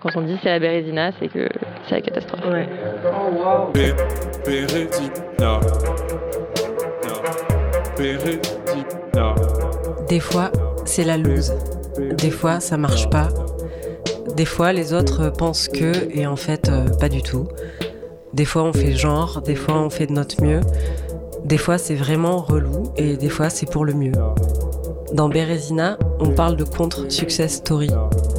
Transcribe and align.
Quand 0.00 0.10
on 0.14 0.22
dit 0.22 0.38
c'est 0.44 0.48
la 0.48 0.60
Bérésina, 0.60 1.10
c'est 1.18 1.26
que 1.26 1.48
c'est 1.88 1.96
la 1.96 2.00
catastrophe. 2.00 2.44
Ouais. 2.46 2.68
Des 10.08 10.20
fois, 10.20 10.52
c'est 10.84 11.02
la 11.02 11.16
loose. 11.16 11.52
Des 12.16 12.30
fois, 12.30 12.60
ça 12.60 12.76
marche 12.76 13.10
pas. 13.10 13.26
Des 14.36 14.44
fois, 14.44 14.72
les 14.72 14.92
autres 14.92 15.30
pensent 15.30 15.66
que, 15.66 15.92
et 16.16 16.28
en 16.28 16.36
fait, 16.36 16.68
euh, 16.68 16.84
pas 17.00 17.08
du 17.08 17.24
tout. 17.24 17.48
Des 18.32 18.44
fois, 18.44 18.62
on 18.62 18.72
fait 18.72 18.92
genre, 18.92 19.42
des 19.42 19.56
fois, 19.56 19.80
on 19.80 19.90
fait 19.90 20.06
de 20.06 20.12
notre 20.12 20.40
mieux. 20.44 20.60
Des 21.44 21.58
fois, 21.58 21.76
c'est 21.76 21.96
vraiment 21.96 22.36
relou, 22.36 22.92
et 22.96 23.16
des 23.16 23.28
fois, 23.28 23.50
c'est 23.50 23.68
pour 23.68 23.84
le 23.84 23.94
mieux. 23.94 24.12
Dans 25.12 25.28
Bérésina, 25.28 25.98
on 26.20 26.30
parle 26.30 26.54
de 26.54 26.62
contre-success 26.62 27.54
story, 27.54 27.90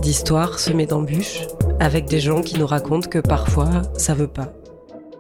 d'histoires 0.02 0.60
semées 0.60 0.86
d'embûches, 0.86 1.48
avec 1.80 2.06
des 2.06 2.20
gens 2.20 2.42
qui 2.42 2.60
nous 2.60 2.68
racontent 2.68 3.10
que 3.10 3.20
parfois, 3.20 3.84
ça 3.96 4.14
veut 4.14 4.28
pas. 4.28 4.54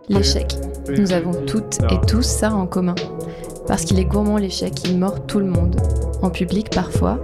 L'échec. 0.08 0.56
Nous 0.98 1.12
avons 1.12 1.34
toutes 1.46 1.78
et 1.92 2.00
tous 2.08 2.24
ça 2.26 2.54
en 2.54 2.66
commun. 2.66 2.96
Parce 3.68 3.86
qu'il 3.86 4.00
est 4.00 4.06
gourmand 4.06 4.38
l'échec, 4.38 4.74
il 4.86 4.98
mord 4.98 5.26
tout 5.28 5.40
le 5.40 5.46
monde. 5.46 5.80
En 6.22 6.30
public 6.30 6.72
parfois, 6.72 7.20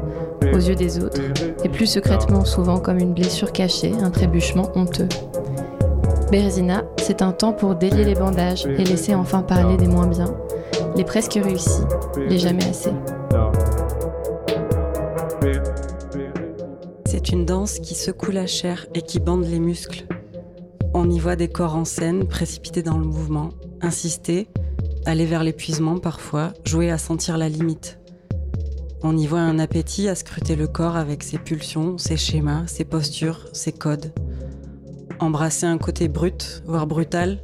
aux 0.53 0.59
yeux 0.59 0.75
des 0.75 1.03
autres, 1.03 1.21
et 1.63 1.69
plus 1.69 1.87
secrètement 1.87 2.45
souvent 2.45 2.79
comme 2.79 2.99
une 2.99 3.13
blessure 3.13 3.51
cachée, 3.51 3.93
un 4.01 4.11
trébuchement 4.11 4.71
honteux. 4.75 5.09
Bérésina, 6.31 6.83
c'est 6.97 7.21
un 7.21 7.31
temps 7.31 7.53
pour 7.53 7.75
délier 7.75 8.03
les 8.03 8.15
bandages 8.15 8.65
et 8.65 8.83
laisser 8.83 9.15
enfin 9.15 9.41
parler 9.41 9.77
des 9.77 9.87
moins 9.87 10.07
bien, 10.07 10.33
les 10.95 11.03
presque 11.03 11.39
réussis, 11.41 11.83
les 12.29 12.37
jamais 12.37 12.65
assez. 12.65 12.91
Une 17.31 17.43
danse 17.43 17.79
qui 17.79 17.95
secoue 17.95 18.31
la 18.31 18.47
chair 18.47 18.85
et 18.93 19.01
qui 19.01 19.19
bande 19.19 19.45
les 19.45 19.59
muscles. 19.59 20.07
On 20.93 21.09
y 21.09 21.19
voit 21.19 21.35
des 21.35 21.49
corps 21.49 21.75
en 21.75 21.83
scène, 21.83 22.27
précipités 22.27 22.81
dans 22.81 22.97
le 22.97 23.03
mouvement, 23.03 23.49
insister, 23.81 24.47
aller 25.05 25.25
vers 25.25 25.43
l'épuisement 25.43 25.97
parfois, 25.97 26.53
jouer 26.63 26.91
à 26.91 26.97
sentir 26.97 27.37
la 27.37 27.49
limite. 27.49 27.99
On 29.03 29.17
y 29.17 29.27
voit 29.27 29.41
un 29.41 29.59
appétit 29.59 30.07
à 30.07 30.15
scruter 30.15 30.55
le 30.55 30.67
corps 30.67 30.95
avec 30.95 31.23
ses 31.23 31.37
pulsions, 31.37 31.97
ses 31.97 32.15
schémas, 32.15 32.67
ses 32.67 32.85
postures, 32.85 33.49
ses 33.51 33.73
codes. 33.73 34.13
Embrasser 35.19 35.65
un 35.65 35.77
côté 35.77 36.07
brut, 36.07 36.63
voire 36.65 36.87
brutal, 36.87 37.41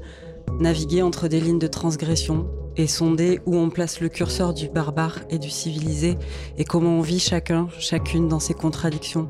naviguer 0.60 1.02
entre 1.02 1.28
des 1.28 1.42
lignes 1.42 1.60
de 1.60 1.68
transgression 1.68 2.48
et 2.78 2.88
sonder 2.88 3.42
où 3.46 3.58
on 3.58 3.70
place 3.70 4.00
le 4.00 4.08
curseur 4.08 4.54
du 4.54 4.70
barbare 4.70 5.20
et 5.30 5.38
du 5.38 5.50
civilisé 5.50 6.18
et 6.58 6.64
comment 6.64 7.00
on 7.00 7.02
vit 7.02 7.20
chacun, 7.20 7.68
chacune 7.78 8.30
dans 8.30 8.40
ses 8.40 8.54
contradictions. 8.54 9.30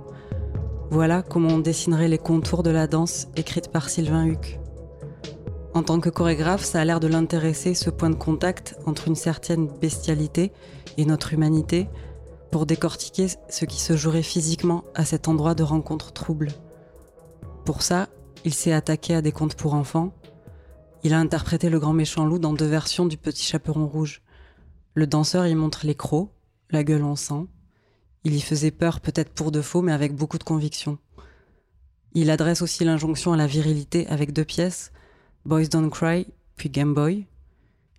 Voilà 0.92 1.22
comment 1.22 1.47
on 1.53 1.59
dessinerait 1.59 2.09
les 2.09 2.17
contours 2.17 2.64
de 2.64 2.70
la 2.70 2.86
danse 2.86 3.30
écrite 3.38 3.70
par 3.70 3.89
Sylvain 3.89 4.25
Huc. 4.25 4.59
En 5.73 5.84
tant 5.84 6.02
que 6.02 6.09
chorégraphe, 6.09 6.66
ça 6.66 6.81
a 6.81 6.86
l'air 6.86 7.00
de 7.00 7.08
l'intéresser 7.08 7.75
ce 7.75 7.89
point 7.89 8.09
de 8.09 8.16
contact 8.16 8.78
entre 8.86 9.08
une 9.08 9.16
certaine 9.16 9.67
bestialité 9.67 10.52
et 10.97 11.06
notre 11.06 11.31
humanité 11.31 11.88
pour 12.52 12.66
décortiquer 12.66 13.28
ce 13.47 13.64
qui 13.64 13.80
se 13.80 13.95
jouerait 13.95 14.22
physiquement 14.22 14.84
à 14.94 15.06
cet 15.06 15.30
endroit 15.30 15.56
de 15.56 15.64
rencontre 15.64 16.12
trouble. 16.12 16.50
Pour 17.64 17.84
ça, 17.84 18.09
il 18.44 18.53
s'est 18.53 18.73
attaqué 18.73 19.16
à 19.16 19.22
des 19.22 19.31
contes 19.31 19.56
pour 19.56 19.75
enfants. 19.75 20.12
Il 21.03 21.14
a 21.14 21.19
interprété 21.19 21.69
le 21.69 21.80
grand 21.80 21.94
méchant 21.94 22.25
loup 22.25 22.38
dans 22.38 22.53
deux 22.53 22.67
versions 22.67 23.06
du 23.06 23.16
petit 23.16 23.45
chaperon 23.45 23.88
rouge. 23.88 24.22
Le 24.94 25.08
danseur 25.08 25.47
y 25.47 25.56
montre 25.56 25.86
les 25.86 25.95
crocs, 25.95 26.31
la 26.69 26.84
gueule 26.84 27.03
en 27.03 27.16
sang. 27.16 27.47
Il 28.23 28.36
y 28.36 28.41
faisait 28.41 28.72
peur 28.72 29.00
peut-être 29.00 29.33
pour 29.33 29.52
de 29.52 29.61
faux, 29.61 29.81
mais 29.81 29.91
avec 29.91 30.16
beaucoup 30.16 30.38
de 30.38 30.44
conviction. 30.44 30.97
Il 32.14 32.30
adresse 32.30 32.61
aussi 32.61 32.83
l'injonction 32.83 33.33
à 33.33 33.38
la 33.38 33.47
virilité 33.47 34.08
avec 34.08 34.33
deux 34.33 34.45
pièces, 34.45 34.91
Boys 35.45 35.67
Don't 35.67 35.89
Cry, 35.89 36.28
puis 36.55 36.69
Game 36.69 36.94
Boy. 36.94 37.25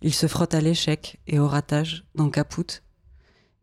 Il 0.01 0.13
se 0.13 0.27
frotte 0.27 0.53
à 0.53 0.61
l'échec 0.61 1.19
et 1.27 1.39
au 1.39 1.47
ratage 1.47 2.05
dans 2.15 2.29
Caput. 2.29 2.83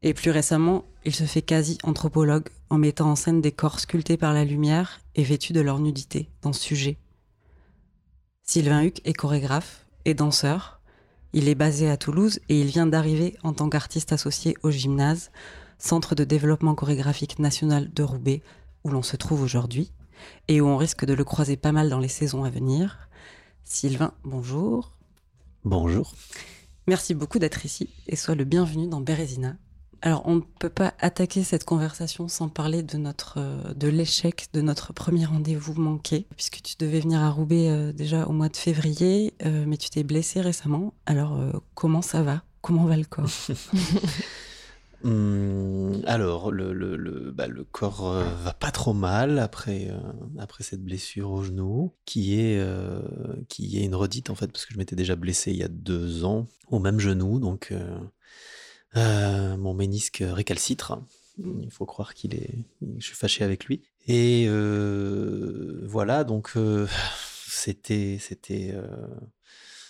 Et 0.03 0.15
plus 0.15 0.31
récemment, 0.31 0.85
il 1.05 1.15
se 1.15 1.25
fait 1.25 1.43
quasi 1.43 1.79
anthropologue 1.83 2.49
en 2.69 2.79
mettant 2.79 3.11
en 3.11 3.17
scène 3.17 3.41
des 3.41 3.53
corps 3.53 3.81
sculptés 3.81 4.17
par 4.17 4.33
la 4.33 4.45
lumière 4.45 5.01
et 5.15 5.23
vêtus 5.23 5.53
de 5.53 5.61
leur 5.61 5.79
nudité 5.79 6.29
dans 6.43 6.53
Sujet. 6.53 6.99
Sylvain 8.43 8.83
Huc 8.83 9.01
est 9.05 9.13
chorégraphe 9.13 9.87
et 10.05 10.15
danseur. 10.15 10.81
Il 11.33 11.49
est 11.49 11.55
basé 11.55 11.89
à 11.89 11.97
Toulouse 11.97 12.41
et 12.49 12.61
il 12.61 12.67
vient 12.67 12.87
d'arriver 12.87 13.37
en 13.43 13.53
tant 13.53 13.69
qu'artiste 13.69 14.13
associé 14.13 14.57
au 14.63 14.71
gymnase, 14.71 15.31
centre 15.81 16.15
de 16.15 16.25
développement 16.25 16.75
chorégraphique 16.75 17.39
national 17.39 17.93
de 17.93 18.03
Roubaix, 18.03 18.43
où 18.85 18.91
l'on 18.91 19.03
se 19.03 19.17
trouve 19.17 19.43
aujourd'hui 19.43 19.93
et 20.49 20.61
où 20.61 20.67
on 20.67 20.77
risque 20.77 21.05
de 21.05 21.15
le 21.15 21.25
croiser 21.25 21.57
pas 21.57 21.73
mal 21.73 21.89
dans 21.89 21.99
les 21.99 22.09
saisons 22.09 22.45
à 22.45 22.51
venir. 22.51 23.09
Sylvain, 23.65 24.13
bonjour. 24.25 24.93
Bonjour. 25.65 26.15
Merci 26.87 27.15
beaucoup 27.15 27.39
d'être 27.39 27.65
ici 27.65 27.91
et 28.07 28.17
sois 28.17 28.35
le 28.35 28.45
bienvenu 28.45 28.89
dans 28.89 29.01
Bérésina. 29.01 29.57
Alors, 30.03 30.23
on 30.25 30.37
ne 30.37 30.41
peut 30.41 30.71
pas 30.71 30.95
attaquer 30.99 31.45
cette 31.45 31.65
conversation 31.65 32.27
sans 32.27 32.49
parler 32.49 32.83
de 32.83 32.97
notre, 32.97 33.35
euh, 33.37 33.75
de 33.75 33.87
l'échec 33.87 34.49
de 34.55 34.63
notre 34.63 34.95
premier 34.95 35.27
rendez-vous 35.27 35.75
manqué, 35.75 36.27
puisque 36.37 36.63
tu 36.63 36.77
devais 36.79 37.01
venir 37.01 37.21
à 37.21 37.31
Roubaix 37.31 37.69
euh, 37.69 37.93
déjà 37.93 38.25
au 38.27 38.33
mois 38.33 38.49
de 38.49 38.57
février, 38.57 39.35
euh, 39.45 39.65
mais 39.67 39.77
tu 39.77 39.91
t'es 39.91 40.03
blessé 40.03 40.41
récemment. 40.41 40.95
Alors, 41.05 41.37
euh, 41.37 41.53
comment 41.75 42.01
ça 42.01 42.23
va? 42.23 42.43
Comment 42.63 42.87
va 42.87 42.97
le 42.97 43.05
corps? 43.05 43.29
Hum, 45.03 46.03
alors, 46.07 46.51
le, 46.51 46.75
le, 46.75 46.97
le, 46.97 47.31
bah, 47.33 47.47
le 47.47 47.65
corps 47.65 48.07
euh, 48.07 48.25
va 48.45 48.53
pas 48.53 48.71
trop 48.71 48.93
mal 48.93 49.39
après, 49.39 49.89
euh, 49.91 49.99
après 50.39 50.63
cette 50.63 50.83
blessure 50.83 51.31
au 51.31 51.43
genou, 51.43 51.95
qui 52.05 52.39
est, 52.39 52.59
euh, 52.59 53.01
qui 53.49 53.79
est 53.79 53.85
une 53.85 53.95
redite 53.95 54.29
en 54.29 54.35
fait, 54.35 54.49
parce 54.53 54.67
que 54.67 54.75
je 54.75 54.79
m'étais 54.79 54.97
déjà 54.97 55.17
blessé 55.17 55.53
il 55.53 55.57
y 55.57 55.63
a 55.63 55.69
deux 55.69 56.25
ans 56.25 56.49
au 56.69 56.79
même 56.81 57.01
genou, 57.01 57.41
donc 57.41 57.73
euh, 58.97 59.57
mon 59.57 59.73
ménisque 59.75 60.23
récalcitre. 60.27 60.99
Il 61.39 61.71
faut 61.71 61.87
croire 61.87 62.13
qu'il 62.13 62.35
est, 62.35 62.67
je 62.99 63.07
suis 63.07 63.17
fâché 63.17 63.45
avec 63.45 63.65
lui. 63.65 63.83
Et 64.07 64.49
voilà, 65.87 66.25
donc 66.25 66.53
c'était, 67.47 68.19
c'était, 68.21 68.75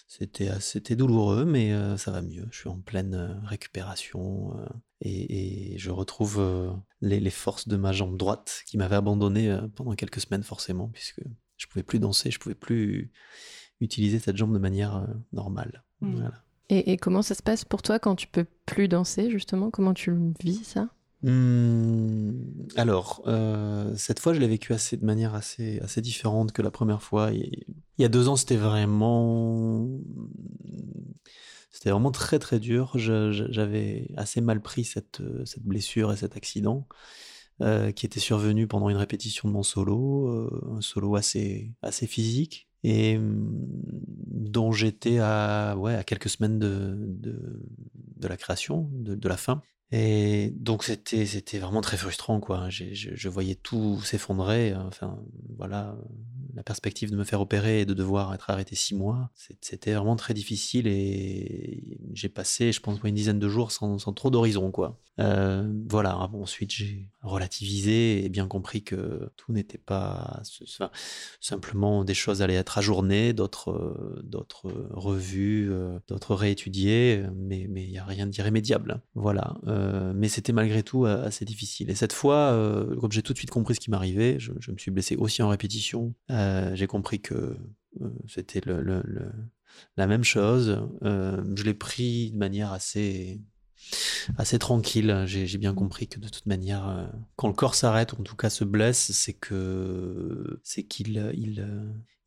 c'était, 0.07 0.95
douloureux, 0.95 1.45
mais 1.45 1.75
ça 1.97 2.13
va 2.13 2.23
mieux. 2.23 2.47
Je 2.53 2.59
suis 2.59 2.69
en 2.69 2.79
pleine 2.79 3.41
récupération 3.45 4.55
et, 5.01 5.75
et 5.75 5.79
je 5.79 5.91
retrouve 5.91 6.39
euh, 6.39 6.71
les, 7.01 7.21
les 7.21 7.31
forces 7.31 7.69
de 7.69 7.77
ma 7.77 7.93
jambe 7.93 8.17
droite 8.17 8.63
qui 8.67 8.79
m'avait 8.79 8.97
abandonné 8.97 9.51
euh, 9.51 9.69
pendant 9.75 9.95
quelques 9.95 10.21
semaines 10.21 10.43
forcément, 10.43 10.89
puisque 10.89 11.23
je 11.57 11.67
pouvais 11.67 11.83
plus 11.83 11.99
danser, 11.99 12.31
je 12.31 12.39
pouvais 12.39 12.55
plus 12.55 13.13
utiliser 13.81 14.19
cette 14.19 14.37
jambe 14.37 14.53
de 14.53 14.59
manière 14.59 14.97
euh, 14.97 15.07
normale. 15.33 15.85
Mm. 16.01 16.15
Voilà. 16.15 16.45
Et, 16.69 16.93
et 16.93 16.97
comment 16.97 17.23
ça 17.23 17.35
se 17.35 17.43
passe 17.43 17.65
pour 17.65 17.83
toi 17.83 17.99
quand 17.99 18.15
tu 18.15 18.29
peux 18.29 18.47
plus 18.65 18.89
danser, 18.89 19.31
justement? 19.31 19.71
Comment 19.71 19.93
tu 19.93 20.13
vis, 20.41 20.63
ça? 20.65 20.89
Hmm, 21.23 22.33
alors, 22.77 23.23
euh, 23.27 23.93
cette 23.95 24.21
fois, 24.21 24.33
je 24.33 24.41
l'ai 24.41 24.49
vécu 24.49 24.73
assez, 24.73 24.97
de 24.97 25.05
manière 25.05 25.35
assez, 25.35 25.79
assez 25.81 26.01
différente 26.01 26.53
que 26.53 26.63
la 26.63 26.71
première 26.71 27.03
fois. 27.03 27.31
Il 27.33 27.65
y 27.99 28.05
a 28.05 28.09
deux 28.09 28.29
ans, 28.29 28.37
c'était 28.37 28.57
vraiment, 28.57 29.87
c'était 31.71 31.91
vraiment 31.91 32.11
très 32.11 32.39
très 32.39 32.59
dur. 32.59 32.93
J'avais 32.97 34.09
assez 34.17 34.41
mal 34.41 34.61
pris 34.61 34.85
cette, 34.85 35.21
euh, 35.21 35.45
blessure 35.61 36.13
et 36.13 36.17
cet 36.17 36.37
accident 36.37 36.87
euh, 37.63 37.93
qui 37.93 38.07
était 38.07 38.21
survenu 38.21 38.67
pendant 38.67 38.91
une 38.91 38.97
répétition 38.97 39.49
de 39.49 39.55
mon 39.55 39.63
solo, 39.63 40.29
euh, 40.29 40.77
un 40.77 40.81
solo 40.81 41.15
assez, 41.15 41.73
physique 42.07 42.69
et 42.83 43.19
hum, 43.19 43.49
dont 44.27 44.73
j'étais 44.73 45.19
à, 45.21 45.77
quelques 46.07 46.29
semaines 46.29 46.59
de, 46.59 47.63
la 48.21 48.37
création, 48.37 48.91
de, 48.93 49.29
la 49.29 49.37
fin. 49.37 49.63
Et 49.93 50.53
donc 50.57 50.85
c'était 50.85 51.59
vraiment 51.59 51.81
très 51.83 51.97
frustrant 51.97 52.41
Je, 52.69 53.29
voyais 53.29 53.55
tout 53.55 54.01
s'effondrer. 54.03 54.75
Enfin 54.75 55.23
voilà, 55.57 55.97
la 56.61 56.65
perspective 56.65 57.11
de 57.11 57.17
me 57.17 57.25
faire 57.25 57.41
opérer 57.41 57.81
et 57.81 57.87
de 57.87 57.95
devoir 57.95 58.35
être 58.35 58.51
arrêté 58.51 58.77
six 58.77 58.95
mois, 58.95 59.31
c'était 59.63 59.95
vraiment 59.95 60.17
très 60.17 60.35
difficile 60.35 60.87
et 60.87 61.99
j'ai 62.13 62.29
passé, 62.29 62.71
je 62.71 62.81
pense, 62.81 63.01
une 63.03 63.15
dizaine 63.15 63.39
de 63.39 63.49
jours 63.49 63.73
sans, 63.73 63.97
trop 64.13 64.29
d'horizon 64.29 64.71
quoi. 64.71 65.01
Euh, 65.21 65.67
voilà. 65.89 66.19
Ensuite 66.19 66.71
j'ai 66.71 67.09
relativisé 67.23 68.25
et 68.25 68.29
bien 68.29 68.47
compris 68.47 68.83
que 68.83 69.31
tout 69.37 69.53
n'était 69.53 69.79
pas 69.79 70.43
simplement 71.41 72.05
des 72.05 72.15
choses 72.15 72.41
allaient 72.41 72.55
être 72.55 72.79
ajournées, 72.79 73.33
d'autres 73.33 73.71
euh, 73.71 74.89
revues, 74.91 75.71
euh, 75.71 75.99
d'autres 76.09 76.35
réétudiées, 76.35 77.25
mais 77.37 77.67
mais 77.69 77.85
il 77.85 77.91
y 77.91 77.99
a 77.99 78.05
rien 78.05 78.27
d'irrémédiable. 78.27 79.03
Voilà. 79.15 79.59
Euh, 79.67 80.13
mais 80.15 80.29
c'était 80.29 80.53
malgré 80.53 80.83
tout 80.83 81.05
assez 81.05 81.45
difficile. 81.45 81.91
Et 81.91 81.95
cette 81.95 82.13
fois, 82.13 82.53
comme 83.01 83.13
j'ai 83.13 83.23
tout 83.23 83.33
de 83.33 83.39
suite 83.39 83.51
compris 83.51 83.75
ce 83.75 83.81
qui 83.81 83.91
m'arrivait, 83.91 84.39
je, 84.39 84.53
me 84.53 84.79
suis 84.79 84.91
blessé 84.91 85.17
aussi 85.17 85.43
en 85.43 85.49
répétition. 85.49 86.15
J'ai 86.29 86.87
compris 86.87 87.21
que 87.21 87.57
c'était 88.29 88.63
la 89.97 90.07
même 90.07 90.25
chose. 90.25 90.81
Je 91.03 91.63
l'ai 91.63 91.75
pris 91.75 92.31
de 92.31 92.39
manière 92.39 92.73
assez 92.73 93.41
assez 94.39 94.59
tranquille. 94.59 95.25
J'ai 95.27 95.59
bien 95.59 95.75
compris 95.75 96.09
que 96.09 96.19
de 96.21 96.29
toute 96.29 96.47
manière, 96.47 96.89
euh, 96.89 97.07
quand 97.37 97.49
le 97.49 97.55
corps 97.55 97.75
s'arrête, 97.75 98.13
ou 98.13 98.21
en 98.21 98.25
tout 98.25 98.37
cas 98.37 98.51
se 98.51 98.65
blesse, 98.65 99.13
c'est 99.13 99.33
que 99.35 100.61
c'est 100.63 100.85
qu'il 100.85 101.33
il, 101.35 101.67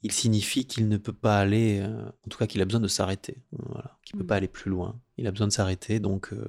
il 0.01 0.11
signifie 0.11 0.65
qu'il 0.67 0.87
ne 0.89 0.97
peut 0.97 1.13
pas 1.13 1.39
aller, 1.39 1.79
euh, 1.81 2.05
en 2.07 2.29
tout 2.29 2.37
cas 2.37 2.47
qu'il 2.47 2.61
a 2.61 2.65
besoin 2.65 2.81
de 2.81 2.87
s'arrêter, 2.87 3.43
voilà, 3.51 3.97
qu'il 4.05 4.17
peut 4.17 4.23
Mm. 4.23 4.27
pas 4.27 4.35
aller 4.35 4.47
plus 4.47 4.69
loin. 4.71 4.99
Il 5.17 5.27
a 5.27 5.31
besoin 5.31 5.47
de 5.47 5.53
s'arrêter, 5.53 5.99
donc 5.99 6.33
euh, 6.33 6.45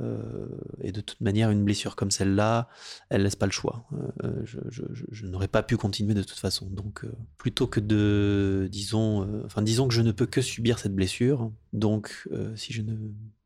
euh, 0.00 0.48
et 0.80 0.90
de 0.90 1.00
toute 1.02 1.20
manière, 1.20 1.50
une 1.50 1.64
blessure 1.64 1.96
comme 1.96 2.10
celle-là, 2.10 2.68
elle 3.10 3.22
laisse 3.22 3.36
pas 3.36 3.46
le 3.46 3.52
choix. 3.52 3.86
Euh, 4.24 4.40
je 4.44 4.58
je- 5.10 5.26
n'aurais 5.26 5.48
pas 5.48 5.62
pu 5.62 5.76
continuer 5.76 6.14
de 6.14 6.22
toute 6.22 6.38
façon. 6.38 6.66
Donc, 6.70 7.04
euh, 7.04 7.12
plutôt 7.36 7.66
que 7.66 7.78
de, 7.78 8.68
disons, 8.72 9.22
euh, 9.26 9.42
enfin, 9.44 9.60
disons 9.62 9.86
que 9.88 9.94
je 9.94 10.00
ne 10.00 10.10
peux 10.12 10.26
que 10.26 10.40
subir 10.40 10.78
cette 10.78 10.94
blessure. 10.94 11.52
Donc, 11.74 12.26
euh, 12.32 12.56
si 12.56 12.72
je 12.72 12.82
ne, 12.82 12.96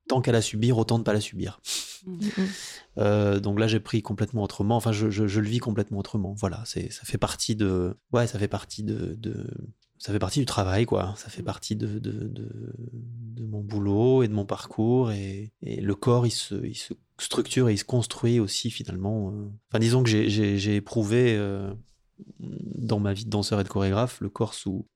tant 0.09 0.21
qu'à 0.21 0.33
la 0.33 0.41
subir, 0.43 0.79
autant 0.79 0.99
ne 0.99 1.05
pas 1.05 1.13
la 1.13 1.21
subir. 1.21 1.61
Euh, 2.99 3.41
donc 3.41 3.59
là, 3.59 3.67
j'ai 3.67 3.81
pris 3.81 4.03
complètement 4.03 4.43
autrement. 4.43 4.77
Enfin, 4.77 4.93
je, 4.93 5.11
je- 5.11 5.27
je 5.27 5.41
le 5.41 5.49
vis 5.49 5.59
complètement 5.59 5.99
autrement. 5.99 6.35
Voilà, 6.39 6.63
c'est, 6.65 6.91
ça 6.91 7.03
fait 7.05 7.19
partie 7.19 7.57
de, 7.57 7.97
ouais, 8.13 8.27
ça 8.27 8.39
fait 8.39 8.49
partie 8.49 8.83
de, 8.85 9.15
de- 9.19 9.51
ça 9.99 10.13
fait 10.13 10.19
partie 10.19 10.39
du 10.41 10.47
travail, 10.47 10.87
quoi. 10.87 11.15
Ça 11.17 11.29
fait 11.29 11.43
partie 11.43 11.75
de, 11.75 11.99
de, 11.99 12.11
de, 12.29 12.75
de 12.77 13.45
mon 13.45 13.63
boulot 13.63 14.23
et 14.23 14.29
de 14.29 14.33
mon 14.35 14.45
parcours. 14.47 15.11
Et, 15.11 15.53
et 15.63 15.81
le 15.81 15.95
corps, 15.95 16.27
il 16.27 16.31
se, 16.31 16.55
il 16.65 16.77
se 16.77 16.95
structure 17.19 17.69
et 17.69 17.73
il 17.75 17.79
se 17.79 17.85
construit 17.85 18.39
aussi 18.41 18.71
finalement. 18.71 19.31
euh. 19.33 19.49
Enfin, 19.71 19.79
disons 19.79 20.03
que 20.03 20.09
j'ai, 20.11 20.75
éprouvé 20.77 21.35
euh, 21.37 21.73
dans 22.41 23.01
ma 23.01 23.13
vie 23.15 23.25
de 23.25 23.31
danseur 23.31 23.61
et 23.61 23.65
de 23.65 23.69
chorégraphe 23.69 24.21
le 24.21 24.29
corps 24.29 24.55
sous- 24.55 24.87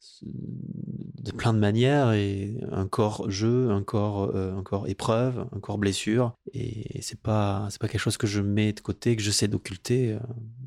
de 1.20 1.32
plein 1.32 1.52
de 1.52 1.58
manières 1.58 2.12
et 2.12 2.56
un 2.72 2.86
corps 2.86 3.30
jeu, 3.30 3.70
un 3.70 3.82
corps, 3.82 4.30
euh, 4.34 4.56
un 4.56 4.62
corps 4.62 4.88
épreuve, 4.88 5.46
un 5.54 5.60
corps 5.60 5.78
blessure. 5.78 6.34
Et 6.52 7.00
c'est 7.02 7.20
pas, 7.20 7.68
c'est 7.70 7.80
pas 7.80 7.88
quelque 7.88 8.00
chose 8.00 8.16
que 8.16 8.26
je 8.26 8.40
mets 8.40 8.72
de 8.72 8.80
côté, 8.80 9.16
que 9.16 9.22
j'essaie 9.22 9.48
d'occulter. 9.48 10.12
euh, 10.12 10.18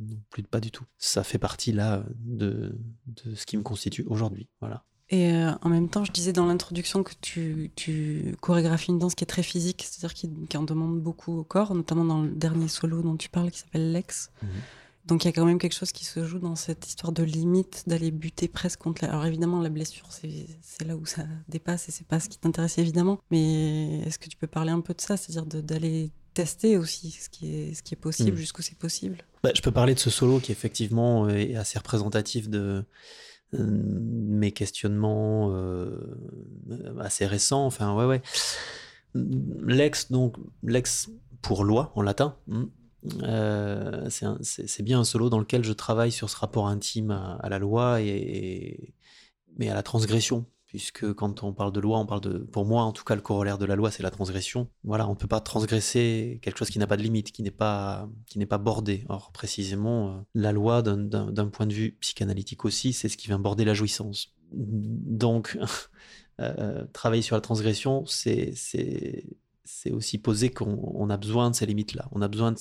non 0.01 0.17
plus 0.29 0.43
pas 0.43 0.59
du 0.59 0.71
tout. 0.71 0.85
Ça 0.97 1.23
fait 1.23 1.37
partie 1.37 1.71
là 1.71 2.03
de, 2.19 2.75
de 3.07 3.35
ce 3.35 3.45
qui 3.45 3.57
me 3.57 3.63
constitue 3.63 4.03
aujourd'hui. 4.07 4.47
Voilà. 4.59 4.83
Et 5.09 5.31
euh, 5.33 5.51
en 5.61 5.69
même 5.69 5.89
temps, 5.89 6.05
je 6.05 6.11
disais 6.11 6.33
dans 6.33 6.45
l'introduction 6.45 7.03
que 7.03 7.13
tu, 7.21 7.71
tu 7.75 8.35
chorégraphies 8.41 8.91
une 8.91 8.99
danse 8.99 9.15
qui 9.15 9.23
est 9.23 9.27
très 9.27 9.43
physique, 9.43 9.85
c'est-à-dire 9.87 10.13
qui, 10.13 10.29
qui 10.49 10.57
en 10.57 10.63
demande 10.63 10.99
beaucoup 11.01 11.37
au 11.37 11.43
corps, 11.43 11.75
notamment 11.75 12.05
dans 12.05 12.21
le 12.21 12.29
dernier 12.29 12.67
solo 12.67 13.01
dont 13.01 13.15
tu 13.17 13.29
parles 13.29 13.51
qui 13.51 13.59
s'appelle 13.59 13.91
Lex. 13.91 14.31
Mhm. 14.41 14.49
Donc 15.05 15.25
il 15.25 15.27
y 15.27 15.29
a 15.29 15.33
quand 15.33 15.45
même 15.45 15.57
quelque 15.59 15.73
chose 15.75 15.91
qui 15.91 16.05
se 16.05 16.23
joue 16.25 16.39
dans 16.39 16.55
cette 16.55 16.87
histoire 16.87 17.11
de 17.11 17.23
limite, 17.23 17.83
d'aller 17.87 18.09
buter 18.11 18.47
presque 18.47 18.79
contre 18.79 19.03
la... 19.03 19.11
Alors 19.11 19.25
évidemment, 19.25 19.59
la 19.61 19.69
blessure, 19.69 20.07
c'est 20.11 20.85
là 20.85 20.95
où 20.95 21.05
ça 21.05 21.23
dépasse 21.49 21.89
et 21.89 21.91
c'est 21.91 22.07
pas 22.07 22.19
ce 22.21 22.29
qui 22.29 22.37
t'intéresse 22.39 22.77
évidemment. 22.77 23.19
Mais 23.29 23.99
est-ce 23.99 24.17
que 24.17 24.29
tu 24.29 24.37
peux 24.37 24.47
parler 24.47 24.71
un 24.71 24.79
peu 24.79 24.93
de 24.93 25.01
ça, 25.01 25.17
c'est-à-dire 25.17 25.45
d'aller 25.61 26.11
tester 26.33 26.77
aussi 26.77 27.11
ce 27.11 27.29
qui 27.29 27.53
est, 27.53 27.73
ce 27.73 27.83
qui 27.83 27.93
est 27.93 27.97
possible, 27.97 28.31
Mhm. 28.31 28.37
jusqu'où 28.37 28.61
c'est 28.61 28.77
possible? 28.77 29.17
Bah, 29.43 29.51
je 29.53 29.61
peux 29.61 29.71
parler 29.71 29.93
de 29.93 29.99
ce 29.99 30.09
solo 30.09 30.39
qui 30.39 30.51
effectivement 30.53 31.27
est 31.27 31.55
assez 31.55 31.77
représentatif 31.77 32.49
de 32.49 32.85
euh, 33.53 33.67
mes 33.69 34.51
questionnements 34.53 35.51
euh, 35.53 36.17
assez 37.01 37.25
récents. 37.27 37.65
Enfin, 37.65 37.93
ouais, 37.95 38.05
ouais. 38.05 38.21
Lex, 39.13 40.11
donc, 40.11 40.37
lex 40.63 41.09
pour 41.41 41.63
loi 41.65 41.91
en 41.95 42.01
latin. 42.01 42.35
Euh, 43.23 44.07
c'est 44.09 44.83
bien 44.83 44.99
un 44.99 45.03
solo 45.03 45.29
dans 45.29 45.39
lequel 45.39 45.63
je 45.63 45.73
travaille 45.73 46.11
sur 46.11 46.29
ce 46.29 46.37
rapport 46.37 46.67
intime 46.67 47.11
à, 47.11 47.49
la 47.49 47.59
loi 47.59 48.01
et, 48.01 48.93
mais 49.57 49.69
à 49.69 49.73
la 49.73 49.83
transgression. 49.83 50.45
Puisque 50.65 51.13
quand 51.13 51.43
on 51.43 51.53
parle 51.53 51.71
de 51.71 51.79
loi, 51.79 51.99
on 51.99 52.07
parle 52.07 52.21
de, 52.21 52.39
pour 52.39 52.65
moi 52.65 52.81
en 52.81 52.93
tout 52.93 53.03
cas, 53.03 53.13
le 53.13 53.21
corollaire 53.21 53.59
de 53.59 53.65
la 53.65 53.75
loi, 53.75 53.91
c'est 53.91 54.01
la 54.01 54.09
transgression. 54.09 54.69
Voilà, 54.83 55.07
on 55.07 55.11
ne 55.11 55.15
peut 55.15 55.27
pas 55.27 55.39
transgresser 55.39 56.39
quelque 56.41 56.57
chose 56.57 56.71
qui 56.71 56.79
n'a 56.79 56.87
pas 56.87 56.97
de 56.97 57.03
limite, 57.03 57.31
qui 57.31 57.43
n'est 57.43 57.51
pas, 57.51 58.09
qui 58.25 58.39
n'est 58.39 58.47
pas 58.47 58.57
bordé. 58.57 59.05
Or, 59.07 59.31
précisément, 59.31 60.09
euh, 60.09 60.21
la 60.33 60.51
loi, 60.51 60.81
d'un- 60.81 61.49
point 61.49 61.67
de 61.67 61.73
vue 61.73 61.91
psychanalytique 61.99 62.65
aussi, 62.65 62.91
c'est 62.91 63.07
ce 63.07 63.17
qui 63.17 63.27
vient 63.27 63.37
border 63.37 63.65
la 63.65 63.75
jouissance. 63.75 64.33
Donc, 64.51 65.59
euh, 66.41 66.85
travailler 66.91 67.21
sur 67.21 67.35
la 67.35 67.41
transgression, 67.41 68.03
c'est 68.07 68.53
c'est 69.65 69.91
aussi 69.91 70.17
poser 70.17 70.49
qu'on 70.49 70.79
on 70.95 71.09
a 71.09 71.17
besoin 71.17 71.51
de 71.51 71.55
ces 71.55 71.65
limites-là. 71.65 72.07
On 72.11 72.21
a 72.21 72.27
besoin 72.27 72.51
de, 72.51 72.57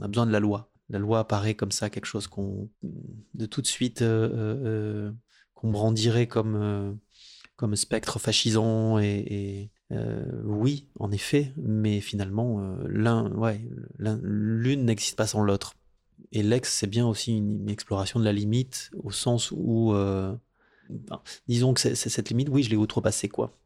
on 0.00 0.04
a 0.04 0.08
besoin 0.08 0.26
de 0.26 0.32
la 0.32 0.40
loi. 0.40 0.70
La 0.88 0.98
loi 0.98 1.20
apparaît 1.20 1.54
comme 1.54 1.70
ça, 1.70 1.90
quelque 1.90 2.06
chose 2.06 2.26
qu'on 2.26 2.68
de 2.82 3.46
tout 3.46 3.62
de 3.62 3.66
suite 3.66 4.02
euh, 4.02 4.28
euh, 4.28 4.56
euh, 4.64 5.12
qu'on 5.54 5.70
brandirait 5.70 6.26
comme 6.26 6.98
comme 7.56 7.76
spectre 7.76 8.18
fascisant 8.18 8.98
et, 8.98 9.70
oui, 10.44 10.88
en 10.98 11.10
effet, 11.10 11.52
mais 11.56 12.00
finalement 12.00 12.60
l'un, 12.86 13.30
ouais, 13.32 13.60
l'un- 13.98 14.20
l'une 14.22 14.84
n'existe 14.84 15.16
pas 15.16 15.26
sans 15.26 15.42
l'autre. 15.42 15.74
Et 16.32 16.42
l'ex, 16.42 16.72
c'est 16.72 16.86
bien 16.86 17.06
aussi 17.06 17.36
une, 17.36 17.68
exploration 17.68 18.20
de 18.20 18.24
la 18.24 18.32
limite 18.32 18.90
au 19.02 19.10
sens 19.10 19.52
où 19.52 19.92
ben, 20.90 21.22
disons 21.48 21.74
que 21.74 21.80
c'est, 21.80 21.94
cette 21.94 22.28
limite, 22.28 22.48
oui, 22.50 22.62
je 22.62 22.70
l'ai 22.70 22.76
outrepassée, 22.76 23.28
quoi. 23.28 23.56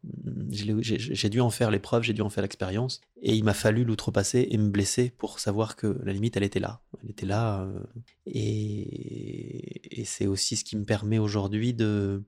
J'ai 0.50 1.28
dû 1.28 1.40
en 1.40 1.50
faire 1.50 1.70
l'épreuve, 1.70 2.02
j'ai 2.02 2.12
dû 2.12 2.22
en 2.22 2.30
faire 2.30 2.42
l'expérience, 2.42 3.00
et 3.22 3.34
il 3.34 3.44
m'a 3.44 3.54
fallu 3.54 3.84
l'outrepasser 3.84 4.48
et 4.50 4.58
me 4.58 4.68
blesser 4.68 5.10
pour 5.10 5.38
savoir 5.38 5.76
que 5.76 5.98
la 6.04 6.12
limite, 6.12 6.36
elle 6.36 6.42
était 6.42 6.60
là. 6.60 6.82
Elle 7.02 7.10
était 7.10 7.26
là, 7.26 7.62
euh, 7.62 7.80
et, 8.26 10.00
et 10.00 10.04
c'est 10.04 10.26
aussi 10.26 10.56
ce 10.56 10.64
qui 10.64 10.76
me 10.76 10.84
permet 10.84 11.18
aujourd'hui 11.18 11.74
de, 11.74 12.22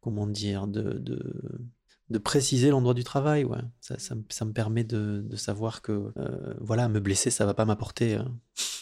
comment 0.00 0.26
dire, 0.26 0.68
de, 0.68 0.98
de, 0.98 1.20
de 2.08 2.18
préciser 2.18 2.70
l'endroit 2.70 2.94
du 2.94 3.02
travail, 3.04 3.44
ouais. 3.44 3.58
Ça, 3.80 3.98
ça, 3.98 4.14
me- 4.14 4.22
ça 4.28 4.44
me 4.44 4.52
permet 4.52 4.84
de, 4.84 5.24
de 5.28 5.36
savoir 5.36 5.82
que, 5.82 6.12
euh, 6.16 6.54
voilà, 6.60 6.88
me 6.88 7.00
blesser, 7.00 7.30
ça 7.30 7.46
va 7.46 7.54
pas 7.54 7.64
m'apporter, 7.64 8.14
euh, 8.16 8.22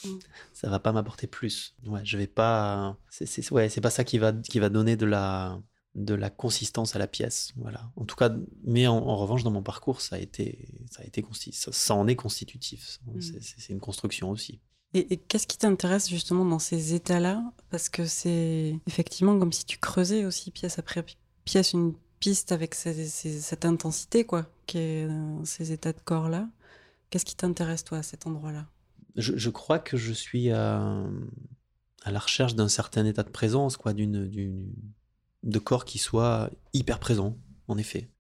Mm. 0.05 0.09
ça 0.53 0.69
va 0.69 0.79
pas 0.79 0.93
m'apporter 0.93 1.27
plus. 1.27 1.75
Ouais, 1.87 2.03
je 2.05 2.19
vais 2.19 2.27
pas, 2.27 2.97
c'est, 3.09 3.25
c'est, 3.27 3.51
ouais, 3.53 3.69
c'est 3.71 3.81
pas 3.81 3.91
ça 3.91 4.05
qui 4.05 4.19
va, 4.19 4.33
qui 4.33 4.59
va 4.59 4.69
donner 4.69 4.97
de 4.97 5.07
la, 5.07 5.59
de 5.95 6.13
la 6.15 6.29
consistance 6.29 6.95
à 6.95 6.99
la 6.99 7.07
pièce, 7.07 7.53
voilà. 7.57 7.91
En 7.97 8.05
tout 8.05 8.15
cas, 8.17 8.31
mais 8.65 8.87
en, 8.87 8.97
en 8.99 9.17
revanche, 9.17 9.43
dans 9.45 9.51
mon 9.51 9.63
parcours, 9.63 10.01
ça 10.03 10.17
a 10.17 10.19
été, 10.19 10.69
ça 10.91 11.03
a 11.03 11.07
été 11.07 11.25
ça, 11.53 11.73
ça 11.73 11.95
en 11.95 12.07
est 12.07 12.17
constitutif. 12.17 12.99
Mm. 13.07 13.21
C'est, 13.41 13.73
une 13.73 13.81
construction 13.81 14.31
aussi. 14.31 14.61
Et, 14.93 15.15
et 15.15 15.17
qu'est-ce 15.17 15.47
qui 15.47 15.59
t'intéresse 15.59 16.09
justement 16.11 16.45
dans 16.45 16.59
ces 16.59 16.95
états-là? 16.95 17.43
Parce 17.71 17.89
que 17.89 18.05
c'est 18.07 18.79
effectivement 18.87 19.39
comme 19.39 19.53
si 19.53 19.65
tu 19.65 19.79
creusais 19.79 20.25
aussi 20.25 20.51
pièce 20.51 20.79
après 20.79 21.03
pi- 21.03 21.17
pièce 21.45 21.73
une 21.73 21.95
avec 22.51 22.75
cette 22.75 23.65
intensité, 23.65 24.25
quoi, 24.25 24.47
dans 24.73 25.45
ces 25.45 25.73
états 25.73 25.93
de 25.93 26.01
corps-là. 26.05 26.49
Qu'est-ce 27.11 27.25
qui 27.25 27.37
t'intéresse, 27.37 27.85
toi, 27.85 27.99
à 27.99 28.03
cet 28.03 28.27
endroit-là? 28.27 28.67
Je, 29.17 29.51
crois 29.51 29.79
que 29.79 29.97
je 29.97 30.13
suis 30.13 30.51
à, 30.51 31.05
la 32.07 32.19
recherche 32.19 32.55
d'un 32.55 32.69
certain 32.69 33.05
état 33.07 33.23
de 33.23 33.31
présence, 33.31 33.77
quoi, 33.77 33.93
d'une, 33.93 34.73
de 35.43 35.59
corps 35.59 35.85
qui 35.85 35.99
soit 35.99 36.51
hyper 36.73 36.99
présent, 36.99 37.37
en 37.69 37.79
effet. 37.79 38.11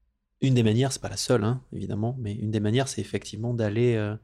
Une 0.40 0.54
des 0.54 0.62
manières, 0.62 0.92
c'est 0.92 1.02
pas 1.02 1.08
la 1.08 1.16
seule, 1.16 1.44
hein, 1.44 1.62
évidemment, 1.72 2.16
mais 2.18 2.34
une 2.34 2.50
des 2.50 2.60
manières, 2.60 2.88
c'est 2.88 3.00
effectivement 3.00 3.54
d'aller, 3.54 3.94
euh, 3.94 4.16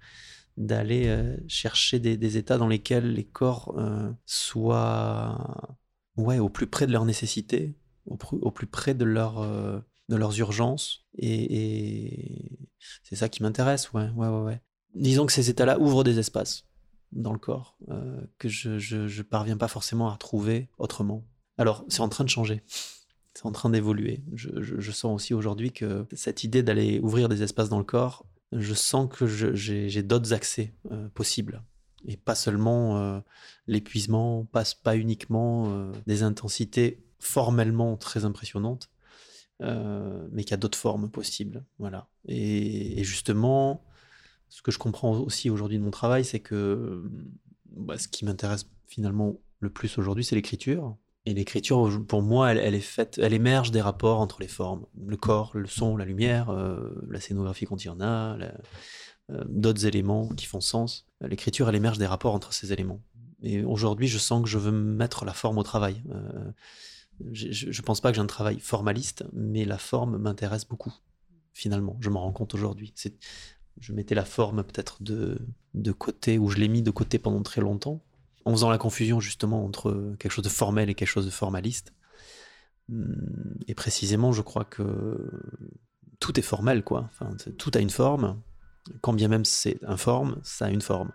d'aller 0.57 1.07
euh, 1.07 1.37
chercher 1.49 1.99
des, 1.99 2.17
des 2.17 2.37
états 2.37 2.59
dans 2.59 2.69
lesquels 2.69 3.13
les 3.13 3.25
corps 3.25 3.75
euh, 3.79 4.13
soient, 4.27 5.77
ouais, 6.17 6.39
au 6.39 6.51
plus 6.51 6.67
près 6.67 6.87
de 6.87 6.93
leurs 6.93 7.07
nécessités, 7.07 7.75
au, 8.11 8.51
plus 8.51 8.67
près 8.67 8.95
de 8.95 9.05
leur, 9.05 9.41
euh, 9.41 9.79
de 10.09 10.17
leurs 10.17 10.39
urgences, 10.39 11.07
et, 11.17 12.59
c'est 13.03 13.17
ça 13.17 13.29
qui 13.29 13.43
m'intéresse, 13.43 13.93
ouais, 13.93 14.09
ouais, 14.17 14.29
ouais, 14.29 14.61
disons 14.95 15.27
que 15.27 15.33
ces 15.33 15.51
états-là 15.51 15.79
ouvrent 15.79 16.05
des 16.05 16.19
espaces 16.19 16.65
dans 17.13 17.33
le 17.33 17.39
corps 17.39 17.77
euh, 17.91 18.21
que 18.39 18.49
je, 18.49 18.79
je, 18.79 19.23
parviens 19.23 19.57
pas 19.57 19.69
forcément 19.69 20.11
à 20.11 20.17
trouver 20.17 20.69
autrement. 20.79 21.27
Alors, 21.59 21.85
c'est 21.89 22.01
en 22.01 22.09
train 22.09 22.25
de 22.25 22.31
changer. 22.31 22.63
C'est 23.35 23.47
en 23.47 23.53
train 23.53 23.71
d'évoluer. 23.71 24.23
Je, 24.35 24.49
je, 24.61 24.93
sens 24.93 25.15
aussi 25.15 25.35
aujourd'hui 25.35 25.73
que 25.73 26.07
cette 26.13 26.45
idée 26.45 26.63
d'aller 26.63 27.01
ouvrir 27.01 27.29
des 27.29 27.43
espaces 27.43 27.69
dans 27.69 27.79
le 27.79 27.85
corps, 27.85 28.25
je 28.53 28.75
sens 28.75 29.09
que 29.13 29.27
j'ai 29.27 30.03
d'autres 30.03 30.33
accès 30.33 30.75
euh, 30.91 31.09
possibles. 31.09 31.63
Et 32.07 32.17
pas 32.17 32.35
seulement 32.35 33.23
l'épuisement, 33.67 34.47
pas, 34.47 34.65
pas 34.83 34.97
uniquement 34.97 35.93
des 36.07 36.23
intensités 36.23 37.05
formellement 37.21 37.97
très 37.97 38.25
impressionnantes, 38.25 38.91
euh, 39.63 40.27
mais 40.33 40.43
qu'il 40.43 40.53
y 40.53 40.55
a 40.55 40.59
d'autres 40.59 40.79
formes 40.79 41.11
possibles. 41.11 41.65
Voilà. 41.79 42.09
Et, 42.27 43.05
justement, 43.05 43.85
ce 44.49 44.63
que 44.63 44.71
je 44.71 44.79
comprends 44.79 45.19
aussi 45.19 45.51
aujourd'hui 45.51 45.79
de 45.79 45.85
mon 45.85 45.91
travail, 45.91 46.25
c'est 46.25 46.41
que 46.41 46.55
euh, 46.55 47.11
bah, 47.77 47.99
ce 47.99 48.09
qui 48.09 48.25
m'intéresse 48.25 48.67
finalement 48.89 49.37
le 49.61 49.71
plus 49.71 49.99
aujourd'hui, 49.99 50.25
c'est 50.25 50.35
l'écriture. 50.35 50.97
Et 51.27 51.35
l'écriture, 51.35 52.03
pour 52.09 52.23
moi, 52.23 52.55
elle, 52.55 52.75
est 52.75 52.81
faite, 52.81 53.21
elle 53.23 53.35
émerge 53.35 53.71
des 53.71 53.83
rapports 53.83 54.21
entre 54.21 54.41
les 54.41 54.49
formes, 54.49 54.87
le 55.07 55.19
corps, 55.19 55.51
le 55.55 55.67
son, 55.67 55.99
la 55.99 56.07
lumière, 56.07 56.49
euh, 56.49 56.89
la 57.11 57.21
scénographie 57.21 57.67
quand 57.67 57.85
il 57.85 57.89
y 57.89 57.91
en 57.91 58.01
a, 58.01 58.39
d'autres 59.47 59.87
éléments 59.87 60.29
qui 60.31 60.47
font 60.47 60.61
sens. 60.61 61.07
L'écriture, 61.21 61.69
elle 61.69 61.77
émerge 61.77 61.99
des 61.99 62.07
rapports 62.07 62.35
entre 62.35 62.55
ces 62.55 62.73
éléments. 62.73 63.01
Et 63.43 63.63
aujourd'hui, 63.63 64.09
je 64.09 64.19
sens 64.19 64.43
que 64.43 64.49
je 64.49 64.59
veux 64.59 64.73
mettre 64.73 65.25
la 65.25 65.35
forme 65.35 65.59
au 65.59 65.63
travail. 65.63 66.03
Je, 67.33 67.71
je 67.71 67.83
pense 67.83 68.01
pas 68.01 68.11
que 68.11 68.17
j'ai 68.17 68.23
un 68.23 68.27
travail 68.27 68.61
formaliste, 68.61 69.25
mais 69.33 69.65
la 69.65 69.79
forme 69.79 70.19
m'intéresse 70.19 70.67
beaucoup. 70.67 70.93
finalement. 71.53 71.97
Je 72.01 72.11
m'en 72.11 72.21
rends 72.21 72.33
compte 72.33 72.55
aujourd'hui. 72.55 72.95
Je 73.79 73.93
mettais 73.93 74.15
la 74.15 74.25
forme 74.25 74.63
peut-être 74.65 75.03
de, 75.03 75.39
de 75.75 75.93
côté, 75.93 76.39
ou 76.39 76.49
je 76.51 76.57
l'ai 76.59 76.69
mis 76.69 76.83
de 76.83 76.91
côté 76.91 77.19
pendant 77.19 77.43
très 77.43 77.61
longtemps, 77.61 78.03
en 78.45 78.53
faisant 78.53 78.71
la 78.71 78.79
confusion 78.79 79.21
justement 79.21 79.65
entre 79.65 80.15
quelque 80.19 80.33
chose 80.33 80.45
de 80.45 80.51
formel 80.51 80.91
et 80.91 80.95
quelque 80.95 81.09
chose 81.09 81.27
de 81.27 81.31
formaliste. 81.31 81.93
Hum, 82.91 83.57
et 83.69 83.75
précisément, 83.75 84.33
je 84.33 84.43
crois 84.43 84.65
que 84.65 85.31
tout 86.19 86.39
est 86.39 86.43
formel, 86.43 86.83
quoi. 86.83 87.11
Tout 87.59 87.71
a 87.75 87.81
une 87.81 87.91
forme. 87.91 88.41
Quand 89.03 89.13
bien 89.13 89.29
même 89.29 89.45
c'est 89.45 89.79
informe, 89.85 90.41
ça 90.43 90.67
a 90.67 90.71
une 90.71 90.81
forme. 90.81 91.13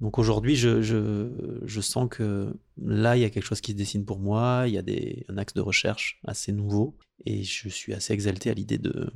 Donc 0.00 0.18
aujourd'hui, 0.18 0.56
je, 0.56 0.80
je, 0.82 1.80
sens 1.80 2.08
que 2.10 2.54
là, 2.78 3.16
il 3.16 3.20
y 3.20 3.24
a 3.24 3.30
quelque 3.30 3.44
chose 3.44 3.60
qui 3.60 3.72
se 3.72 3.76
dessine 3.76 4.06
pour 4.06 4.18
moi, 4.18 4.64
il 4.66 4.72
y 4.72 4.78
a 4.78 4.82
des, 4.82 5.26
un 5.28 5.36
axe 5.36 5.52
de 5.52 5.60
recherche 5.60 6.20
assez 6.24 6.52
nouveau, 6.52 6.96
et 7.26 7.42
je 7.42 7.68
suis 7.68 7.92
assez 7.92 8.14
exalté 8.14 8.50
à 8.50 8.54
l'idée 8.54 8.78
de, 8.78 9.12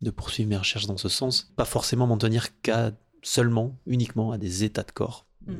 de 0.00 0.10
poursuivre 0.10 0.48
mes 0.48 0.56
recherches 0.56 0.86
dans 0.86 0.96
ce 0.96 1.08
sens. 1.08 1.52
Pas 1.56 1.64
forcément 1.64 2.06
m'en 2.06 2.18
tenir 2.18 2.60
qu'à 2.62 2.92
seulement, 3.22 3.78
uniquement 3.86 4.32
à 4.32 4.38
des 4.38 4.64
états 4.64 4.82
de 4.82 4.90
corps, 4.90 5.26
mmh. 5.46 5.54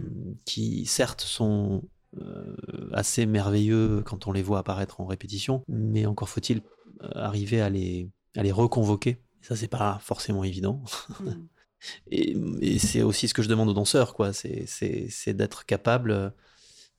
qui 0.45 0.87
certes 0.87 1.21
sont 1.21 1.83
euh, 2.21 2.57
assez 2.93 3.27
merveilleux 3.27 4.03
quand 4.05 4.27
on 4.27 4.33
les 4.33 4.43
voit 4.43 4.59
apparaître 4.59 5.01
en 5.01 5.07
répétition, 5.07 5.63
mais 5.69 6.05
encore 6.07 6.29
faut-il 6.29 6.63
euh, 7.03 7.11
arriver 7.15 7.61
à 7.61 7.71
les, 7.71 8.11
à 8.37 8.43
les 8.43 8.53
reconvoquer. 8.53 9.19
ça, 9.41 9.55
c'est 9.55 9.69
pas 9.69 9.99
forcément 10.03 10.43
évident. 10.43 10.83
Mmh. 11.21 11.31
Et, 12.11 12.79
c'est 12.79 13.03
aussi 13.03 13.29
ce 13.29 13.35
que 13.35 13.43
je 13.43 13.49
demande 13.49 13.69
aux 13.69 13.75
danseurs, 13.75 14.15
quoi. 14.15 14.33
C'est 14.33 15.35
d'être 15.35 15.67
capable, 15.67 16.33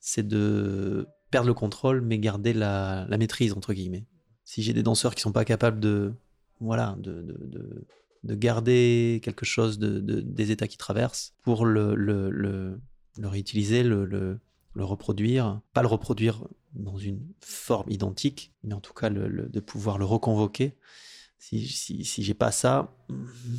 c'est 0.00 0.26
de 0.26 1.06
perdre 1.30 1.48
le 1.48 1.54
contrôle, 1.54 2.00
mais 2.00 2.18
garder 2.18 2.52
la, 2.52 3.06
maîtrise, 3.18 3.52
entre 3.52 3.72
guillemets. 3.72 4.06
Si 4.44 4.62
j'ai 4.62 4.72
des 4.72 4.82
danseurs 4.82 5.14
qui 5.14 5.22
sont 5.22 5.32
pas 5.32 5.44
capables 5.44 5.80
de, 5.80 6.12
voilà, 6.60 6.96
de, 6.98 7.22
de, 7.22 7.86
de, 8.22 8.34
garder 8.34 9.20
quelque 9.22 9.44
chose 9.44 9.78
de, 9.78 9.98
des 9.98 10.50
états 10.52 10.68
qu'ils 10.68 10.78
traversent 10.78 11.34
pour 11.42 11.66
le, 11.66 11.94
le, 11.96 12.30
le, 12.30 12.80
le 13.18 13.28
réutiliser, 13.28 13.82
le, 13.82 14.38
reproduire, 14.76 15.60
pas 15.72 15.82
le 15.82 15.88
reproduire 15.88 16.46
dans 16.74 16.96
une 16.96 17.20
forme 17.40 17.90
identique, 17.90 18.52
mais 18.62 18.74
en 18.74 18.80
tout 18.80 18.92
cas 18.92 19.10
de 19.10 19.60
pouvoir 19.60 19.98
le 19.98 20.04
reconvoquer, 20.04 20.76
si, 21.54 22.04
si, 22.04 22.22
j'ai 22.22 22.34
pas 22.34 22.50
ça, 22.50 22.92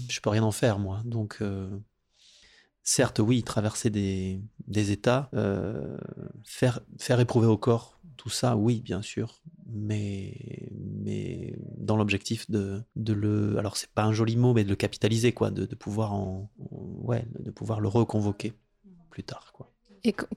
je 0.09 0.19
peux 0.19 0.29
rien 0.29 0.43
en 0.43 0.51
faire, 0.51 0.77
moi. 0.77 1.01
Donc, 1.05 1.37
euh, 1.41 1.69
certes, 2.83 3.19
oui, 3.19 3.43
traverser 3.43 3.89
des, 3.89 4.41
des 4.67 4.91
états, 4.91 5.29
euh, 5.33 5.97
faire, 6.43 6.81
faire 6.99 7.19
éprouver 7.19 7.47
au 7.47 7.57
corps 7.57 7.97
tout 8.17 8.29
ça, 8.29 8.57
oui, 8.57 8.81
bien 8.81 9.03
sûr, 9.03 9.41
mais, 9.67 10.71
mais 10.75 11.55
dans 11.77 11.95
l'objectif 11.95 12.49
de, 12.49 12.81
de 12.95 13.13
le. 13.13 13.57
Alors, 13.59 13.77
c'est 13.77 13.91
pas 13.91 14.03
un 14.03 14.11
joli 14.11 14.35
mot, 14.35 14.53
mais 14.53 14.63
de 14.63 14.69
le 14.69 14.75
capitaliser, 14.75 15.33
quoi, 15.33 15.51
de, 15.51 15.65
de 15.67 15.75
pouvoir, 15.75 16.13
en, 16.13 16.51
ouais, 16.57 17.25
de 17.39 17.51
pouvoir 17.51 17.79
le 17.79 17.87
reconvoquer 17.87 18.53
plus 19.11 19.23
tard, 19.23 19.51
quoi. 19.53 19.71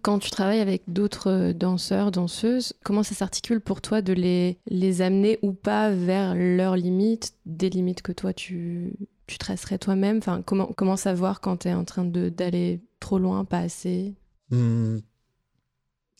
Quand 0.02 0.18
tu 0.18 0.30
travailles 0.30 0.60
avec 0.60 0.82
d'autres 0.88 1.30
euh, 1.30 1.52
danseurs, 1.52 2.10
danseuses, 2.10 2.74
comment 2.84 3.02
ça 3.02 3.14
s'articule 3.14 3.60
pour 3.60 3.80
toi 3.80 4.02
de 4.02 4.12
les, 4.12 5.02
amener 5.02 5.38
ou 5.42 5.52
pas 5.52 5.90
vers 5.90 6.34
leurs 6.34 6.76
limites, 6.76 7.34
des 7.46 7.70
limites 7.70 8.02
que 8.02 8.12
toi 8.12 8.32
tu, 8.32 8.94
tu 9.26 9.38
tracerais 9.38 9.78
toi-même? 9.78 10.18
Enfin, 10.18 10.42
comment, 10.42 10.96
savoir 10.96 11.40
quand 11.40 11.58
tu 11.58 11.68
es 11.68 11.74
en 11.74 11.84
train 11.84 12.04
d'aller 12.04 12.80
trop 13.00 13.18
loin, 13.18 13.44
pas 13.44 13.58
assez? 13.58 14.14
Hmm. 14.50 14.98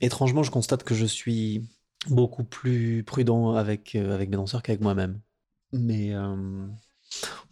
Étrangement, 0.00 0.42
je 0.42 0.50
constate 0.50 0.83
que 0.83 0.95
je 0.95 1.07
suis 1.07 1.69
beaucoup 2.09 2.45
plus 2.45 3.04
prudent 3.04 3.54
avec, 3.54 3.95
euh, 3.95 4.14
avec 4.14 4.30
mes 4.30 4.37
danseurs 4.37 4.62
qu'avec 4.62 4.80
moi-même. 4.80 5.21
Mais 5.73 6.14
euh, 6.14 6.66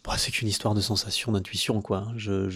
bah, 0.03 0.17
c'est 0.17 0.31
qu'une 0.31 0.47
histoire 0.47 0.73
de 0.73 0.81
sensation, 0.81 1.31
d'intuition, 1.31 1.81
quoi. 1.81 2.07
Je, 2.15 2.49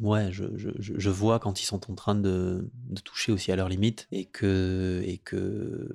ouais, 0.00 0.32
je, 0.32 0.44
je, 0.56 0.70
je, 0.78 1.10
vois 1.10 1.38
quand 1.38 1.60
ils 1.60 1.64
sont 1.64 1.90
en 1.90 1.94
train 1.94 2.14
de, 2.14 2.70
de, 2.90 3.00
toucher 3.00 3.32
aussi 3.32 3.52
à 3.52 3.56
leurs 3.56 3.68
limites 3.68 4.08
et 4.10 4.24
que, 4.24 5.02
et 5.04 5.18
que, 5.18 5.88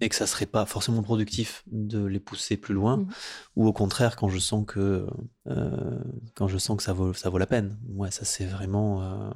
et 0.00 0.08
que 0.08 0.14
ça 0.14 0.26
serait 0.26 0.46
pas 0.46 0.66
forcément 0.66 1.02
productif 1.02 1.64
de 1.70 2.04
les 2.04 2.20
pousser 2.20 2.56
plus 2.56 2.74
loin, 2.74 2.98
mmh. 2.98 3.08
ou 3.56 3.66
au 3.66 3.72
contraire 3.72 4.16
quand 4.16 4.28
je 4.28 4.38
sens 4.38 4.64
que, 4.66 5.06
euh, 5.48 5.98
quand 6.34 6.48
je 6.48 6.58
sens 6.58 6.76
que 6.76 6.82
ça 6.82 6.92
vaut, 6.92 7.12
ça 7.12 7.30
vaut 7.30 7.38
la 7.38 7.46
peine. 7.46 7.78
Ouais, 7.94 8.10
ça 8.10 8.24
c'est 8.24 8.46
vraiment, 8.46 9.02
euh, 9.02 9.30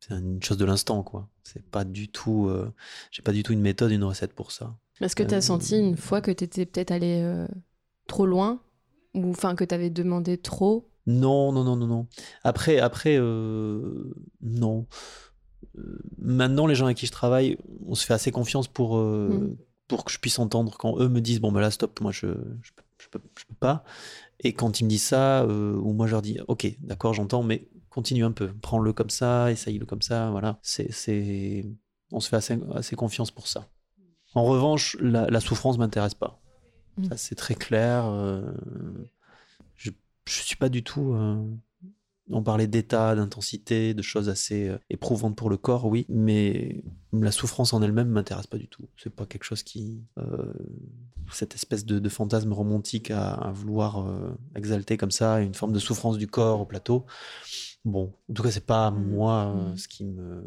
c'est 0.00 0.14
une 0.14 0.42
chose 0.42 0.58
de 0.58 0.64
l'instant, 0.64 1.02
quoi. 1.02 1.28
C'est 1.42 1.64
pas 1.64 1.84
du 1.84 2.08
tout, 2.08 2.46
euh, 2.48 2.72
j'ai 3.10 3.22
pas 3.22 3.32
du 3.32 3.42
tout 3.42 3.52
une 3.52 3.62
méthode, 3.62 3.90
une 3.90 4.04
recette 4.04 4.34
pour 4.34 4.52
ça. 4.52 4.76
Est-ce 5.00 5.16
que 5.16 5.22
tu 5.22 5.34
as 5.34 5.40
senti 5.40 5.78
une 5.78 5.96
fois 5.96 6.20
que 6.20 6.30
tu 6.30 6.44
étais 6.44 6.66
peut-être 6.66 6.90
allé 6.90 7.46
trop 8.06 8.26
loin, 8.26 8.60
ou 9.14 9.30
enfin 9.30 9.54
que 9.54 9.64
tu 9.64 9.74
avais 9.74 9.90
demandé 9.90 10.36
trop 10.36 10.90
non, 11.10 11.52
non, 11.52 11.64
non, 11.64 11.76
non, 11.76 11.86
non. 11.86 12.06
Après, 12.44 12.78
après, 12.78 13.16
euh, 13.18 14.14
non. 14.40 14.86
Euh, 15.78 15.98
maintenant, 16.18 16.66
les 16.66 16.74
gens 16.74 16.86
avec 16.86 16.96
qui 16.96 17.06
je 17.06 17.12
travaille, 17.12 17.58
on 17.86 17.94
se 17.94 18.06
fait 18.06 18.14
assez 18.14 18.30
confiance 18.30 18.68
pour, 18.68 18.96
euh, 18.96 19.28
mm. 19.28 19.56
pour 19.88 20.04
que 20.04 20.12
je 20.12 20.18
puisse 20.18 20.38
entendre 20.38 20.76
quand 20.78 20.98
eux 20.98 21.08
me 21.08 21.20
disent 21.20 21.40
bon 21.40 21.52
ben 21.52 21.60
là 21.60 21.70
stop, 21.70 22.00
moi 22.00 22.12
je 22.12 22.28
je, 22.98 23.08
peux, 23.10 23.20
pas. 23.58 23.84
Et 24.40 24.52
quand 24.52 24.80
ils 24.80 24.84
me 24.84 24.88
disent 24.88 25.04
ça, 25.04 25.46
ou 25.46 25.92
moi 25.92 26.06
je 26.06 26.12
leur 26.12 26.22
dis 26.22 26.38
ok, 26.48 26.74
d'accord, 26.80 27.14
j'entends, 27.14 27.42
mais 27.42 27.68
continue 27.88 28.24
un 28.24 28.32
peu, 28.32 28.52
prends-le 28.62 28.92
comme 28.92 29.10
ça, 29.10 29.50
essaye-le 29.50 29.86
comme 29.86 30.02
ça, 30.02 30.30
voilà. 30.30 30.58
C'est, 30.62 30.92
c'est, 30.92 31.64
on 32.12 32.20
se 32.20 32.28
fait 32.28 32.36
assez, 32.36 32.58
assez 32.74 32.96
confiance 32.96 33.30
pour 33.30 33.48
ça. 33.48 33.68
En 34.34 34.44
revanche, 34.44 34.96
la, 35.00 35.26
la 35.28 35.40
souffrance 35.40 35.76
m'intéresse 35.78 36.14
pas. 36.14 36.40
Mm. 36.96 37.04
Ça 37.04 37.16
c'est 37.16 37.34
très 37.34 37.54
clair 37.54 38.04
je 40.30 40.42
suis 40.42 40.56
pas 40.56 40.68
du 40.68 40.82
tout. 40.82 41.12
Euh, 41.14 41.44
on 42.30 42.42
parlait 42.42 42.68
d'état, 42.68 43.16
d'intensité, 43.16 43.92
de 43.92 44.02
choses 44.02 44.28
assez 44.28 44.68
euh, 44.68 44.78
éprouvantes 44.88 45.34
pour 45.34 45.50
le 45.50 45.56
corps, 45.56 45.86
oui, 45.86 46.06
mais 46.08 46.84
la 47.12 47.32
souffrance 47.32 47.72
en 47.72 47.82
elle-même 47.82 48.08
m'intéresse 48.08 48.46
pas 48.46 48.58
du 48.58 48.68
tout. 48.68 48.88
C'est 48.96 49.14
pas 49.14 49.26
quelque 49.26 49.44
chose 49.44 49.64
qui, 49.64 50.04
euh, 50.18 50.52
cette 51.32 51.54
espèce 51.54 51.84
de, 51.84 52.08
fantasme 52.08 52.52
romantique 52.52 53.10
à, 53.10 53.50
vouloir 53.52 54.06
exalter 54.54 54.96
comme 54.96 55.10
ça 55.10 55.40
une 55.40 55.54
forme 55.54 55.72
de 55.72 55.78
souffrance 55.78 56.18
du 56.18 56.28
corps 56.28 56.60
au 56.60 56.66
plateau. 56.66 57.04
Bon, 57.84 58.12
en 58.30 58.34
tout 58.34 58.42
cas, 58.42 58.50
c'est 58.50 58.66
pas 58.66 58.90
mmh. 58.90 59.10
moi 59.10 59.54
mmh. 59.54 59.76
ce 59.76 59.88
qui 59.88 60.04
me, 60.04 60.44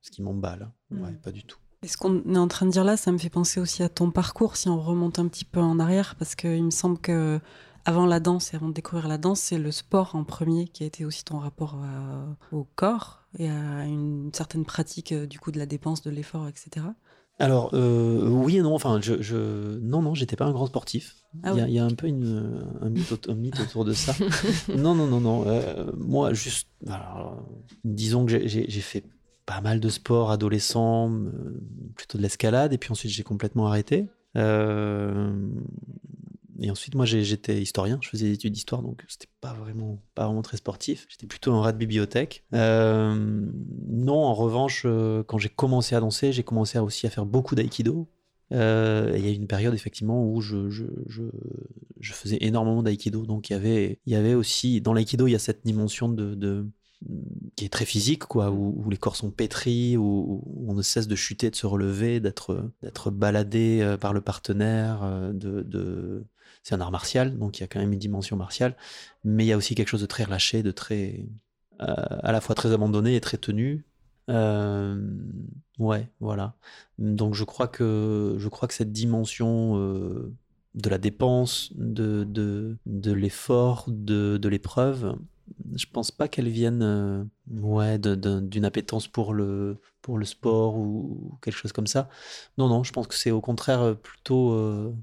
ce 0.00 0.10
qui 0.10 0.22
m'emballe. 0.22 0.70
Mmh. 0.90 1.02
Ouais, 1.02 1.12
pas 1.12 1.32
du 1.32 1.44
tout. 1.44 1.58
Et 1.82 1.88
ce 1.88 1.96
qu'on 1.96 2.22
est 2.34 2.38
en 2.38 2.48
train 2.48 2.66
de 2.66 2.72
dire 2.72 2.84
là, 2.84 2.96
ça 2.96 3.12
me 3.12 3.18
fait 3.18 3.30
penser 3.30 3.60
aussi 3.60 3.82
à 3.82 3.88
ton 3.88 4.10
parcours, 4.10 4.56
si 4.56 4.68
on 4.68 4.80
remonte 4.80 5.18
un 5.18 5.28
petit 5.28 5.44
peu 5.44 5.60
en 5.60 5.78
arrière, 5.78 6.16
parce 6.16 6.34
qu'il 6.34 6.64
me 6.64 6.70
semble 6.70 6.98
que 6.98 7.40
avant 7.88 8.04
la 8.04 8.20
danse 8.20 8.52
et 8.52 8.56
avant 8.56 8.68
de 8.68 8.74
découvrir 8.74 9.08
la 9.08 9.16
danse, 9.16 9.40
c'est 9.40 9.56
le 9.56 9.72
sport 9.72 10.14
en 10.14 10.22
premier 10.22 10.68
qui 10.68 10.82
a 10.82 10.86
été 10.86 11.06
aussi 11.06 11.24
ton 11.24 11.38
rapport 11.38 11.78
au 12.52 12.64
corps 12.64 13.22
et 13.38 13.48
à 13.48 13.86
une 13.86 14.28
certaine 14.34 14.66
pratique 14.66 15.12
euh, 15.12 15.26
du 15.26 15.40
coup 15.40 15.52
de 15.52 15.58
la 15.58 15.64
dépense, 15.64 16.02
de 16.02 16.10
l'effort, 16.10 16.48
etc. 16.48 16.84
Alors 17.38 17.70
euh, 17.72 18.28
oui 18.28 18.58
et 18.58 18.60
non. 18.60 18.74
Enfin, 18.74 19.00
je, 19.00 19.22
je... 19.22 19.78
non 19.78 20.02
non, 20.02 20.14
j'étais 20.14 20.36
pas 20.36 20.44
un 20.44 20.52
grand 20.52 20.66
sportif. 20.66 21.16
Ah 21.42 21.54
il, 21.56 21.72
y 21.72 21.78
a, 21.78 21.84
un 21.84 21.94
peu 21.94 22.08
une, 22.08 22.62
un, 22.82 22.90
mythe, 22.90 23.58
autour 23.58 23.86
de 23.86 23.94
ça. 23.94 24.12
non 24.76 24.94
non 24.94 25.06
non 25.06 25.20
non. 25.20 25.44
Euh, 25.46 25.90
moi 25.96 26.34
juste, 26.34 26.68
disons 27.84 28.26
que 28.26 28.46
j'ai 28.46 28.80
fait 28.82 29.04
pas 29.46 29.62
mal 29.62 29.80
de 29.80 29.88
sport 29.88 30.30
adolescent, 30.30 31.10
plutôt 31.96 32.18
de 32.18 32.22
l'escalade, 32.22 32.74
et 32.74 32.78
puis 32.78 32.92
ensuite 32.92 33.12
j'ai 33.12 33.22
complètement 33.22 33.66
arrêté. 33.66 34.10
Euh, 34.36 35.32
et 36.60 36.70
ensuite, 36.70 36.94
moi, 36.96 37.04
j'étais 37.04 37.62
historien, 37.62 37.98
je 38.02 38.08
faisais 38.08 38.26
des 38.26 38.32
études 38.34 38.52
d'histoire, 38.52 38.82
donc 38.82 39.04
c'était 39.06 39.28
pas 39.40 39.52
vraiment, 39.52 40.02
pas 40.14 40.26
vraiment 40.26 40.42
très 40.42 40.56
sportif. 40.56 41.06
J'étais 41.08 41.26
plutôt 41.26 41.52
un 41.52 41.60
rat 41.60 41.72
de 41.72 41.78
bibliothèque. 41.78 42.44
Euh, 42.52 43.46
non, 43.86 44.18
en 44.24 44.34
revanche, 44.34 44.82
euh, 44.84 45.22
quand 45.22 45.38
j'ai 45.38 45.50
commencé 45.50 45.94
à 45.94 46.00
danser, 46.00 46.32
j'ai 46.32 46.42
commencé 46.42 46.78
aussi 46.78 47.06
à 47.06 47.10
faire 47.10 47.26
beaucoup 47.26 47.54
d'aïkido. 47.54 48.08
Euh, 48.52 49.12
il 49.16 49.24
y 49.24 49.28
a 49.28 49.30
eu 49.30 49.34
une 49.34 49.46
période 49.46 49.74
effectivement 49.74 50.24
où 50.24 50.40
je, 50.40 50.70
je, 50.70 50.84
je, 51.06 52.12
faisais 52.12 52.38
énormément 52.40 52.82
d'aïkido. 52.82 53.24
Donc 53.24 53.50
il 53.50 53.52
y 53.52 53.56
avait, 53.56 54.00
y 54.06 54.14
avait 54.14 54.34
aussi 54.34 54.80
dans 54.80 54.94
l'aïkido, 54.94 55.26
il 55.26 55.32
y 55.32 55.36
a 55.36 55.38
cette 55.38 55.64
dimension 55.64 56.08
de, 56.08 56.66
qui 57.54 57.66
est 57.66 57.72
très 57.72 57.84
physique, 57.84 58.24
quoi, 58.24 58.50
où, 58.50 58.88
les 58.90 58.96
corps 58.96 59.16
sont 59.16 59.30
pétris, 59.30 59.96
où, 59.96 60.42
on 60.66 60.74
ne 60.74 60.82
cesse 60.82 61.06
de 61.06 61.14
chuter, 61.14 61.50
de 61.50 61.56
se 61.56 61.66
relever, 61.66 62.20
d'être 62.20 62.72
d'être 62.82 63.10
baladé 63.10 63.80
euh, 63.82 63.96
par 63.96 64.12
le 64.12 64.22
partenaire, 64.22 65.30
de 65.34 66.24
c'est 66.68 66.74
un 66.74 66.82
art 66.82 66.90
martial, 66.90 67.38
donc 67.38 67.58
il 67.58 67.60
y 67.62 67.64
a 67.64 67.66
quand 67.66 67.78
même 67.80 67.94
une 67.94 67.98
dimension 67.98 68.36
martiale, 68.36 68.76
mais 69.24 69.44
il 69.44 69.48
y 69.48 69.52
a 69.52 69.56
aussi 69.56 69.74
quelque 69.74 69.88
chose 69.88 70.02
de 70.02 70.06
très 70.06 70.24
relâché, 70.24 70.62
de 70.62 70.70
très, 70.70 71.26
euh, 71.80 71.94
à 72.22 72.30
la 72.30 72.42
fois 72.42 72.54
très 72.54 72.72
abandonné 72.72 73.16
et 73.16 73.20
très 73.22 73.38
tenu. 73.38 73.86
Euh, 74.28 75.02
ouais, 75.78 76.10
voilà. 76.20 76.56
Donc 76.98 77.34
je 77.34 77.44
crois 77.44 77.68
que 77.68 78.36
je 78.38 78.48
crois 78.48 78.68
que 78.68 78.74
cette 78.74 78.92
dimension 78.92 79.78
euh, 79.78 80.34
de 80.74 80.90
la 80.90 80.98
dépense, 80.98 81.72
de 81.74 82.24
de, 82.24 82.76
de 82.84 83.12
l'effort, 83.12 83.86
de, 83.88 84.36
de 84.36 84.48
l'épreuve, 84.50 85.16
je 85.74 85.86
pense 85.90 86.10
pas 86.10 86.28
qu'elle 86.28 86.50
vienne 86.50 87.30
ouais 87.50 87.98
d'une 87.98 88.64
appétence 88.66 89.08
pour 89.08 89.32
le 89.32 89.80
pour 90.02 90.18
le 90.18 90.26
sport 90.26 90.76
ou 90.76 91.38
quelque 91.40 91.56
chose 91.56 91.72
comme 91.72 91.86
ça. 91.86 92.10
Non 92.58 92.68
non, 92.68 92.84
je 92.84 92.92
pense 92.92 93.06
que 93.06 93.14
c'est 93.14 93.30
au 93.30 93.40
contraire 93.40 93.96
plutôt 93.96 94.94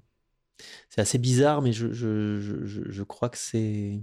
c'est 0.90 1.02
assez 1.02 1.18
bizarre, 1.18 1.62
mais 1.62 1.74
je, 1.74 1.92
je, 1.92 2.40
je, 2.40 2.82
je 2.90 3.04
crois 3.04 3.30
que 3.30 3.38
c'est 3.38 4.02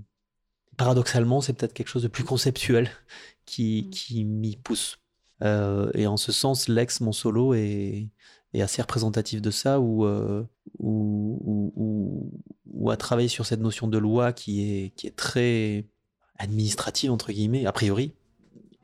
paradoxalement, 0.76 1.40
c'est 1.40 1.52
peut-être 1.52 1.74
quelque 1.74 1.88
chose 1.88 2.02
de 2.02 2.08
plus 2.08 2.24
conceptuel 2.24 2.90
qui, 3.46 3.90
qui 3.90 4.24
m'y 4.24 4.56
pousse. 4.56 4.98
Euh, 5.42 5.90
et 5.94 6.06
en 6.06 6.16
ce 6.16 6.32
sens, 6.32 6.68
l'ex, 6.68 7.00
mon 7.00 7.12
solo, 7.12 7.54
est, 7.54 8.08
est 8.54 8.62
assez 8.62 8.80
représentatif 8.82 9.42
de 9.42 9.50
ça, 9.50 9.80
où, 9.80 10.04
euh, 10.04 10.44
où, 10.78 11.40
où, 11.44 11.72
où, 11.76 12.32
où 12.66 12.90
à 12.90 12.96
travailler 12.96 13.28
sur 13.28 13.46
cette 13.46 13.60
notion 13.60 13.88
de 13.88 13.98
loi 13.98 14.32
qui 14.32 14.62
est, 14.62 14.90
qui 14.90 15.06
est 15.06 15.16
très 15.16 15.86
administrative, 16.38 17.10
entre 17.10 17.32
guillemets, 17.32 17.66
a 17.66 17.72
priori. 17.72 18.14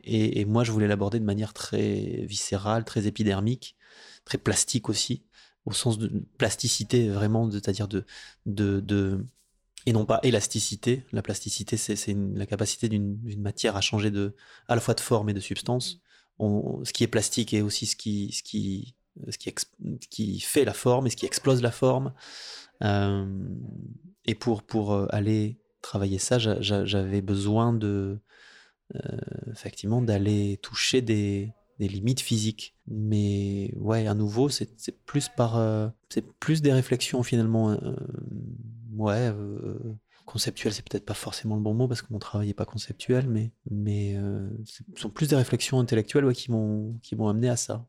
Et, 0.05 0.41
et 0.41 0.45
moi, 0.45 0.65
je 0.65 0.73
voulais 0.73 0.89
l'aborder 0.89 1.21
de 1.21 1.25
manière 1.25 1.53
très 1.53 2.25
viscérale, 2.27 2.85
très 2.85 3.07
épidermique, 3.07 3.77
très 4.25 4.39
plastique 4.39 4.89
aussi, 4.89 5.25
au 5.69 5.73
sens 5.73 5.99
de 5.99 6.09
plasticité, 6.39 7.09
vraiment, 7.09 7.51
c'est-à-dire 7.51 7.89
de, 7.89 8.05
de, 8.47 8.81
de, 8.81 9.25
et 9.85 9.93
non 9.93 10.07
pas 10.07 10.19
élasticité. 10.23 11.05
La 11.13 11.23
plasticité, 11.23 11.77
c'est 11.77 12.17
la 12.35 12.47
capacité 12.47 12.89
d'une 12.89 13.19
matière 13.39 13.77
à 13.77 13.83
changer 13.83 14.11
de, 14.11 14.35
à 14.67 14.75
la 14.75 14.81
fois 14.81 14.95
de 14.95 15.01
forme 15.01 15.29
et 15.29 15.35
de 15.35 15.41
substance. 15.41 16.01
Ce 16.41 16.93
qui 16.93 17.05
est 17.05 17.09
plastique 17.09 17.53
est 17.53 17.61
aussi 17.61 17.85
ce 17.85 17.97
qui, 17.97 18.33
ce 18.33 18.43
qui, 18.43 18.95
ce 19.29 19.37
qui, 19.37 19.55
qui 20.11 20.41
fait 20.41 20.65
la 20.65 20.73
forme 20.73 21.07
et 21.07 21.11
ce 21.11 21.17
qui 21.17 21.27
explose 21.27 21.61
la 21.61 21.71
forme. 21.71 22.15
Euh, 22.83 23.27
et 24.25 24.35
pour, 24.35 24.63
pour 24.63 25.13
aller 25.13 25.59
travailler 25.83 26.19
ça, 26.19 26.39
j'avais 26.39 27.21
besoin 27.21 27.75
de, 27.75 28.19
euh, 28.95 29.19
effectivement, 29.53 30.01
d'aller 30.01 30.59
toucher 30.63 31.03
des, 31.03 31.53
des 31.79 31.89
limites 31.89 32.21
physiques. 32.21 32.75
Mais 32.87 33.73
ouais, 33.77 34.07
à 34.07 34.15
nouveau, 34.15 34.49
c'est 34.49 34.69
plus 35.07 35.29
par, 35.29 35.57
euh, 35.57 35.89
c'est 36.09 36.27
plus 36.39 36.63
des 36.63 36.73
réflexions 36.73 37.23
finalement. 37.23 37.71
Euh, 37.71 37.97
ouais, 38.97 39.33
euh, 39.33 39.79
conceptuel, 40.29 40.75
c'est 40.75 40.87
peut-être 40.87 41.07
pas 41.07 41.15
forcément 41.15 41.57
le 41.57 41.63
bon 41.63 41.73
mot 41.73 41.89
parce 41.89 42.03
que 42.03 42.13
mon 42.13 42.19
travail 42.19 42.51
est 42.51 42.55
pas 42.55 42.67
conceptuel, 42.67 43.27
mais 43.29 43.51
mais 43.71 44.15
euh, 44.17 44.47
ce 44.65 44.83
sont 44.95 45.09
plus 45.09 45.29
des 45.29 45.37
réflexions 45.37 45.81
intellectuelles 45.81 46.27
ouais, 46.27 46.35
qui 46.35 46.51
m'ont 46.51 46.99
qui 47.03 47.17
m'ont 47.17 47.29
amené 47.29 47.49
à 47.49 47.57
ça. 47.57 47.87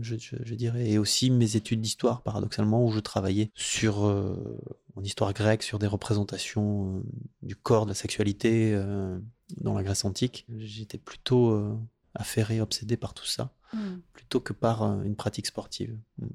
Je, 0.00 0.16
je, 0.18 0.36
je, 0.42 0.54
dirais 0.54 0.90
et 0.90 0.98
aussi 0.98 1.30
mes 1.30 1.56
études 1.56 1.80
d'histoire 1.80 2.22
paradoxalement 2.22 2.84
où 2.84 2.90
je 2.90 3.00
travaillais 3.00 3.50
sur 3.54 4.06
euh, 4.06 4.60
en 4.96 5.02
histoire 5.02 5.32
grecque 5.32 5.62
sur 5.62 5.78
des 5.78 5.86
représentations 5.86 6.96
euh, 6.96 7.02
du 7.42 7.56
corps 7.56 7.86
de 7.86 7.90
la 7.90 7.94
sexualité 7.94 8.72
euh, 8.74 9.18
dans 9.56 9.72
la 9.72 9.82
Grèce 9.82 10.04
antique 10.04 10.44
j'étais 10.58 10.98
plutôt 10.98 11.52
euh, 11.52 11.74
affairé 12.14 12.60
obsédé 12.60 12.96
par 12.96 13.14
tout 13.14 13.26
ça 13.26 13.54
mm. 13.72 13.96
plutôt 14.12 14.40
que 14.40 14.52
par 14.52 14.82
euh, 14.82 15.02
une 15.02 15.16
pratique 15.16 15.46
sportive 15.46 15.96
mm. 16.18 16.26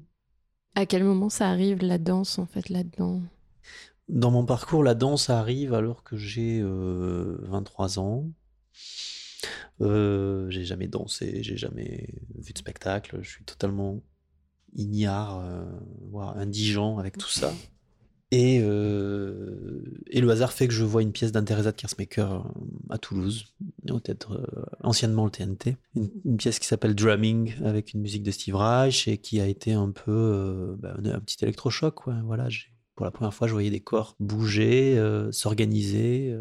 à 0.74 0.86
quel 0.86 1.04
moment 1.04 1.28
ça 1.28 1.48
arrive 1.48 1.82
la 1.82 1.98
danse 1.98 2.38
en 2.38 2.46
fait 2.46 2.68
là-dedans? 2.68 3.22
Dans 4.08 4.30
mon 4.30 4.46
parcours, 4.46 4.82
la 4.82 4.94
danse 4.94 5.28
arrive 5.28 5.74
alors 5.74 6.02
que 6.02 6.16
j'ai 6.16 6.60
euh, 6.62 7.38
23 7.42 7.98
ans. 7.98 8.26
Euh, 9.82 10.48
j'ai 10.50 10.64
jamais 10.64 10.88
dansé, 10.88 11.42
j'ai 11.42 11.58
jamais 11.58 12.08
vu 12.34 12.54
de 12.54 12.58
spectacle. 12.58 13.18
Je 13.20 13.28
suis 13.28 13.44
totalement 13.44 14.00
ignare, 14.74 15.40
euh, 15.40 15.64
voire 16.10 16.38
indigent 16.38 16.98
avec 16.98 17.18
tout 17.18 17.28
ça. 17.28 17.52
Et, 18.30 18.60
euh, 18.62 19.80
et, 20.08 20.20
le 20.20 20.30
hasard 20.30 20.52
fait 20.52 20.68
que 20.68 20.74
je 20.74 20.84
vois 20.84 21.00
une 21.00 21.12
pièce 21.12 21.32
d'Anteresa 21.32 21.72
de 21.72 21.76
Kersmaker 21.76 22.32
euh, 22.34 22.40
à 22.90 22.98
Toulouse, 22.98 23.46
peut-être 23.86 24.32
euh, 24.34 24.64
anciennement 24.82 25.24
le 25.24 25.30
TNT, 25.30 25.76
une, 25.94 26.36
pièce 26.36 26.58
qui 26.58 26.66
s'appelle 26.66 26.94
Drumming 26.94 27.54
avec 27.64 27.94
une 27.94 28.02
musique 28.02 28.22
de 28.22 28.30
Steve 28.30 28.56
Reich 28.56 29.08
et 29.08 29.16
qui 29.16 29.40
a 29.40 29.46
été 29.46 29.72
un 29.72 29.90
peu 29.92 30.76
bah, 30.78 30.94
un 30.98 31.20
petit 31.20 31.42
électrochoc. 31.42 31.94
Quoi. 31.94 32.16
Voilà, 32.24 32.48
pour 32.96 33.06
la 33.06 33.10
première 33.10 33.32
fois, 33.32 33.48
je 33.48 33.54
voyais 33.54 33.70
des 33.70 33.80
corps 33.80 34.14
bouger, 34.20 35.02
s'organiser, 35.30 36.36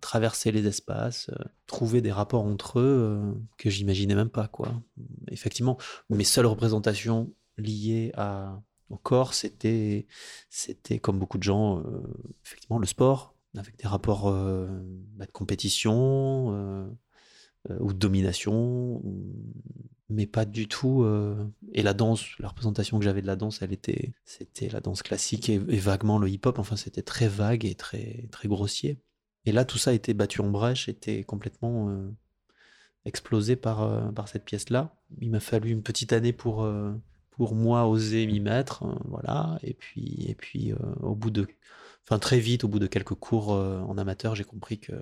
traverser 0.00 0.52
les 0.52 0.66
espaces, 0.66 1.30
trouver 1.66 2.00
des 2.00 2.12
rapports 2.12 2.44
entre 2.44 2.78
eux 2.78 3.34
que 3.58 3.68
j'imaginais 3.68 4.14
même 4.14 4.30
pas. 4.30 4.48
Quoi. 4.48 4.72
Effectivement, 5.30 5.76
mes 6.08 6.24
seules 6.24 6.46
représentations 6.46 7.30
liées 7.58 8.12
à, 8.14 8.58
au 8.90 8.96
corps, 8.96 9.34
c'était, 9.34 10.06
c'était 10.50 10.98
comme 10.98 11.18
beaucoup 11.18 11.38
de 11.38 11.42
gens, 11.42 11.82
effectivement, 12.44 12.78
le 12.78 12.86
sport, 12.86 13.34
avec 13.56 13.76
des 13.78 13.88
rapports 13.88 14.30
bah, 14.30 15.26
de 15.26 15.32
compétition 15.32 16.88
ou 17.68 17.92
de 17.92 17.98
domination, 17.98 19.02
mais 20.08 20.26
pas 20.26 20.44
du 20.44 20.68
tout. 20.68 21.02
Euh... 21.02 21.46
Et 21.72 21.82
la 21.82 21.94
danse, 21.94 22.38
la 22.38 22.48
représentation 22.48 22.98
que 22.98 23.04
j'avais 23.04 23.22
de 23.22 23.26
la 23.26 23.36
danse, 23.36 23.62
elle 23.62 23.72
était, 23.72 24.12
c'était 24.24 24.68
la 24.68 24.80
danse 24.80 25.02
classique 25.02 25.48
et, 25.48 25.58
vaguement 25.58 26.18
le 26.18 26.28
hip-hop. 26.28 26.58
Enfin, 26.58 26.76
c'était 26.76 27.02
très 27.02 27.28
vague 27.28 27.64
et 27.64 27.74
très 27.74 28.28
très 28.30 28.48
grossier. 28.48 29.00
Et 29.44 29.52
là, 29.52 29.64
tout 29.64 29.78
ça 29.78 29.90
a 29.90 29.94
été 29.94 30.14
battu 30.14 30.40
en 30.40 30.50
brèche, 30.50 30.88
était 30.88 31.22
complètement 31.24 31.88
euh, 31.88 32.10
explosé 33.04 33.56
par 33.56 33.82
euh, 33.82 34.10
par 34.12 34.28
cette 34.28 34.44
pièce-là. 34.44 34.94
Il 35.20 35.30
m'a 35.30 35.40
fallu 35.40 35.70
une 35.70 35.82
petite 35.82 36.12
année 36.12 36.32
pour 36.32 36.64
euh, 36.64 36.92
pour 37.36 37.54
moi 37.54 37.86
oser 37.86 38.26
m'y 38.26 38.40
mettre, 38.40 38.84
voilà. 39.06 39.58
Et 39.62 39.74
puis 39.74 40.26
et 40.28 40.34
puis 40.34 40.72
au 41.02 41.14
bout 41.14 41.30
de, 41.30 41.46
enfin 42.04 42.18
très 42.18 42.38
vite, 42.38 42.64
au 42.64 42.68
bout 42.68 42.78
de 42.78 42.86
quelques 42.86 43.14
cours 43.14 43.50
en 43.50 43.98
amateur, 43.98 44.34
j'ai 44.34 44.44
compris 44.44 44.78
que 44.78 44.92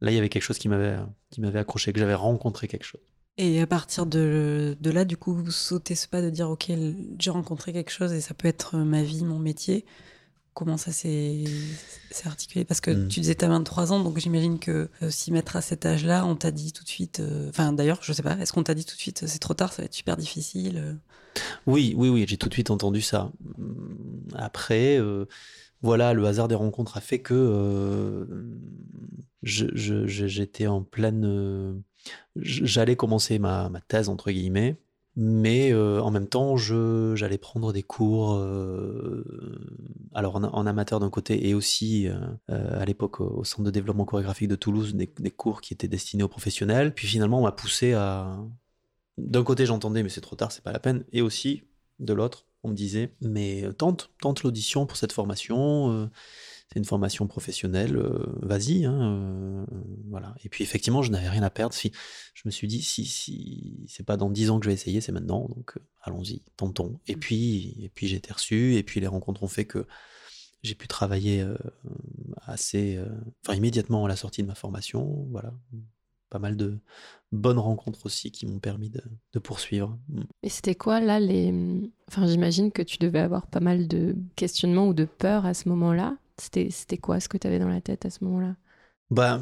là, 0.00 0.10
il 0.10 0.14
y 0.14 0.18
avait 0.18 0.28
quelque 0.28 0.42
chose 0.42 0.58
qui 0.58 0.68
m'avait 0.68 0.98
qui 1.30 1.40
m'avait 1.40 1.58
accroché, 1.58 1.92
que 1.92 2.00
j'avais 2.00 2.14
rencontré 2.14 2.68
quelque 2.68 2.84
chose. 2.84 3.00
Et 3.42 3.60
à 3.60 3.66
partir 3.66 4.04
de, 4.04 4.76
de 4.80 4.90
là, 4.90 5.06
du 5.06 5.16
coup, 5.16 5.32
vous 5.32 5.50
sautez 5.50 5.94
ce 5.94 6.06
pas 6.06 6.20
de 6.20 6.28
dire, 6.28 6.50
OK, 6.50 6.70
j'ai 7.18 7.30
rencontré 7.30 7.72
quelque 7.72 7.90
chose 7.90 8.12
et 8.12 8.20
ça 8.20 8.34
peut 8.34 8.48
être 8.48 8.76
ma 8.76 9.02
vie, 9.02 9.24
mon 9.24 9.38
métier. 9.38 9.86
Comment 10.52 10.76
ça 10.76 10.92
s'est 10.92 11.44
articulé? 12.26 12.66
Parce 12.66 12.82
que 12.82 12.90
mmh. 12.90 13.08
tu 13.08 13.20
disais, 13.20 13.34
tu 13.34 13.44
as 13.46 13.48
23 13.48 13.92
ans, 13.92 14.00
donc 14.04 14.18
j'imagine 14.18 14.58
que 14.58 14.90
euh, 15.02 15.10
s'y 15.10 15.32
mettre 15.32 15.56
à 15.56 15.62
cet 15.62 15.86
âge-là, 15.86 16.26
on 16.26 16.36
t'a 16.36 16.50
dit 16.50 16.72
tout 16.72 16.84
de 16.84 16.88
suite... 16.88 17.22
Enfin, 17.48 17.72
euh, 17.72 17.76
d'ailleurs, 17.76 18.00
je 18.02 18.12
sais 18.12 18.22
pas, 18.22 18.36
est-ce 18.36 18.52
qu'on 18.52 18.64
t'a 18.64 18.74
dit 18.74 18.84
tout 18.84 18.96
de 18.96 19.00
suite, 19.00 19.26
c'est 19.26 19.38
trop 19.38 19.54
tard, 19.54 19.72
ça 19.72 19.80
va 19.80 19.86
être 19.86 19.94
super 19.94 20.18
difficile 20.18 20.76
euh? 20.76 20.94
Oui, 21.66 21.94
oui, 21.96 22.08
oui, 22.08 22.24
j'ai 22.28 22.36
tout 22.36 22.48
de 22.48 22.54
suite 22.54 22.70
entendu 22.70 23.00
ça. 23.00 23.32
Après, 24.34 24.98
euh, 24.98 25.26
voilà, 25.82 26.12
le 26.12 26.24
hasard 26.26 26.48
des 26.48 26.54
rencontres 26.54 26.96
a 26.96 27.00
fait 27.00 27.20
que 27.20 27.34
euh, 27.34 28.26
j'étais 29.42 30.66
en 30.66 30.82
pleine 30.82 31.82
j'allais 32.36 32.96
commencer 32.96 33.38
ma, 33.38 33.70
thèse 33.88 34.08
entre 34.08 34.30
guillemets, 34.30 34.76
mais 35.16 35.72
euh, 35.72 36.00
en 36.00 36.10
même 36.10 36.28
temps, 36.28 36.56
j'allais 36.56 37.38
prendre 37.38 37.72
des 37.72 37.82
cours, 37.82 38.34
euh, 38.34 39.24
alors 40.14 40.36
en, 40.36 40.66
amateur 40.66 41.00
d'un 41.00 41.10
côté 41.10 41.48
et 41.48 41.54
aussi 41.54 42.08
euh, 42.08 42.18
à 42.48 42.84
l'époque 42.84 43.20
au, 43.20 43.40
au, 43.40 43.44
centre 43.44 43.64
de 43.64 43.70
développement 43.70 44.04
chorégraphique 44.04 44.48
de 44.48 44.56
Toulouse, 44.56 44.94
des, 44.94 45.12
des, 45.18 45.30
cours 45.30 45.60
qui 45.60 45.74
étaient 45.74 45.88
destinés 45.88 46.22
aux 46.22 46.28
professionnels. 46.28 46.94
Puis 46.94 47.08
finalement, 47.08 47.40
on 47.40 47.44
m'a 47.44 47.52
poussé 47.52 47.92
à, 47.92 48.38
d'un 49.28 49.44
côté, 49.44 49.66
j'entendais, 49.66 50.02
mais 50.02 50.08
c'est 50.08 50.20
trop 50.20 50.36
tard, 50.36 50.52
c'est 50.52 50.64
pas 50.64 50.72
la 50.72 50.80
peine, 50.80 51.04
et 51.12 51.22
aussi 51.22 51.62
de 51.98 52.12
l'autre, 52.12 52.46
on 52.62 52.68
me 52.68 52.74
disait, 52.74 53.14
mais 53.20 53.64
tente, 53.78 54.10
tente 54.20 54.42
l'audition 54.42 54.86
pour 54.86 54.96
cette 54.96 55.12
formation 55.12 56.10
c'est 56.72 56.78
une 56.78 56.84
formation 56.84 57.26
professionnelle, 57.26 57.96
euh, 57.96 58.26
vas-y, 58.42 58.84
hein, 58.84 59.00
euh, 59.02 59.66
voilà. 60.08 60.36
Et 60.44 60.48
puis 60.48 60.62
effectivement, 60.62 61.02
je 61.02 61.10
n'avais 61.10 61.28
rien 61.28 61.42
à 61.42 61.50
perdre. 61.50 61.74
Si 61.74 61.90
je 62.32 62.42
me 62.44 62.50
suis 62.52 62.68
dit, 62.68 62.80
si 62.80 63.04
si 63.04 63.84
c'est 63.88 64.06
pas 64.06 64.16
dans 64.16 64.30
dix 64.30 64.50
ans 64.50 64.60
que 64.60 64.64
je 64.64 64.70
vais 64.70 64.74
essayer, 64.74 65.00
c'est 65.00 65.10
maintenant, 65.10 65.48
donc 65.48 65.76
euh, 65.76 65.80
allons-y, 66.02 66.42
tentons. 66.56 67.00
Et 67.08 67.16
puis 67.16 67.76
et 67.82 67.88
puis 67.88 68.06
j'ai 68.06 68.16
été 68.16 68.32
reçu, 68.32 68.76
et 68.76 68.84
puis 68.84 69.00
les 69.00 69.08
rencontres 69.08 69.42
ont 69.42 69.48
fait 69.48 69.64
que 69.64 69.84
j'ai 70.62 70.76
pu 70.76 70.86
travailler 70.86 71.40
euh, 71.42 71.56
assez, 72.42 72.96
euh, 72.96 73.08
enfin 73.44 73.56
immédiatement 73.56 74.04
à 74.04 74.08
la 74.08 74.16
sortie 74.16 74.42
de 74.42 74.46
ma 74.46 74.54
formation, 74.54 75.26
voilà. 75.30 75.52
Pas 76.30 76.38
mal 76.38 76.56
de 76.56 76.78
bonnes 77.32 77.58
rencontres 77.58 78.06
aussi 78.06 78.30
qui 78.30 78.46
m'ont 78.46 78.58
permis 78.58 78.88
de, 78.88 79.02
de, 79.32 79.38
poursuivre. 79.38 79.98
Mm. 80.08 80.22
Et 80.42 80.48
c'était 80.48 80.74
quoi 80.74 81.00
là 81.00 81.20
les, 81.20 81.52
enfin 82.08 82.26
j'imagine 82.26 82.72
que 82.72 82.82
tu 82.82 82.98
devais 82.98 83.18
avoir 83.20 83.46
pas 83.46 83.60
mal 83.60 83.88
de 83.88 84.16
questionnements 84.36 84.88
ou 84.88 84.94
de 84.94 85.04
peurs 85.04 85.44
à 85.44 85.54
ce 85.54 85.68
moment-là. 85.68 86.16
C'était 86.38 86.96
quoi 86.96 87.20
ce 87.20 87.28
que 87.28 87.36
tu 87.36 87.46
avais 87.46 87.58
dans 87.58 87.68
la 87.68 87.82
tête 87.82 88.06
à 88.06 88.10
ce 88.10 88.24
moment-là? 88.24 88.56
Bah, 89.10 89.40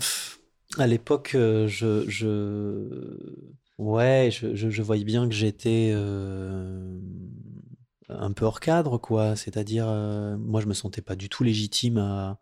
À 0.79 0.87
l'époque, 0.89 1.33
euh, 1.37 1.69
je, 1.69 2.09
je, 2.09 3.39
Ouais, 3.79 4.31
je, 4.33 4.57
je, 4.57 4.71
je 4.71 4.83
voyais 4.83 5.05
bien 5.05 5.29
que 5.29 5.35
j'étais 5.35 5.93
euh, 5.95 6.99
un 8.09 8.33
peu 8.33 8.45
hors 8.45 8.59
cadre, 8.59 8.99
quoi. 8.99 9.37
C'est-à-dire, 9.37 9.87
euh, 9.89 10.37
moi, 10.37 10.61
je 10.61 10.67
me 10.67 10.75
sentais 10.75 11.01
pas 11.01 11.15
du 11.15 11.29
tout 11.29 11.45
légitime 11.45 11.99
à, 11.99 12.41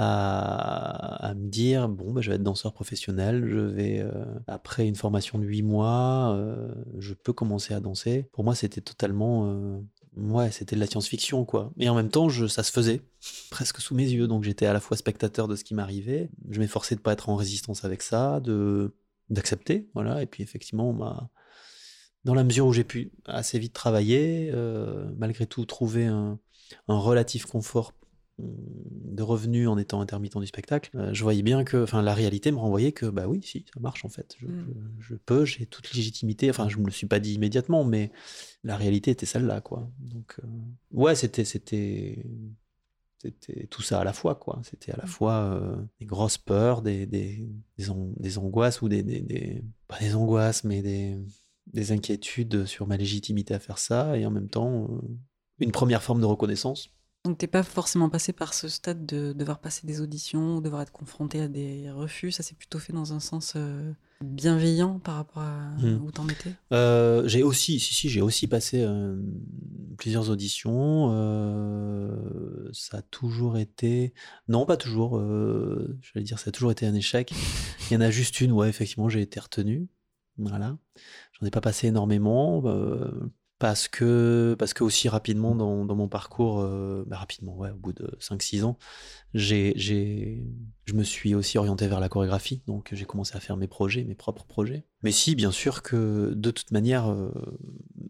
à, 0.00 1.34
me 1.34 1.48
dire 1.48 1.88
bon, 1.88 2.12
bah, 2.12 2.20
je 2.20 2.30
vais 2.30 2.36
être 2.36 2.42
danseur 2.42 2.72
professionnel, 2.72 3.46
je 3.48 3.58
vais, 3.58 4.00
euh, 4.00 4.24
après 4.46 4.86
une 4.86 4.94
formation 4.94 5.38
de 5.38 5.44
huit 5.44 5.62
mois, 5.62 6.34
euh, 6.36 6.72
je 6.98 7.14
peux 7.14 7.32
commencer 7.32 7.74
à 7.74 7.80
danser. 7.80 8.28
Pour 8.32 8.44
moi, 8.44 8.54
c'était 8.54 8.80
totalement 8.80 9.82
ouais, 10.18 10.50
c'était 10.50 10.76
de 10.76 10.80
la 10.80 10.86
science-fiction, 10.86 11.44
quoi. 11.44 11.72
Et 11.78 11.88
en 11.88 11.94
même 11.94 12.10
temps, 12.10 12.28
je, 12.28 12.46
ça 12.46 12.62
se 12.62 12.72
faisait 12.72 13.00
presque 13.50 13.80
sous 13.80 13.94
mes 13.94 14.08
yeux. 14.08 14.26
Donc 14.26 14.44
j'étais 14.44 14.66
à 14.66 14.72
la 14.72 14.80
fois 14.80 14.96
spectateur 14.96 15.48
de 15.48 15.56
ce 15.56 15.64
qui 15.64 15.74
m'arrivait. 15.74 16.30
Je 16.50 16.60
m'efforçais 16.60 16.94
de 16.96 17.00
pas 17.00 17.12
être 17.12 17.28
en 17.28 17.36
résistance 17.36 17.84
avec 17.84 18.02
ça, 18.02 18.40
de 18.40 18.94
d'accepter, 19.30 19.90
voilà. 19.94 20.22
Et 20.22 20.26
puis 20.26 20.42
effectivement, 20.42 20.92
m'a 20.92 21.30
dans 22.24 22.34
la 22.34 22.44
mesure 22.44 22.66
où 22.66 22.72
j'ai 22.72 22.84
pu 22.84 23.12
assez 23.26 23.58
vite 23.58 23.72
travailler, 23.72 24.50
euh, 24.52 25.10
malgré 25.18 25.46
tout 25.46 25.64
trouver 25.66 26.06
un, 26.06 26.38
un 26.88 26.98
relatif 26.98 27.46
confort 27.46 27.94
de 29.18 29.22
revenus 29.22 29.68
en 29.68 29.76
étant 29.76 30.00
intermittent 30.00 30.38
du 30.38 30.46
spectacle, 30.46 30.90
euh, 30.94 31.12
je 31.12 31.22
voyais 31.22 31.42
bien 31.42 31.64
que, 31.64 31.82
enfin, 31.82 32.00
la 32.02 32.14
réalité 32.14 32.50
me 32.52 32.56
renvoyait 32.58 32.92
que, 32.92 33.06
bah 33.06 33.26
oui, 33.28 33.40
si, 33.42 33.66
ça 33.74 33.80
marche 33.80 34.04
en 34.04 34.08
fait. 34.08 34.36
Je, 34.40 34.46
Mm. 34.46 34.66
je- 35.00 35.04
je 35.10 35.14
peux, 35.16 35.44
j'ai 35.44 35.66
toute 35.66 35.92
légitimité. 35.92 36.48
Enfin, 36.50 36.68
je 36.68 36.78
me 36.78 36.86
le 36.86 36.90
suis 36.92 37.06
pas 37.06 37.20
dit 37.20 37.34
immédiatement, 37.34 37.84
mais 37.84 38.10
la 38.64 38.76
réalité 38.76 39.10
était 39.10 39.26
celle-là, 39.26 39.60
quoi. 39.60 39.90
Donc, 40.00 40.36
euh, 40.42 40.46
ouais, 40.92 41.14
c'était, 41.14 41.44
c'était, 41.44 42.24
c'était 43.18 43.66
tout 43.66 43.82
ça 43.82 44.00
à 44.00 44.04
la 44.04 44.12
fois, 44.12 44.34
quoi. 44.36 44.60
C'était 44.64 44.92
à 44.92 44.96
la 44.96 45.06
fois 45.06 45.32
euh, 45.34 45.76
des 46.00 46.06
grosses 46.06 46.38
peurs, 46.38 46.82
des, 46.82 47.06
des, 47.06 47.48
des, 47.76 47.90
an- 47.90 48.12
des 48.16 48.38
angoisses 48.38 48.80
ou 48.82 48.88
des, 48.88 49.02
des, 49.02 49.62
pas 49.88 49.98
des 49.98 50.14
angoisses, 50.14 50.62
mais 50.64 50.82
des, 50.82 51.16
des 51.72 51.92
inquiétudes 51.92 52.64
sur 52.66 52.86
ma 52.86 52.96
légitimité 52.96 53.54
à 53.54 53.58
faire 53.58 53.78
ça, 53.78 54.16
et 54.16 54.24
en 54.24 54.30
même 54.30 54.48
temps, 54.48 54.88
une 55.58 55.72
première 55.72 56.02
forme 56.02 56.20
de 56.20 56.26
reconnaissance. 56.26 56.90
Donc 57.24 57.36
t'es 57.38 57.46
pas 57.46 57.62
forcément 57.62 58.08
passé 58.08 58.32
par 58.32 58.54
ce 58.54 58.68
stade 58.68 59.04
de 59.04 59.32
devoir 59.32 59.60
passer 59.60 59.86
des 59.86 60.00
auditions, 60.00 60.56
ou 60.56 60.60
devoir 60.60 60.82
être 60.82 60.92
confronté 60.92 61.40
à 61.40 61.48
des 61.48 61.90
refus. 61.90 62.32
Ça 62.32 62.42
s'est 62.42 62.54
plutôt 62.54 62.78
fait 62.78 62.92
dans 62.92 63.12
un 63.12 63.20
sens 63.20 63.54
euh, 63.56 63.92
bienveillant 64.24 64.98
par 64.98 65.16
rapport 65.16 65.42
à 65.42 65.68
Mm. 65.78 66.00
où 66.02 66.10
t'en 66.10 66.26
étais. 66.28 66.52
Euh, 66.72 67.26
j'ai 67.28 67.42
aussi, 67.42 67.78
si, 67.80 67.92
si, 67.94 68.08
j'ai 68.08 68.20
aussi 68.20 68.46
passé 68.46 68.82
euh, 68.82 69.20
plusieurs 69.98 70.30
auditions. 70.30 71.08
ça 72.72 72.98
a 72.98 73.02
toujours 73.02 73.58
été. 73.58 74.14
Non, 74.48 74.64
pas 74.66 74.76
toujours. 74.76 75.18
J'allais 75.20 76.24
dire, 76.24 76.38
ça 76.38 76.48
a 76.48 76.52
toujours 76.52 76.70
été 76.70 76.86
un 76.86 76.94
échec. 76.94 77.32
Il 77.90 77.94
y 77.94 77.96
en 77.96 78.00
a 78.00 78.10
juste 78.10 78.40
une, 78.40 78.52
ouais, 78.52 78.68
effectivement, 78.68 79.08
j'ai 79.08 79.20
été 79.20 79.38
retenu. 79.40 79.88
Voilà. 80.38 80.78
J'en 81.38 81.46
ai 81.46 81.50
pas 81.50 81.60
passé 81.60 81.88
énormément. 81.88 82.62
euh, 82.66 83.10
parce 83.58 83.88
que, 83.88 84.54
parce 84.58 84.72
que 84.72 84.84
aussi 84.84 85.08
rapidement 85.08 85.54
dans, 85.54 85.84
mon 85.84 86.08
parcours, 86.08 86.60
euh, 86.60 87.04
bah, 87.06 87.16
rapidement, 87.16 87.56
ouais, 87.56 87.70
au 87.70 87.76
bout 87.76 87.92
de 87.92 88.16
5-6 88.20 88.62
ans, 88.62 88.78
j'ai, 89.34 89.72
j'ai, 89.76 90.44
je 90.84 90.94
me 90.94 91.02
suis 91.02 91.34
aussi 91.34 91.58
orienté 91.58 91.88
vers 91.88 91.98
la 91.98 92.08
chorégraphie, 92.08 92.62
donc 92.66 92.90
j'ai 92.92 93.04
commencé 93.04 93.36
à 93.36 93.40
faire 93.40 93.56
mes 93.56 93.66
projets, 93.66 94.04
mes 94.04 94.14
propres 94.14 94.44
projets. 94.44 94.84
Mais 95.02 95.10
si, 95.10 95.34
bien 95.34 95.50
sûr 95.50 95.82
que 95.82 96.32
de 96.34 96.50
toute 96.50 96.70
manière, 96.70 97.10
euh, 97.10 97.32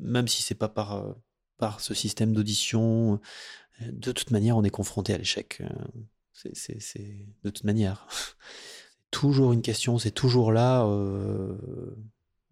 même 0.01 0.29
si 0.29 0.43
c'est 0.43 0.55
pas 0.55 0.69
par, 0.69 0.97
euh, 0.97 1.13
par 1.57 1.81
ce 1.81 1.95
système 1.95 2.35
d'audition, 2.35 3.19
de 3.81 4.13
toute 4.13 4.31
manière, 4.31 4.57
on 4.57 4.65
est 4.65 4.71
confronté 4.71 5.15
à 5.15 5.19
l'échec. 5.19 5.63
C'est, 6.33 6.55
c'est, 6.55 6.81
c'est 6.81 7.27
de 7.43 7.51
toute 7.51 7.65
manière. 7.65 8.07
Toujours 9.11 9.55
une 9.55 9.63
question, 9.63 9.99
c'est 9.99 10.11
toujours 10.11 10.53
là. 10.53 10.85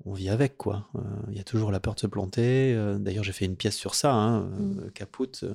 On 0.05 0.13
vit 0.13 0.29
avec 0.29 0.57
quoi. 0.57 0.89
Euh, 0.97 1.01
Il 1.31 1.37
y 1.37 1.41
a 1.41 1.45
toujours 1.45 1.71
la 1.73 1.81
peur 1.81 1.95
de 1.95 2.01
se 2.01 2.07
planter. 2.07 2.75
Euh, 2.75 2.99
D'ailleurs, 2.99 3.25
j'ai 3.25 3.33
fait 3.33 3.45
une 3.47 3.57
pièce 3.57 3.77
sur 3.77 3.95
ça, 3.95 4.13
hein, 4.13 4.51
euh, 4.61 4.91
Caput. 4.91 5.29
euh, 5.43 5.55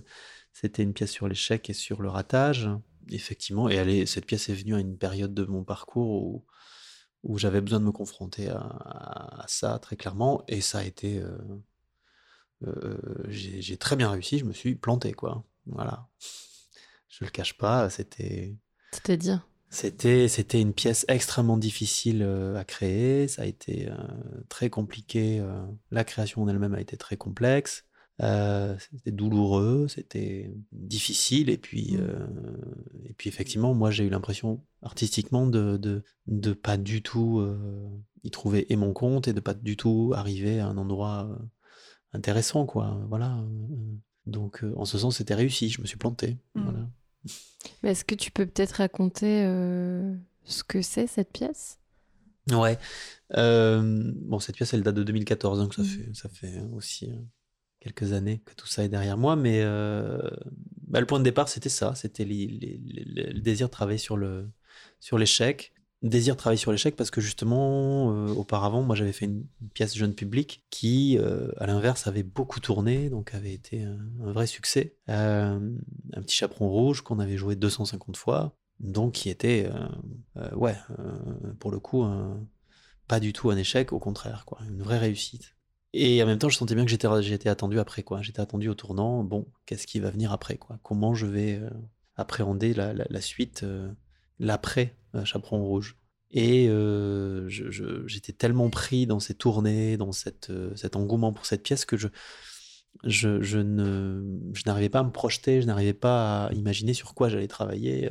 C'était 0.54 0.84
une 0.84 0.94
pièce 0.94 1.12
sur 1.12 1.28
l'échec 1.28 1.70
et 1.70 1.74
sur 1.74 2.02
le 2.02 2.10
ratage. 2.10 2.70
Effectivement, 3.10 3.70
et 3.70 3.76
elle 3.76 3.90
est, 3.90 4.06
cette 4.06 4.26
pièce 4.26 4.50
est 4.50 4.54
venue 4.54 4.76
à 4.76 4.80
une 4.80 4.98
période 4.98 5.34
de 5.34 5.44
mon 5.46 5.64
parcours 5.64 6.24
où, 6.24 6.46
où 7.24 7.38
j'avais 7.38 7.62
besoin 7.62 7.80
de 7.80 7.86
me 7.86 7.92
confronter 7.92 8.50
à, 8.50 8.60
à 8.60 9.46
ça 9.48 9.80
très 9.80 9.96
clairement. 9.96 10.44
Et 10.48 10.62
ça 10.62 10.80
a 10.80 10.84
été. 10.84 11.22
j'ai 13.28 13.62
j'ai 13.62 13.78
très 13.78 13.96
bien 13.96 14.10
réussi. 14.10 14.38
Je 14.40 14.46
me 14.46 14.54
suis 14.54 14.76
planté, 14.76 15.14
quoi. 15.14 15.44
Voilà. 15.66 16.08
Je 17.10 17.26
le 17.26 17.30
cache 17.32 17.58
pas. 17.58 17.90
C'était. 17.90 18.56
C'est-à-dire 18.92 19.48
C'était, 19.74 20.28
c'était 20.28 20.60
une 20.60 20.74
pièce 20.74 21.06
extrêmement 21.08 21.58
difficile 21.58 22.24
euh, 22.24 22.58
à 22.58 22.66
créer. 22.66 23.30
Ça 23.30 23.44
a 23.44 23.46
été 23.46 23.88
euh, 23.90 23.96
très 24.50 24.70
compliqué. 24.70 25.40
euh, 25.40 25.64
la 25.92 26.04
création 26.04 26.44
en 26.44 26.48
elle-même 26.50 26.74
a 26.76 26.82
été 26.82 26.98
très 26.98 27.16
complexe. 27.16 27.86
Euh, 28.22 28.78
c'était 28.78 29.12
douloureux, 29.12 29.88
c'était 29.88 30.54
difficile. 30.74 31.50
Et 31.50 31.58
puis, 31.58 31.96
euh, 31.98 32.28
et 33.06 33.14
puis 33.14 33.30
effectivement, 33.30 33.74
moi, 33.74 33.92
j'ai 33.92 34.04
eu 34.04 34.10
l'impression 34.10 34.62
artistiquement 34.82 35.48
de, 35.48 35.78
de, 35.78 36.04
de 36.28 36.52
pas 36.52 36.76
du 36.76 37.02
tout 37.02 37.40
euh, 37.40 37.90
y 38.24 38.30
trouver 38.30 38.72
et 38.74 38.76
mon 38.76 38.92
compte 38.92 39.30
et 39.30 39.34
de 39.34 39.40
pas 39.40 39.54
du 39.54 39.78
tout 39.78 40.12
arriver 40.14 40.60
à 40.60 40.68
un 40.68 40.78
endroit 40.78 41.30
intéressant, 42.12 42.66
quoi. 42.66 43.00
Voilà. 43.08 43.42
Donc, 44.26 44.66
en 44.76 44.84
ce 44.84 44.98
sens, 44.98 45.18
c'était 45.18 45.34
réussi. 45.34 45.70
Je 45.70 45.82
me 45.82 45.88
suis 45.88 45.98
planté. 45.98 46.38
Mm. 46.56 46.64
Voilà. 46.64 46.90
Mais 47.84 47.92
Est-ce 47.92 48.06
que 48.06 48.16
tu 48.16 48.32
peux 48.32 48.46
peut-être 48.46 48.74
raconter 48.74 49.44
euh, 49.46 50.14
ce 50.46 50.64
que 50.64 50.82
c'est 50.82 51.08
cette 51.08 51.32
pièce? 51.32 51.80
Ouais. 52.52 52.78
Euh, 53.38 54.12
bon, 54.16 54.40
cette 54.40 54.56
pièce, 54.56 54.74
elle 54.74 54.84
date 54.84 54.96
de 54.96 55.04
2014, 55.04 55.60
donc 55.60 55.74
ça 55.74 55.84
Mhm. 55.84 55.88
fait, 55.88 56.14
ça 56.14 56.30
fait 56.30 56.62
aussi 56.74 57.12
euh, 57.12 57.16
quelques 57.80 58.14
années 58.14 58.42
que 58.46 58.54
tout 58.56 58.68
ça 58.68 58.84
est 58.84 58.90
derrière 58.90 59.18
moi. 59.18 59.36
Mais 59.36 59.62
euh, 59.62 60.20
bah, 60.88 61.00
le 61.00 61.06
point 61.06 61.20
de 61.20 61.24
départ, 61.24 61.50
c'était 61.50 61.70
ça. 61.70 61.96
C'était 61.96 62.26
le 62.26 63.40
désir 63.40 63.68
de 63.68 63.72
travailler 63.72 64.00
sur 64.00 64.18
le 64.18 64.50
sur 65.00 65.18
l'échec. 65.18 65.74
Désir 66.02 66.34
de 66.34 66.40
travailler 66.40 66.58
sur 66.58 66.72
l'échec 66.72 66.96
parce 66.96 67.12
que 67.12 67.22
justement, 67.22 68.12
euh, 68.12 68.34
auparavant, 68.34 68.82
moi, 68.82 68.96
j'avais 68.96 69.12
fait 69.12 69.26
une, 69.26 69.46
pièce 69.76 69.96
jeune 69.96 70.16
public 70.16 70.66
qui, 70.72 71.20
euh, 71.20 71.52
à 71.58 71.68
l'inverse, 71.68 72.08
avait 72.08 72.24
beaucoup 72.24 72.60
tourné, 72.60 73.12
donc 73.12 73.36
avait 73.36 73.54
été 73.54 73.84
un, 73.84 74.00
vrai 74.20 74.48
succès. 74.48 74.96
Euh, 75.10 75.60
un 76.14 76.22
petit 76.24 76.36
chaperon 76.36 76.70
rouge 76.70 77.02
qu'on 77.02 77.20
avait 77.20 77.38
joué 77.38 77.56
250 77.56 78.18
fois, 78.18 78.58
donc 78.80 79.14
qui 79.14 79.30
était, 79.30 79.70
ouais, 80.56 80.76
pour 81.60 81.70
le 81.70 81.80
coup, 81.80 82.04
pas 83.08 83.20
du 83.20 83.32
tout 83.32 83.52
un 83.52 83.58
échec, 83.58 83.94
au 83.94 84.00
contraire, 84.00 84.44
quoi, 84.46 84.58
une 84.68 84.82
vraie 84.82 84.98
réussite. 84.98 85.56
Et 85.94 86.24
en 86.24 86.26
même 86.26 86.40
temps, 86.40 86.50
je 86.50 86.58
sentais 86.58 86.74
bien 86.74 86.84
que 86.86 86.90
j'étais, 86.90 87.48
attendu 87.50 87.78
après, 87.80 88.02
quoi. 88.02 88.24
J'étais 88.24 88.40
attendu 88.40 88.70
au 88.70 88.74
tournant. 88.74 89.24
Bon, 89.24 89.46
qu'est-ce 89.68 89.86
qui 89.86 90.00
va 90.00 90.10
venir 90.10 90.32
après, 90.32 90.58
quoi? 90.58 90.80
Comment 90.82 91.14
je 91.14 91.28
vais 91.28 91.62
appréhender 92.16 92.74
la, 92.74 93.22
suite, 93.22 93.64
l'après 94.42 94.98
euh, 95.16 95.24
Chaperon 95.24 95.64
Rouge 95.64 95.96
Et 96.32 96.68
euh, 96.68 97.48
j'étais 97.48 98.34
tellement 98.34 98.70
pris 98.70 99.06
dans 99.06 99.20
ces 99.20 99.36
tournées, 99.36 99.96
dans 99.96 100.12
euh, 100.50 100.76
cet 100.76 100.96
engouement 100.96 101.32
pour 101.32 101.46
cette 101.46 101.64
pièce 101.64 101.86
que 101.86 101.96
je, 101.96 102.08
n'arrivais 104.66 104.90
pas 104.90 105.00
à 105.00 105.04
me 105.04 105.12
projeter, 105.12 105.62
je 105.62 105.68
n'arrivais 105.68 105.94
pas 105.94 106.48
à 106.48 106.54
imaginer 106.54 106.94
sur 106.94 107.14
quoi 107.14 107.30
j'allais 107.30 107.48
travailler 107.48 108.10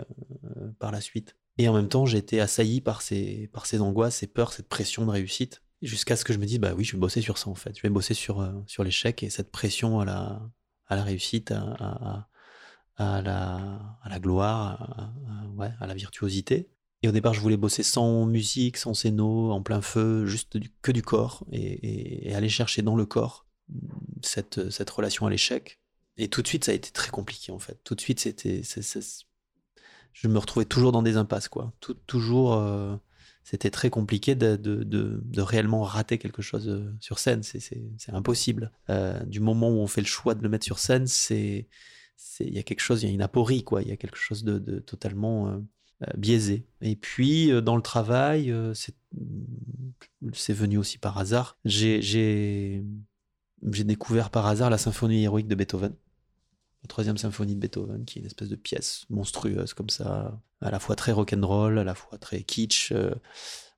par 0.78 0.92
la 0.92 1.00
suite. 1.00 1.36
Et 1.58 1.68
en 1.68 1.74
même 1.74 1.88
temps, 1.88 2.06
été 2.06 2.40
assailli 2.40 2.80
par 2.80 3.02
ces, 3.02 3.50
angoisses, 3.80 4.16
ces 4.16 4.26
peurs, 4.26 4.52
cette 4.52 4.68
pression 4.68 5.04
de 5.04 5.10
réussite, 5.10 5.62
jusqu'à 5.82 6.16
ce 6.16 6.24
que 6.24 6.32
je 6.32 6.38
me 6.38 6.46
dise, 6.46 6.58
bah 6.58 6.72
oui, 6.76 6.84
je 6.84 6.92
vais 6.92 6.98
bosser 6.98 7.20
sur 7.20 7.36
ça 7.38 7.50
en 7.50 7.54
fait. 7.54 7.76
Je 7.76 7.82
vais 7.82 7.90
bosser 7.90 8.14
sur, 8.14 8.42
l'échec 8.78 9.22
et 9.22 9.30
cette 9.30 9.50
pression 9.50 10.00
à 10.00 10.04
la, 10.04 11.02
réussite, 11.04 11.52
à- 13.00 14.08
la, 14.08 14.18
gloire, 14.18 15.12
à, 15.28 15.46
ouais, 15.56 15.70
à 15.80 15.86
la 15.86 15.94
virtuosité. 15.94 16.68
Et 17.02 17.08
au 17.08 17.12
départ, 17.12 17.32
je 17.32 17.40
voulais 17.40 17.56
bosser 17.56 17.82
sans 17.82 18.26
musique, 18.26 18.76
sans 18.76 18.92
scéno, 18.92 19.50
en 19.52 19.62
plein 19.62 19.80
feu, 19.80 20.26
juste 20.26 20.56
du- 20.56 20.70
que 20.82 20.92
du 20.92 21.02
corps, 21.02 21.44
et, 21.50 22.34
aller 22.34 22.48
chercher 22.48 22.82
dans 22.82 22.96
le 22.96 23.06
corps 23.06 23.46
cette, 24.22 24.70
cette 24.70 24.90
relation 24.90 25.26
à 25.26 25.30
l'échec. 25.30 25.80
Et 26.18 26.28
tout 26.28 26.42
de 26.42 26.48
suite, 26.48 26.64
ça 26.64 26.72
a 26.72 26.74
été 26.74 26.90
très 26.90 27.10
compliqué 27.10 27.52
en 27.52 27.58
fait. 27.58 27.80
Tout 27.84 27.94
de 27.94 28.00
suite, 28.00 28.20
c'était, 28.20 28.62
je 30.12 30.28
me 30.28 30.38
retrouvais 30.38 30.66
toujours 30.66 30.92
dans 30.92 31.02
des 31.02 31.16
impasses, 31.16 31.48
quoi. 31.48 31.72
Tout- 31.80 31.94
toujours, 32.06 32.54
euh, 32.54 32.96
c'était 33.44 33.70
très 33.70 33.88
compliqué 33.88 34.34
de, 34.34 35.22
réellement 35.38 35.82
rater 35.82 36.18
quelque 36.18 36.42
chose 36.42 36.68
euh, 36.68 36.94
sur 37.00 37.18
scène. 37.18 37.42
C'est, 37.42 37.82
impossible. 38.08 38.72
Euh, 38.90 39.18
du 39.24 39.40
moment 39.40 39.70
où 39.70 39.78
on 39.78 39.86
fait 39.86 40.02
le 40.02 40.06
choix 40.06 40.34
de 40.34 40.42
le 40.42 40.48
mettre 40.50 40.64
sur 40.66 40.78
scène, 40.78 41.06
c'est, 41.06 41.68
il 42.40 42.54
y 42.54 42.58
a 42.58 42.62
quelque 42.62 42.80
chose, 42.80 43.02
il 43.02 43.06
y 43.06 43.10
a 43.10 43.14
une 43.14 43.22
aporie, 43.22 43.64
quoi. 43.64 43.82
Il 43.82 43.88
y 43.88 43.92
a 43.92 43.96
quelque 43.96 44.16
chose 44.16 44.44
de, 44.44 44.78
totalement 44.80 45.48
euh, 45.48 45.58
euh, 46.02 46.06
biaisé. 46.16 46.66
Et 46.80 46.96
puis, 46.96 47.50
euh, 47.50 47.60
dans 47.60 47.76
le 47.76 47.82
travail, 47.82 48.54
c'est, 48.74 48.94
venu 50.52 50.78
aussi 50.78 50.98
par 50.98 51.18
hasard. 51.18 51.58
J'ai, 51.64 52.82
découvert 53.62 54.30
par 54.30 54.46
hasard 54.46 54.70
la 54.70 54.78
symphonie 54.78 55.24
héroïque 55.24 55.48
de 55.48 55.54
Beethoven 55.54 55.94
la 56.82 56.88
troisième 56.88 57.18
symphonie 57.18 57.54
de 57.54 57.60
Beethoven, 57.60 58.06
qui 58.06 58.18
est 58.18 58.22
une 58.22 58.26
espèce 58.26 58.48
de 58.48 58.56
pièce 58.56 59.04
monstrueuse 59.10 59.74
comme 59.74 59.90
ça, 59.90 60.40
à 60.62 60.70
la 60.70 60.78
fois 60.78 60.96
très 60.96 61.12
rock'n'roll, 61.12 61.78
à 61.78 61.84
la 61.84 61.94
fois 61.94 62.16
très 62.16 62.42
kitsch, 62.42 62.94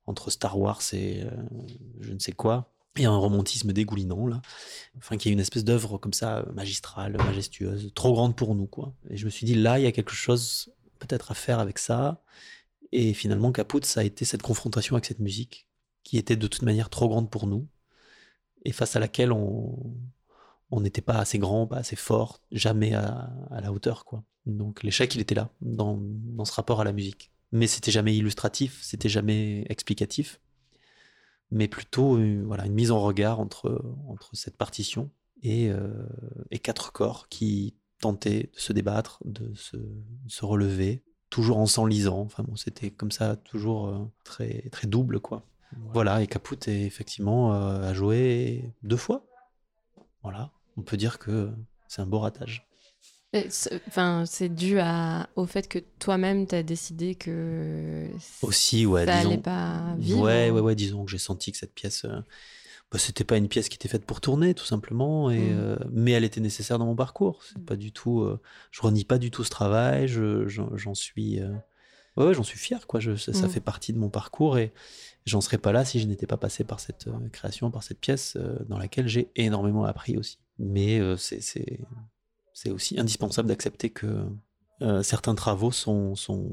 entre 0.07 0.31
Star 0.31 0.57
Wars 0.57 0.81
et 0.93 1.25
je 1.99 2.13
ne 2.13 2.21
sais 2.21 2.31
quoi, 2.31 2.72
et 2.97 3.07
un 3.07 3.17
romantisme 3.17 3.73
dégoulinant 3.73 4.27
là, 4.27 4.43
enfin 4.99 5.17
qui 5.17 5.29
est 5.29 5.33
une 5.33 5.41
espèce 5.41 5.65
d'œuvre 5.65 5.99
comme 5.99 6.13
ça 6.13 6.45
magistrale, 6.55 7.17
majestueuse, 7.17 7.91
trop 7.95 8.13
grande 8.13 8.37
pour 8.37 8.55
nous 8.55 8.67
quoi. 8.67 8.93
Et 9.11 9.17
je 9.17 9.25
me 9.25 9.31
suis 9.31 9.47
dit 9.47 9.55
là 9.55 9.79
il 9.79 9.85
y 9.85 9.87
a 9.87 9.93
quelque 9.93 10.13
chose 10.13 10.73
peut-être 10.99 11.31
à 11.31 11.35
faire 11.35 11.59
avec 11.59 11.79
ça, 11.79 12.23
et 12.93 13.15
finalement 13.15 13.53
Caput 13.53 13.85
ça 13.85 14.01
a 14.01 14.05
été 14.05 14.25
cette 14.25 14.43
confrontation 14.43 14.97
avec 14.97 15.07
cette 15.07 15.21
musique 15.21 15.67
qui 16.05 16.19
était 16.19 16.37
de 16.37 16.47
toute 16.47 16.63
manière 16.63 16.91
trop 16.91 17.09
grande 17.09 17.31
pour 17.31 17.47
nous, 17.47 17.67
et 18.65 18.73
face 18.73 18.95
à 18.97 19.01
laquelle 19.01 19.33
on 19.33 20.81
n'était 20.81 21.03
pas 21.03 21.19
assez 21.19 21.39
grand, 21.39 21.67
pas 21.67 21.79
assez 21.79 21.97
fort, 21.97 22.41
jamais 22.51 22.95
à, 22.95 23.31
à 23.51 23.61
la 23.61 23.73
hauteur, 23.73 24.05
quoi. 24.05 24.25
Donc 24.47 24.83
l'échec, 24.83 25.15
il 25.15 25.21
était 25.21 25.35
là, 25.35 25.51
dans, 25.61 25.99
dans 26.01 26.45
ce 26.45 26.53
rapport 26.53 26.81
à 26.81 26.85
la 26.85 26.93
musique. 26.93 27.31
Mais 27.53 27.67
c'était 27.67 27.91
jamais 27.91 28.17
illustratif, 28.17 28.79
c'était 28.83 29.09
jamais 29.09 29.65
explicatif. 29.69 30.41
Mais 31.53 31.69
plutôt 31.69 32.19
une, 32.19 32.45
voilà, 32.45 32.67
une 32.67 32.75
mise 32.75 32.91
en 32.91 33.01
regard 33.01 33.39
entre, 33.39 33.85
entre 34.09 34.31
cette 34.35 34.57
partition 34.57 35.11
et, 35.43 35.71
et 36.51 36.59
quatre 36.59 36.93
corps 36.93 37.29
qui 37.29 37.75
tentaient 38.01 38.51
de 38.53 38.59
se 38.59 38.73
débattre, 38.73 39.19
de 39.25 39.55
se, 39.55 39.77
de 39.77 40.29
se 40.29 40.45
relever, 40.45 41.05
toujours 41.31 41.59
en 41.59 41.67
s'enlisant. 41.67 42.21
Enfin 42.21 42.43
bon, 42.43 42.57
c'était 42.57 42.91
comme 42.91 43.11
ça, 43.11 43.37
toujours 43.37 44.11
très, 44.25 44.69
très 44.71 44.87
double, 44.87 45.21
quoi. 45.21 45.47
Voilà, 45.93 46.23
et 46.23 46.27
Caput 46.27 46.59
est 46.69 46.83
effectivement 46.85 47.53
a 47.53 47.93
joué 47.93 48.73
deux 48.83 48.97
fois. 48.97 49.27
Voilà, 50.23 50.53
on 50.77 50.83
peut 50.83 50.97
dire 50.97 51.19
que 51.19 51.51
c'est 51.89 52.03
un 52.03 52.07
beau 52.07 52.21
ratage. 52.21 52.67
Enfin, 53.89 54.25
c'est 54.27 54.51
dû 54.51 54.79
à, 54.79 55.29
au 55.37 55.47
fait 55.47 55.67
que 55.69 55.79
toi-même, 55.99 56.47
tu 56.47 56.55
as 56.55 56.63
décidé 56.63 57.15
que 57.15 58.07
aussi, 58.43 58.85
ouais, 58.85 59.07
ça 59.07 59.17
disons, 59.17 59.31
allait 59.33 59.43
pas 59.43 59.95
vivre. 59.99 60.21
Ouais, 60.23 60.51
ouais, 60.51 60.61
ouais, 60.61 60.75
disons 60.75 61.05
que 61.05 61.11
j'ai 61.11 61.19
senti 61.19 61.51
que 61.53 61.59
cette 61.59 61.73
pièce, 61.75 62.05
euh, 62.05 62.21
bah, 62.91 62.99
c'était 62.99 63.25
pas 63.25 63.39
une 63.39 63.49
pièce 63.49 63.69
qui 63.71 63.77
était 63.77 63.89
faite 63.89 64.05
pour 64.05 64.21
tourner, 64.21 64.53
tout 64.53 64.67
simplement, 64.67 65.31
et, 65.31 65.39
Mm. 65.39 65.59
euh, 65.59 65.77
mais 65.93 66.11
elle 66.13 66.25
était 66.25 66.41
nécessaire 66.41 66.79
dans 66.79 66.85
mon 66.87 66.95
parcours. 66.97 67.43
C'est 67.43 67.65
pas 67.65 67.77
du 67.77 67.91
tout, 67.93 68.21
euh, 68.21 68.39
je 68.71 68.83
renie 68.83 69.05
pas 69.05 69.19
du 69.19 69.31
tout 69.31 69.45
ce 69.45 69.51
travail. 69.51 70.09
je- 70.09 70.47
j'en 70.49 70.95
suis, 70.95 71.41
euh, 71.41 71.51
ouais, 72.19 72.27
ouais, 72.27 72.35
j'en 72.35 72.43
suis 72.43 72.59
fier, 72.59 72.87
quoi. 72.87 73.01
Je, 73.01 73.17
ça, 73.17 73.33
ça 73.33 73.47
Mm. 73.47 73.51
fait 73.51 73.61
partie 73.61 73.93
de 73.95 73.99
mon 73.99 74.11
parcours 74.11 74.59
et 74.59 74.73
j'en 75.27 75.41
serais 75.41 75.59
pas 75.59 75.73
là 75.73 75.85
si 75.87 76.01
je 76.01 76.07
n'étais 76.07 76.27
pas 76.27 76.37
passé 76.37 76.65
par 76.65 76.81
cette 76.81 77.07
création, 77.33 77.71
par 77.71 77.83
cette 77.83 78.01
pièce 78.01 78.37
dans 78.69 78.79
laquelle 78.79 79.09
j'ai 79.09 79.31
énormément 79.37 79.85
appris 79.85 80.19
aussi. 80.19 80.39
Mais 80.59 81.01
c'est 81.17 81.81
c'est 82.63 82.71
aussi 82.71 82.99
indispensable 83.01 83.49
d'accepter 83.49 83.91
que 83.91 84.27
euh, 84.83 85.03
certains 85.03 85.35
travaux 85.35 85.73
sont, 85.73 86.15
sont 86.15 86.49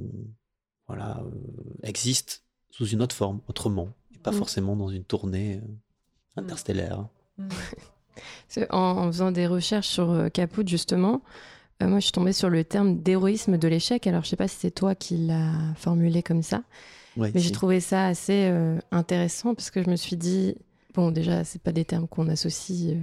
voilà, 0.87 1.19
euh, 1.23 1.29
existent 1.83 2.33
sous 2.71 2.87
une 2.87 3.01
autre 3.03 3.15
forme, 3.15 3.41
autrement, 3.47 3.89
et 4.15 4.17
pas 4.17 4.31
Mm. 4.31 4.35
forcément 4.35 4.75
dans 4.75 4.89
une 4.89 5.03
tournée 5.03 5.57
euh, 5.57 6.41
interstellaire. 6.41 7.07
Parce 7.37 8.67
que 8.67 8.73
En, 8.73 8.97
en 8.97 9.07
faisant 9.07 9.31
des 9.31 9.45
recherches 9.47 9.87
sur 9.87 10.29
Caput, 10.33 10.67
justement, 10.67 11.21
moi, 11.81 11.99
je 11.99 12.05
suis 12.05 12.11
tombée 12.11 12.33
sur 12.33 12.49
le 12.49 12.63
terme 12.65 12.97
d'héroïsme 13.01 13.57
de 13.57 13.67
l'échec. 13.67 14.05
Alors, 14.07 14.23
je 14.23 14.29
sais 14.29 14.35
pas 14.35 14.47
si 14.49 14.57
c'est 14.57 14.71
toi 14.71 14.95
qui 14.95 15.15
l'as 15.17 15.53
formulé 15.77 16.21
comme 16.23 16.41
ça, 16.43 16.63
Ouais, 17.15 17.31
mais 17.33 17.39
si. 17.39 17.47
j'ai 17.47 17.51
trouvé 17.53 17.79
ça 17.79 18.07
assez 18.07 18.51
intéressant 18.91 19.55
parce 19.55 19.71
que 19.71 19.81
je 19.83 19.89
me 19.89 19.95
suis 19.95 20.17
dit, 20.17 20.55
bon, 20.93 21.11
déjà, 21.11 21.43
c'est 21.43 21.61
pas 21.61 21.71
des 21.71 21.85
termes 21.85 22.07
qu'on 22.07 22.27
associe 22.29 22.93
euh, 22.95 22.99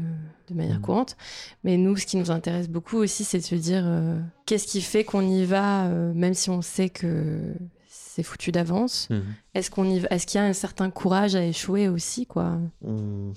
de 0.49 0.55
manière 0.55 0.77
Mhm. 0.77 0.83
courante, 0.83 1.16
mais 1.64 1.77
nous, 1.77 1.96
ce 1.96 2.07
qui 2.07 2.16
nous 2.16 2.31
intéresse 2.31 2.68
beaucoup 2.68 2.96
aussi, 2.99 3.25
c'est 3.25 3.38
de 3.38 3.44
se 3.44 3.55
dire, 3.55 3.83
euh, 3.87 4.18
qu'est-ce 4.46 4.66
qui 4.66 4.81
fait 4.81 5.05
qu'on 5.05 5.22
y 5.27 5.44
va, 5.44 5.87
euh, 5.87 6.12
même 6.14 6.35
si 6.35 6.51
on 6.51 6.62
sait 6.62 6.88
que 6.90 7.55
c'est 7.88 8.22
foutu 8.22 8.53
d'avance? 8.53 9.09
Mhm. 9.11 9.22
Est-ce 9.55 9.70
qu'on 9.70 9.85
y 9.88 10.01
va 10.01 10.09
Est-ce 10.11 10.27
qu'il 10.27 10.38
y 10.40 10.42
a 10.42 10.46
un 10.46 10.53
certain 10.53 10.90
courage 10.90 11.35
à 11.37 11.44
échouer 11.44 11.88
aussi, 11.88 12.27
quoi? 12.27 12.59
Hum. 12.85 13.33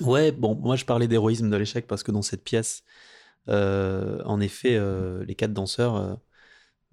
Ouais, 0.00 0.30
bon, 0.30 0.54
moi 0.54 0.76
je 0.76 0.84
parlais 0.84 1.08
d'héroïsme 1.08 1.50
de 1.50 1.56
l'échec 1.56 1.86
parce 1.88 2.02
que 2.04 2.12
dans 2.12 2.22
cette 2.22 2.44
pièce, 2.44 2.84
en 3.48 4.40
effet, 4.40 4.78
les 5.26 5.34
quatre 5.34 5.52
danseurs, 5.52 6.18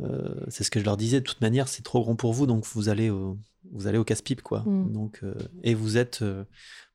euh, 0.01 0.35
c'est 0.49 0.63
ce 0.63 0.71
que 0.71 0.79
je 0.79 0.85
leur 0.85 0.97
disais, 0.97 1.19
de 1.21 1.25
toute 1.25 1.41
manière, 1.41 1.67
c'est 1.67 1.83
trop 1.83 2.01
grand 2.01 2.15
pour 2.15 2.33
vous, 2.33 2.45
donc 2.47 2.65
vous 2.65 2.89
allez 2.89 3.09
au, 3.09 3.37
vous 3.71 3.87
allez 3.87 3.97
au 3.97 4.03
casse-pipe, 4.03 4.41
quoi. 4.41 4.61
Mm. 4.65 4.91
Donc, 4.91 5.19
euh, 5.23 5.33
et 5.63 5.73
vous 5.73 5.97
êtes, 5.97 6.21
euh, 6.21 6.43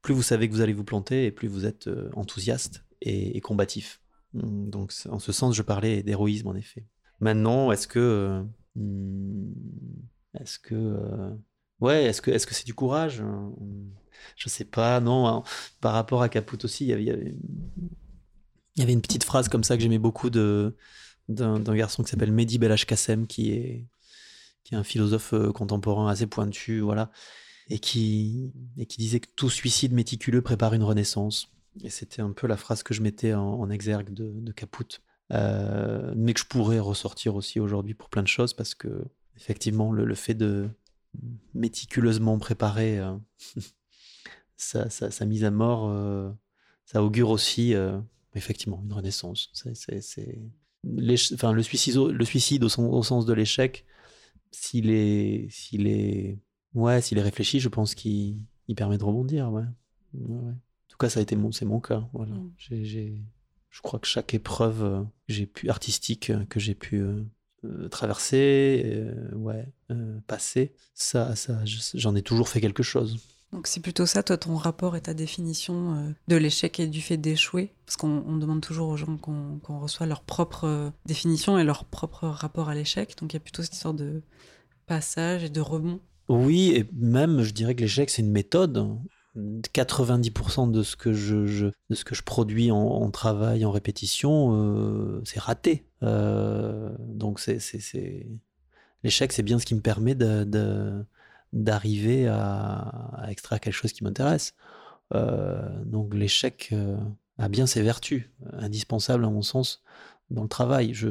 plus 0.03 0.15
vous 0.15 0.23
savez 0.23 0.49
que 0.49 0.55
vous 0.55 0.61
allez 0.61 0.73
vous 0.75 0.85
planter, 0.85 1.27
et 1.27 1.31
plus 1.31 1.49
vous 1.49 1.65
êtes 1.67 1.89
enthousiaste 2.15 2.85
et, 3.03 3.37
et 3.37 3.41
combatif. 3.41 4.01
Hum, 4.35 4.71
Donc, 4.71 4.93
en 5.09 5.19
ce 5.19 5.33
sens, 5.33 5.55
je 5.57 5.63
parlais 5.63 6.03
d'héroïsme, 6.03 6.49
en 6.49 6.55
effet. 6.55 6.85
Maintenant, 7.21 7.73
est-ce 7.73 7.87
que, 7.89 8.43
hum, 8.77 9.53
est-ce 10.39 10.59
que, 10.59 10.97
ouais, 11.81 12.05
est-ce 12.05 12.23
que, 12.23 12.31
est-ce 12.31 12.47
que 12.47 12.55
c'est 12.55 12.67
du 12.67 12.75
courage 12.75 13.21
Hum, 13.21 13.91
Je 14.37 14.49
sais 14.49 14.65
pas, 14.65 15.01
non. 15.01 15.27
hein. 15.27 15.43
Par 15.81 15.93
rapport 15.95 16.23
à 16.23 16.29
Caput 16.29 16.59
aussi, 16.65 16.85
il 16.85 16.89
y 16.89 16.93
avait- 16.93 17.35
il 18.77 18.81
y 18.81 18.83
avait 18.83 18.93
une 18.93 19.01
petite 19.03 19.25
phrase 19.25 19.49
comme 19.49 19.65
ça 19.65 19.77
que 19.77 19.83
j'aimais 19.83 19.99
beaucoup 19.99 20.31
de 20.31 20.77
d'un 21.29 21.61
garçon 21.75 22.03
qui 22.03 22.11
s'appelle 22.11 22.33
Mehdi 22.33 22.59
Belhaj-Kassem, 22.59 23.27
qui 23.27 23.53
est 23.53 23.87
qui 24.65 24.75
est 24.75 24.79
un 24.79 24.85
philosophe 24.85 25.33
euh, 25.33 25.53
contemporain 25.53 26.09
assez 26.09 26.27
pointu, 26.27 26.81
voilà, 26.81 27.11
et 27.69 27.79
qui 27.79 28.53
et 28.77 28.87
qui 28.87 28.99
disait 28.99 29.21
que 29.21 29.29
tout 29.37 29.51
suicide 29.51 29.93
méticuleux 29.93 30.43
prépare 30.43 30.75
une 30.75 30.83
renaissance. 30.83 31.49
Et 31.83 31.91
c'était 31.91 32.23
un 32.23 32.33
peu 32.33 32.47
la 32.47 32.57
phrase 32.57 32.83
que 32.83 32.95
je 32.95 33.03
mettais 33.03 33.33
en, 33.35 33.71
exergue 33.71 34.13
de, 34.13 34.53
Caput, 34.53 35.01
Euh, 35.33 36.13
mais 36.17 36.35
que 36.35 36.41
je 36.41 36.47
pourrais 36.47 36.81
ressortir 36.81 37.37
aussi 37.37 37.61
aujourd'hui 37.61 37.95
pour 37.95 38.09
plein 38.09 38.23
de 38.25 38.29
choses 38.29 38.53
parce 38.53 38.75
que 38.75 39.05
effectivement 39.37 39.93
le, 39.93 40.15
fait 40.17 40.35
de 40.35 40.69
méticuleusement 41.55 42.37
préparer 42.41 42.99
euh, 42.99 43.17
sa, 44.57 44.91
sa- 44.91 45.25
mise 45.27 45.45
à 45.45 45.53
mort, 45.53 45.89
ça 46.85 47.05
augure 47.05 47.31
aussi 47.31 47.75
effectivement 48.35 48.83
une 48.85 48.93
renaissance. 48.93 49.51
C'est, 49.55 50.51
Enfin, 51.35 51.53
le 51.53 51.63
suicide, 51.63 51.97
au- 51.97 52.11
le 52.11 52.25
suicide 52.25 52.65
au, 52.65 52.69
sens, 52.69 52.89
au 52.93 53.03
sens 53.03 53.27
de 53.27 53.33
l'échec, 53.35 53.85
s'il 54.53 54.91
est, 54.91 55.49
s'il 55.51 55.87
est, 55.89 56.39
ouais, 56.75 57.01
s'il 57.03 57.19
est 57.19 57.23
réfléchi, 57.23 57.61
je 57.61 57.69
pense 57.69 57.95
qu'il 57.95 58.39
il 58.69 58.75
permet 58.75 58.99
de 58.99 59.05
rebondir. 59.05 59.51
Ouais. 59.53 59.63
Ouais, 60.15 60.37
ouais. 60.37 60.53
En 60.53 60.89
tout 60.89 60.99
cas, 60.99 61.09
ça 61.11 61.21
a 61.21 61.23
été 61.23 61.37
mon, 61.37 61.53
c'est 61.53 61.65
mon 61.67 61.81
cas. 61.81 62.09
Voilà. 62.13 62.35
Mm. 62.35 62.53
J'ai, 62.59 62.85
j'ai- 62.85 63.23
je 63.71 63.81
crois 63.83 64.01
que 64.01 64.07
chaque 64.09 64.35
épreuve 64.35 64.83
euh, 64.85 65.03
j'ai 65.29 65.47
pu 65.47 65.69
artistique 65.71 66.31
euh, 66.31 66.45
que 66.47 66.59
j'ai 66.61 66.75
pu 66.75 67.01
euh, 67.65 67.89
traverser, 67.91 69.05
ouais, 69.35 69.67
passer, 70.27 70.73
ça, 70.95 71.37
ça, 71.37 71.65
je- 71.65 71.79
j'en 71.99 72.15
ai 72.17 72.23
toujours 72.23 72.49
fait 72.49 72.61
quelque 72.61 72.83
chose. 72.83 73.19
Donc 73.53 73.67
c'est 73.67 73.81
plutôt 73.81 74.07
ça, 74.07 74.23
toi, 74.23 74.37
ton 74.37 74.57
rapport 74.57 74.95
et 74.97 75.01
ta 75.01 75.13
définition 75.13 75.95
euh, 75.95 76.11
de 76.29 76.37
l'échec 76.37 76.79
et 76.79 76.87
du 76.87 77.01
fait 77.01 77.17
d'échouer? 77.17 77.73
Parce 77.85 77.97
qu'on 77.97 78.23
on 78.27 78.37
demande 78.37 78.61
toujours 78.61 78.89
aux 78.89 78.97
gens 78.97 79.17
qu'on 79.17 79.59
qu'on 79.63 79.81
reçoit 79.81 80.07
leur 80.07 80.23
propre 80.23 80.65
euh, 80.65 80.91
définition 81.05 81.59
et 81.59 81.65
leur 81.65 81.85
propre 81.85 82.29
rapport 82.29 82.69
à 82.69 82.75
l'échec. 82.75 83.17
Donc 83.21 83.33
il 83.33 83.37
y 83.37 83.39
a 83.39 83.41
plutôt 83.41 83.63
cette 83.63 83.75
histoire 83.75 83.95
de 83.95 84.23
passage 84.87 85.43
et 85.45 85.49
de 85.51 85.61
rebond. 85.61 86.01
Oui, 86.29 86.73
et 86.77 86.89
même, 86.95 87.43
je 87.43 87.53
dirais 87.53 87.75
que 87.75 87.81
l'échec, 87.81 88.09
c'est 88.11 88.23
une 88.23 88.31
méthode. 88.31 88.87
90% 89.37 90.71
de 90.71 90.83
ce 90.83 90.97
que 90.97 91.13
je, 91.13 91.67
de 91.67 91.95
ce 91.95 92.05
que 92.05 92.15
je 92.15 92.23
produis 92.23 92.71
en, 92.73 93.11
travail, 93.11 93.65
en 93.65 93.71
répétition, 93.71 94.51
euh, 94.55 95.23
c'est 95.25 95.41
raté. 95.41 95.87
Donc, 96.03 97.39
c'est, 97.41 97.59
l'échec, 99.05 99.33
c'est 99.33 99.43
bien 99.43 99.59
ce 99.59 99.67
qui 99.67 99.75
me 99.75 99.81
permet 99.81 100.15
de- 100.15 101.05
d'arriver 101.53 102.29
à, 102.29 103.27
extraire 103.29 103.61
quelque 103.61 103.75
chose 103.75 103.93
qui 103.93 104.05
m'intéresse. 104.05 104.55
Euh, 105.15 105.69
donc, 105.85 106.15
l'échec 106.15 106.71
euh, 106.73 106.97
a 107.39 107.49
bien 107.49 107.67
ses 107.67 107.83
vertus, 107.83 108.25
indispensables 108.53 109.25
à 109.25 109.31
mon 109.31 109.43
sens 109.43 109.83
dans 110.31 110.43
le 110.43 110.49
travail. 110.49 110.95
Je. 110.95 111.09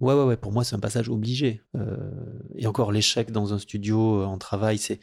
Ouais, 0.00 0.14
ouais, 0.14 0.24
ouais, 0.24 0.36
pour 0.36 0.52
moi, 0.52 0.64
c'est 0.64 0.74
un 0.74 0.80
passage 0.80 1.08
obligé. 1.08 1.62
Euh, 1.76 2.10
et 2.56 2.66
encore, 2.66 2.92
l'échec 2.92 3.30
dans 3.30 3.54
un 3.54 3.58
studio, 3.58 4.24
en 4.24 4.38
travail, 4.38 4.78
c'est 4.78 5.00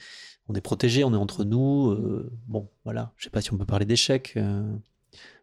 on 0.47 0.56
est 0.56 0.62
protégé, 0.62 1.04
on 1.04 1.13
est 1.13 1.17
entre 1.17 1.43
nous. 1.43 1.97
bon, 2.47 2.69
voilà, 2.84 3.13
je 3.17 3.25
sais 3.25 3.30
pas 3.30 3.41
si 3.41 3.54
on 3.54 3.58
peut 3.58 3.65
parler 3.65 3.86
d'échec, 3.86 4.38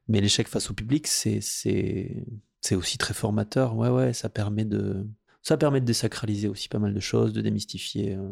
mais 0.07 0.21
l'échec 0.21 0.49
face 0.49 0.71
au 0.71 0.75
public, 0.75 1.07
c'est 1.07 1.41
c'est 1.41 2.27
c'est 2.61 2.75
aussi 2.75 2.99
très 2.99 3.15
formateur. 3.15 3.75
Ouais, 3.77 3.89
ouais, 3.89 4.13
ça 4.13 4.29
permet 4.29 4.65
de 4.65 5.07
ça 5.43 5.57
permet 5.57 5.81
de 5.81 5.87
désacraliser 5.87 6.49
aussi 6.49 6.69
pas 6.69 6.79
mal 6.79 6.95
de 6.95 7.01
choses, 7.01 7.33
de 7.33 7.41
démystifier 7.41 8.15
euh, 8.15 8.29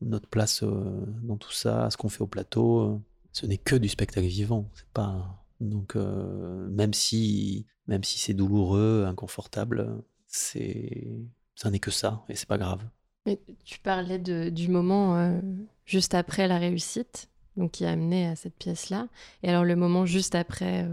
notre 0.00 0.28
place 0.28 0.62
euh, 0.62 1.04
dans 1.22 1.36
tout 1.36 1.52
ça, 1.52 1.88
ce 1.90 1.96
qu'on 1.96 2.08
fait 2.08 2.22
au 2.22 2.26
plateau. 2.26 2.80
euh. 2.80 2.98
Ce 3.32 3.46
n'est 3.46 3.58
que 3.58 3.76
du 3.76 3.88
spectacle 3.88 4.26
vivant, 4.26 4.70
c'est 4.74 4.88
pas 4.92 5.38
donc 5.58 5.94
même 5.94 6.92
si 6.92 7.66
même 7.86 8.04
si 8.04 8.18
c'est 8.18 8.34
douloureux, 8.34 9.04
inconfortable, 9.06 10.02
c'est 10.26 11.08
ça 11.54 11.70
n'est 11.70 11.78
que 11.78 11.90
ça 11.90 12.24
et 12.28 12.34
c'est 12.34 12.48
pas 12.48 12.58
grave. 12.58 12.82
Mais 13.24 13.40
tu 13.64 13.78
parlais 13.78 14.18
de, 14.18 14.50
du 14.50 14.68
moment 14.68 15.40
juste 15.86 16.14
après 16.14 16.46
la 16.46 16.58
réussite, 16.58 17.30
donc 17.56 17.70
qui 17.70 17.86
a 17.86 17.92
amené 17.92 18.26
à 18.26 18.36
cette 18.36 18.56
pièce-là. 18.56 19.08
Et 19.44 19.48
alors 19.48 19.64
le 19.64 19.76
moment 19.76 20.04
juste 20.04 20.34
après 20.34 20.86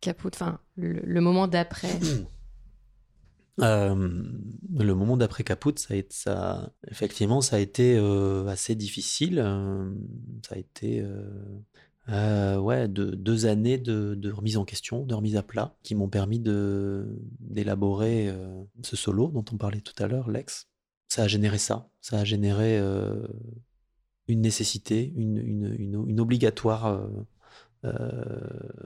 Caput, 0.00 0.28
enfin 0.32 0.60
le, 0.76 1.00
le 1.00 1.20
moment 1.20 1.46
d'après. 1.46 1.98
Euh, 3.60 4.22
le 4.78 4.94
moment 4.94 5.16
d'après 5.16 5.44
Caput, 5.44 5.74
ça 5.76 6.72
effectivement, 6.90 7.40
ça 7.42 7.56
a 7.56 7.58
été 7.58 7.96
euh, 7.98 8.46
assez 8.46 8.74
difficile. 8.74 9.38
euh, 9.38 9.92
ça 10.46 10.54
a 10.56 10.58
été 10.58 11.04
ouais, 12.08 12.88
de, 12.88 13.04
deux 13.10 13.46
années 13.46 13.78
de, 13.78 14.30
remise 14.30 14.56
en 14.56 14.64
question, 14.64 15.04
de 15.04 15.14
remise 15.14 15.36
à 15.36 15.42
plat, 15.42 15.76
qui 15.82 15.94
m'ont 15.94 16.08
permis 16.08 16.40
d'élaborer 16.40 18.34
ce 18.82 18.96
solo 18.96 19.28
dont 19.28 19.44
on 19.52 19.56
parlait 19.56 19.80
tout 19.80 20.00
à 20.02 20.08
l'heure, 20.08 20.30
Lex. 20.30 20.68
Ça 21.08 21.24
a 21.24 21.28
généré 21.28 21.58
ça. 21.58 21.90
Ça 22.00 22.18
a 22.18 22.24
généré 22.24 22.78
une 24.28 24.40
nécessité, 24.40 25.12
une, 25.14 25.36
une, 25.36 26.04
une, 26.08 26.20
obligatoire 26.20 27.06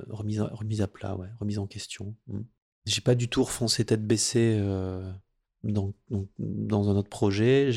remise, 0.09 0.41
remise 0.41 0.83
à 0.83 0.89
plat, 0.89 1.17
ouais, 1.17 1.29
remise 1.39 1.59
en 1.59 1.67
question. 1.67 2.17
Mm. 2.27 2.41
J'ai 2.87 3.01
pas 3.01 3.15
du 3.15 3.29
tout 3.29 3.43
refoncé 3.43 3.85
tête 3.85 4.07
baissée 4.07 4.57
euh, 4.61 5.13
dans 5.65 6.91
un 6.91 6.97
autre 6.97 7.09
projet, 7.09 7.71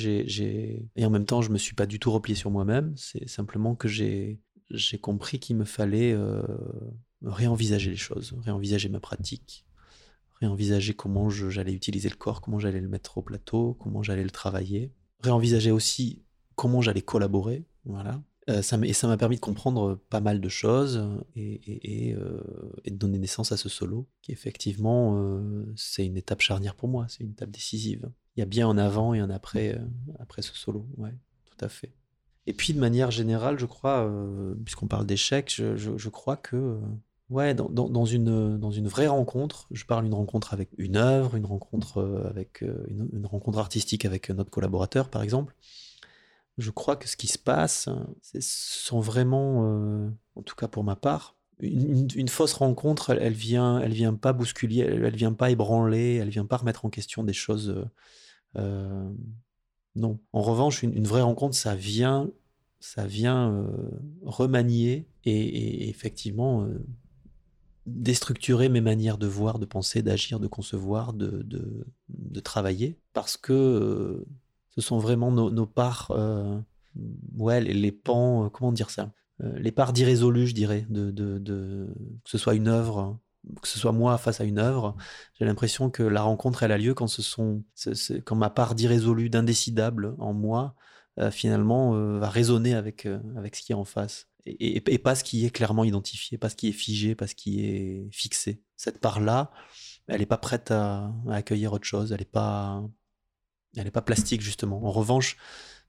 et 0.95 1.05
en 1.05 1.09
même 1.09 1.25
temps, 1.25 1.41
je 1.41 1.49
me 1.49 1.57
suis 1.57 1.73
pas 1.73 1.85
du 1.85 1.99
tout 1.99 2.11
replié 2.11 2.35
sur 2.35 2.51
moi-même. 2.51 2.93
C'est 2.95 3.27
simplement 3.27 3.75
que 3.75 3.87
j'ai, 3.87 4.39
j'ai 4.69 4.99
compris 4.99 5.39
qu'il 5.39 5.57
me 5.57 5.65
fallait 5.65 6.13
euh, 6.13 6.43
réenvisager 7.23 7.89
les 7.89 7.97
choses, 7.97 8.35
réenvisager 8.43 8.89
ma 8.89 8.99
pratique, 8.99 9.65
réenvisager 10.39 10.93
comment 10.93 11.29
j'allais 11.29 11.73
utiliser 11.73 12.09
le 12.09 12.15
corps, 12.15 12.41
comment 12.41 12.59
j'allais 12.59 12.81
le 12.81 12.87
mettre 12.87 13.17
au 13.17 13.21
plateau, 13.21 13.73
comment 13.79 14.03
j'allais 14.03 14.23
le 14.23 14.29
travailler, 14.29 14.93
réenvisager 15.21 15.71
aussi 15.71 16.23
comment 16.55 16.81
j'allais 16.81 17.01
collaborer, 17.01 17.65
voilà. 17.85 18.21
Euh, 18.49 18.61
et 18.83 18.93
ça 18.93 19.07
m'a 19.07 19.17
permis 19.17 19.35
de 19.35 19.41
comprendre 19.41 19.99
pas 20.09 20.21
mal 20.21 20.41
de 20.41 20.49
choses 20.49 21.03
et, 21.35 22.15
euh, 22.17 22.41
et, 22.83 22.91
de 22.91 22.95
donner 22.95 23.19
naissance 23.19 23.51
à 23.51 23.57
ce 23.57 23.69
solo, 23.69 24.07
qui 24.21 24.31
effectivement, 24.31 25.17
euh, 25.17 25.65
c'est 25.75 26.05
une 26.05 26.17
étape 26.17 26.41
charnière 26.41 26.75
pour 26.75 26.89
moi, 26.89 27.05
c'est 27.09 27.23
une 27.23 27.31
étape 27.31 27.51
décisive. 27.51 28.09
Il 28.35 28.39
y 28.39 28.43
a 28.43 28.45
bien 28.45 28.67
un 28.69 28.77
avant 28.77 29.13
et 29.13 29.19
un 29.19 29.29
après, 29.29 29.79
après 30.19 30.41
ce 30.41 30.55
solo, 30.55 30.87
ouais, 30.97 31.13
tout 31.45 31.63
à 31.63 31.69
fait. 31.69 31.93
Et 32.47 32.53
puis 32.53 32.73
de 32.73 32.79
manière 32.79 33.11
générale, 33.11 33.59
je 33.59 33.65
crois, 33.65 34.09
puisqu'on 34.63 34.87
parle 34.87 35.05
d'échec, 35.05 35.53
je, 35.55 36.09
crois 36.09 36.37
que 36.37 36.79
Ouais, 37.29 37.53
dans, 37.53 38.05
une, 38.05 38.57
dans 38.57 38.71
une 38.71 38.87
vraie 38.87 39.05
rencontre, 39.05 39.67
je 39.69 39.85
parle 39.85 40.05
d'une 40.05 40.15
rencontre 40.15 40.51
avec 40.51 40.69
une 40.79 40.95
œuvre, 40.95 41.35
une 41.35 41.45
rencontre 41.45 42.25
avec 42.27 42.61
une, 42.61 43.27
rencontre 43.27 43.59
artistique 43.59 44.05
avec 44.05 44.31
notre 44.31 44.49
collaborateur, 44.49 45.09
par 45.09 45.21
exemple 45.21 45.53
je 46.59 46.71
crois 46.71 46.95
que 46.95 47.07
ce 47.07 47.15
qui 47.15 47.27
se 47.27 47.37
passe, 47.37 47.89
ce 48.21 48.39
sont 48.41 48.99
vraiment, 48.99 49.63
euh, 49.63 50.09
en 50.35 50.41
tout 50.41 50.55
cas 50.55 50.67
pour 50.67 50.83
ma 50.83 50.95
part, 50.95 51.35
une, 51.61 52.29
fausse 52.29 52.53
rencontre, 52.53 53.09
elle, 53.09 53.33
vient, 53.33 53.79
elle 53.81 53.91
vient 53.91 54.13
pas 54.13 54.31
bousculer, 54.31 54.79
elle, 54.79 55.15
vient 55.15 55.33
pas 55.33 55.51
ébranler, 55.51 56.15
elle 56.15 56.29
vient 56.29 56.45
pas 56.45 56.57
remettre 56.57 56.85
en 56.85 56.89
question 56.89 57.23
des 57.23 57.33
choses. 57.33 57.69
Euh, 57.69 57.85
euh, 58.57 59.09
non. 59.95 60.19
En 60.31 60.41
revanche, 60.41 60.83
une, 60.83 61.05
vraie 61.05 61.21
rencontre, 61.21 61.55
ça 61.55 61.75
vient, 61.75 62.29
ça 62.79 63.05
vient 63.05 63.67
remanier 64.23 65.07
et, 65.25 65.89
effectivement 65.89 66.67
déstructurer 67.85 68.69
mes 68.69 68.81
manières 68.81 69.17
de 69.17 69.27
voir, 69.27 69.59
de 69.59 69.65
penser, 69.65 70.01
d'agir, 70.01 70.39
de 70.39 70.47
concevoir, 70.47 71.11
de 71.11 72.39
travailler, 72.39 72.97
parce 73.11 73.35
que 73.35 74.25
ce 74.75 74.81
sont 74.81 74.99
vraiment 74.99 75.31
nos, 75.31 75.65
parts, 75.65 76.11
euh, 76.11 76.59
ouais, 77.37 77.61
les, 77.61 77.91
pans, 77.91 78.45
euh, 78.45 78.49
comment 78.49 78.71
dire 78.71 78.89
ça 78.89 79.11
euh, 79.43 79.57
Les 79.59 79.71
parts 79.71 79.93
d'irrésolu, 79.93 80.47
je 80.47 80.53
dirais, 80.53 80.85
de, 80.89 81.11
que 82.23 82.29
ce 82.29 82.37
soit 82.37 82.55
une 82.55 82.67
œuvre, 82.67 83.19
que 83.61 83.67
ce 83.67 83.79
soit 83.79 83.91
moi 83.91 84.17
face 84.17 84.41
à 84.41 84.43
une 84.43 84.59
œuvre. 84.59 84.95
J'ai 85.37 85.45
l'impression 85.45 85.89
que 85.89 86.03
la 86.03 86.21
rencontre, 86.21 86.63
elle 86.63 86.71
a 86.71 86.77
lieu 86.77 86.93
quand 86.93 87.07
ce 87.07 87.21
sont, 87.21 87.63
quand 88.25 88.35
ma 88.35 88.49
part 88.49 88.75
d'irrésolu, 88.75 89.29
d'indécidable 89.29 90.15
en 90.19 90.33
moi, 90.33 90.75
finalement, 91.31 91.91
va 92.17 92.29
résonner 92.29 92.73
avec, 92.75 93.05
avec 93.35 93.55
ce 93.55 93.61
qui 93.61 93.73
est 93.73 93.75
en 93.75 93.83
face. 93.85 94.27
Et, 94.45 94.79
pas 94.99 95.15
ce 95.15 95.23
qui 95.23 95.45
est 95.45 95.49
clairement 95.49 95.83
identifié, 95.83 96.37
pas 96.37 96.49
ce 96.49 96.55
qui 96.55 96.69
est 96.69 96.73
figé, 96.73 97.13
pas 97.13 97.27
ce 97.27 97.35
qui 97.35 97.65
est 97.65 98.07
fixé. 98.11 98.61
Cette 98.77 98.99
part-là, 98.99 99.51
elle 100.07 100.19
n'est 100.19 100.25
pas 100.25 100.37
prête 100.37 100.71
à, 100.71 101.11
à, 101.27 101.35
accueillir 101.35 101.73
autre 101.73 101.85
chose, 101.85 102.11
elle 102.13 102.19
n'est 102.19 102.25
pas, 102.25 102.81
elle 103.75 103.85
n'est 103.85 103.91
pas 103.91 104.01
plastique, 104.01 104.41
justement. 104.41 104.83
En 104.85 104.91
revanche, 104.91 105.37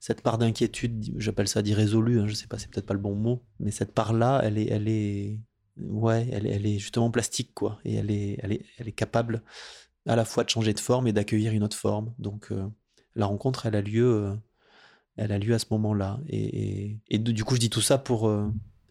cette 0.00 0.22
part 0.22 0.38
d'inquiétude, 0.38 1.14
j'appelle 1.16 1.48
ça 1.48 1.62
d'irrésolu, 1.62 2.20
hein, 2.20 2.26
je 2.26 2.34
sais 2.34 2.46
pas, 2.46 2.58
c'est 2.58 2.70
peut-être 2.70 2.86
pas 2.86 2.94
le 2.94 3.00
bon 3.00 3.14
mot, 3.14 3.42
mais 3.58 3.70
cette 3.70 3.92
part-là, 3.92 4.40
elle 4.42 4.56
est, 4.56 4.68
elle 4.68 4.88
est, 4.88 5.38
ouais, 5.76 6.28
elle, 6.32 6.46
est 6.46 6.78
justement 6.78 7.10
plastique, 7.10 7.52
quoi. 7.54 7.78
Et 7.84 7.94
elle 7.94 8.10
est, 8.10 8.38
elle 8.42 8.52
est, 8.52 8.64
elle 8.78 8.88
est 8.88 8.92
capable 8.92 9.42
à 10.06 10.16
la 10.16 10.24
fois 10.24 10.44
de 10.44 10.48
changer 10.48 10.72
de 10.72 10.80
forme 10.80 11.06
et 11.06 11.12
d'accueillir 11.12 11.52
une 11.52 11.62
autre 11.62 11.76
forme. 11.76 12.14
Donc, 12.18 12.50
euh, 12.50 12.66
la 13.14 13.26
rencontre, 13.26 13.66
elle 13.66 13.76
a 13.76 13.82
lieu, 13.82 14.24
euh, 14.24 14.34
elle 15.16 15.32
a 15.32 15.38
lieu 15.38 15.54
à 15.54 15.58
ce 15.58 15.66
moment-là. 15.70 16.20
Et, 16.28 16.96
et, 17.08 17.18
du 17.18 17.44
coup, 17.44 17.54
je 17.54 17.60
dis 17.60 17.70
tout 17.70 17.82
ça 17.82 17.98
pour 17.98 18.28
euh, 18.28 18.48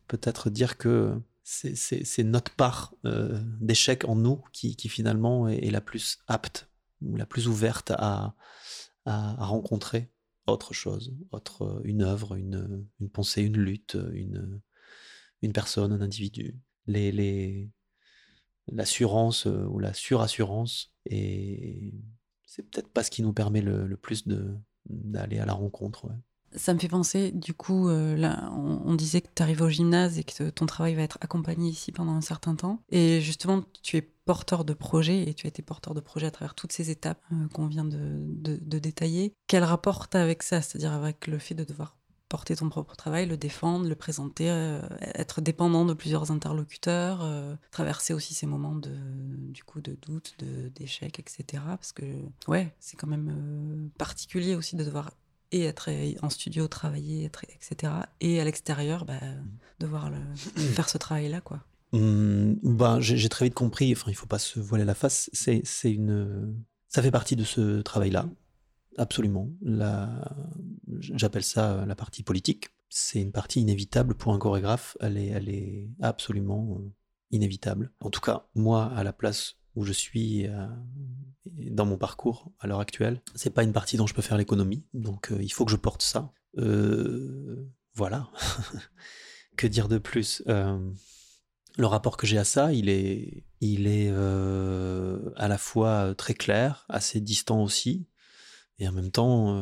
peut-être 0.08 0.50
dire 0.52 0.78
que 0.78 1.20
c'est 1.44 2.24
notre 2.24 2.54
part 2.54 2.94
d'échec 3.60 4.08
en 4.08 4.16
nous 4.16 4.44
qui, 4.54 4.76
finalement 4.88 5.48
est, 5.48 5.72
la 5.72 5.82
plus 5.82 6.20
apte 6.28 6.69
la 7.02 7.26
plus 7.26 7.48
ouverte 7.48 7.92
à, 7.92 8.36
à, 9.06 9.46
rencontrer 9.46 10.12
autre 10.48 10.74
chose, 10.74 11.16
autre, 11.32 11.82
une 11.84 12.02
œuvre, 12.02 12.36
une, 12.36 12.88
une 13.00 13.10
pensée, 13.10 13.44
une 13.44 13.58
lutte, 13.58 13.98
une, 14.14 14.62
une 15.42 15.54
personne, 15.54 15.92
un 15.92 16.02
individu. 16.02 16.58
L'assurance 18.72 19.48
euh, 19.48 19.66
ou 19.66 19.80
la 19.80 19.94
surassurance 19.94 20.94
et 21.06 21.94
c'est 22.46 22.64
peut-être 22.64 22.90
pas 22.90 23.04
ce 23.04 23.12
qui 23.12 23.22
nous 23.22 23.34
permet 23.34 23.62
le, 23.62 23.96
plus 23.96 24.28
d'aller 24.88 25.38
à 25.38 25.46
la 25.46 25.54
rencontre. 25.54 26.12
Ça 26.56 26.74
me 26.74 26.80
fait 26.80 26.88
penser, 26.88 27.32
du 27.32 27.54
coup, 27.54 27.90
euh, 27.90 28.16
là, 28.16 28.52
on, 28.54 28.96
disait 28.96 29.22
que 29.22 29.28
tu 29.34 29.44
arrives 29.44 29.62
au 29.62 29.70
gymnase 29.70 30.18
et 30.18 30.24
que 30.24 30.50
ton 30.50 30.66
travail 30.66 30.96
va 30.96 31.04
être 31.04 31.18
accompagné 31.22 31.70
ici 31.70 31.92
pendant 31.92 32.14
un 32.14 32.22
certain 32.22 32.56
temps. 32.56 32.82
Et 32.90 33.22
justement, 33.22 33.64
tu 33.84 33.98
es 33.98 34.02
porteur 34.02 34.66
de 34.66 34.74
projet 34.74 35.30
et 35.30 35.34
tu 35.34 35.46
as 35.48 35.50
été 35.50 35.62
porteur 35.62 35.94
de 35.94 36.00
projet 36.00 36.28
à 36.28 36.32
travers 36.32 36.56
toutes 36.56 36.72
ces 36.72 36.90
étapes 36.90 37.22
euh, 37.32 37.48
qu'on 37.54 37.68
vient 37.68 37.86
de, 37.86 38.80
détailler. 38.80 39.34
Quel 39.48 39.64
rapport 39.64 40.10
tu 40.10 40.18
avec 40.18 40.44
ça? 40.44 40.62
C'est-à-dire 40.62 40.94
avec 40.94 41.28
le 41.28 41.38
fait 41.38 41.56
de 41.56 41.64
devoir 41.64 41.96
porter 42.30 42.56
ton 42.56 42.70
propre 42.70 42.96
travail, 42.96 43.26
le 43.26 43.38
défendre, 43.38 43.88
le 43.88 43.96
présenter, 43.96 44.50
euh, 44.50 44.82
être 45.02 45.42
dépendant 45.42 45.86
de 45.86 45.94
plusieurs 45.94 46.32
interlocuteurs, 46.32 47.28
traverser 47.72 48.14
aussi 48.14 48.34
ces 48.34 48.46
moments 48.46 48.76
de, 48.76 48.96
du 49.52 49.64
coup, 49.64 49.82
de 49.82 49.98
doute, 50.02 50.36
d'échec, 50.76 51.20
etc. 51.20 51.64
Parce 51.68 51.92
que, 51.92 52.06
ouais, 52.48 52.74
c'est 52.80 52.98
quand 52.98 53.08
même 53.08 53.90
particulier 53.98 54.56
aussi 54.56 54.76
de 54.76 54.84
devoir 54.84 55.12
et 55.52 55.64
être 55.66 55.90
en 56.22 56.30
studio, 56.30 56.68
travailler, 56.68 57.26
être, 57.26 57.44
etc. 57.46 57.94
Et 58.22 58.40
à 58.40 58.44
l'extérieur, 58.44 59.06
bah, 59.06 59.20
devoir 59.80 60.10
le, 60.10 60.18
faire 60.36 60.90
ce 60.90 60.98
travail-là, 60.98 61.42
quoi. 61.42 61.64
Mmh, 61.92 62.54
ben, 62.64 63.00
j'ai 63.00 63.30
très 63.30 63.46
vite 63.46 63.56
compris, 63.56 63.92
enfin, 63.94 64.12
il 64.12 64.16
faut 64.16 64.28
pas 64.28 64.40
se 64.40 64.60
voiler 64.60 64.86
la 64.86 64.96
face, 64.96 65.30
c'est 65.34 65.64
une... 65.84 66.56
Ça 66.88 67.02
fait 67.02 67.12
partie 67.12 67.36
de 67.36 67.44
ce 67.44 67.82
travail-là, 67.82 68.28
absolument. 68.98 69.50
J'appelle 71.00 71.44
ça 71.44 71.86
la 71.86 71.96
partie 71.96 72.24
politique. 72.24 72.70
C'est 72.90 73.22
une 73.22 73.32
partie 73.32 73.62
inévitable 73.62 74.16
pour 74.16 74.34
un 74.34 74.40
chorégraphe, 74.40 74.98
elle 75.00 75.18
est, 75.18 75.28
elle 75.28 75.50
est 75.50 75.90
absolument 76.02 76.80
euh, 76.80 76.92
inévitable. 77.30 77.92
En 78.00 78.10
tout 78.10 78.20
cas, 78.20 78.48
moi, 78.56 78.92
à 78.96 79.04
la 79.04 79.14
place 79.14 79.59
où 79.76 79.86
je 79.86 79.94
suis 79.94 80.48
euh, 80.48 80.68
dans 81.46 81.86
mon 81.86 81.98
parcours 81.98 82.52
à 82.60 82.68
l'heure 82.68 82.80
actuelle. 82.80 83.22
C'est 83.36 83.54
pas 83.54 83.64
une 83.64 83.74
partie 83.74 83.98
dont 83.98 84.08
je 84.08 84.14
peux 84.14 84.22
faire 84.22 84.38
l'économie, 84.38 84.86
donc 84.94 85.32
euh, 85.32 85.42
il 85.42 85.50
faut 85.50 85.66
que 85.66 85.72
je 85.72 85.78
porte 85.78 86.02
ça. 86.02 86.32
Euh, 86.58 87.68
voilà. 87.94 88.30
que 89.58 89.68
dire 89.68 89.88
de 89.88 89.98
plus 89.98 90.42
Le 90.48 91.86
rapport 91.86 92.18
que 92.18 92.26
j'ai 92.26 92.38
à 92.38 92.44
ça, 92.46 92.74
il 92.74 92.90
est, 92.90 93.44
il 93.62 93.88
est 93.88 94.10
à 94.10 95.48
la 95.48 95.58
fois 95.58 96.14
très 96.16 96.34
clair, 96.34 96.86
assez 96.90 97.20
distant 97.20 97.62
aussi, 97.62 98.08
et 98.80 98.88
en 98.88 98.94
même 98.94 99.12
temps 99.12 99.62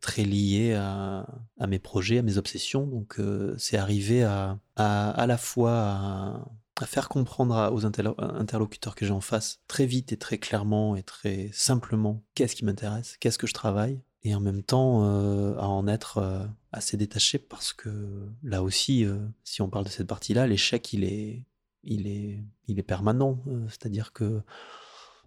très 0.00 0.24
lié 0.24 0.74
à, 0.74 1.26
mes 1.68 1.78
projets, 1.78 2.18
à 2.18 2.22
mes 2.22 2.36
obsessions. 2.36 2.86
Donc 2.86 3.20
c'est 3.58 3.76
arrivé 3.76 4.24
à, 4.24 4.58
à, 4.74 5.10
à 5.10 5.26
la 5.26 5.38
fois 5.38 5.72
à, 5.72 6.48
à 6.82 6.86
faire 6.86 7.08
comprendre 7.08 7.70
aux 7.72 7.84
interlocuteurs 7.84 8.94
que 8.94 9.06
j'ai 9.06 9.12
en 9.12 9.20
face 9.20 9.60
très 9.68 9.86
vite 9.86 10.12
et 10.12 10.16
très 10.16 10.38
clairement 10.38 10.96
et 10.96 11.02
très 11.02 11.50
simplement 11.52 12.22
qu'est-ce 12.34 12.56
qui 12.56 12.64
m'intéresse, 12.64 13.16
qu'est-ce 13.18 13.38
que 13.38 13.46
je 13.46 13.54
travaille, 13.54 14.00
et 14.24 14.34
en 14.34 14.40
même 14.40 14.62
temps 14.62 15.04
euh, 15.04 15.56
à 15.56 15.66
en 15.66 15.86
être 15.86 16.18
euh, 16.18 16.44
assez 16.72 16.96
détaché 16.96 17.38
parce 17.38 17.72
que 17.72 18.28
là 18.42 18.62
aussi, 18.62 19.04
euh, 19.04 19.18
si 19.44 19.62
on 19.62 19.68
parle 19.68 19.84
de 19.84 19.90
cette 19.90 20.06
partie-là, 20.06 20.46
l'échec 20.46 20.92
il 20.92 21.04
est, 21.04 21.44
il 21.84 22.06
est, 22.06 22.44
il 22.66 22.78
est 22.78 22.84
permanent. 22.84 23.38
C'est-à-dire 23.68 24.12
que 24.12 24.42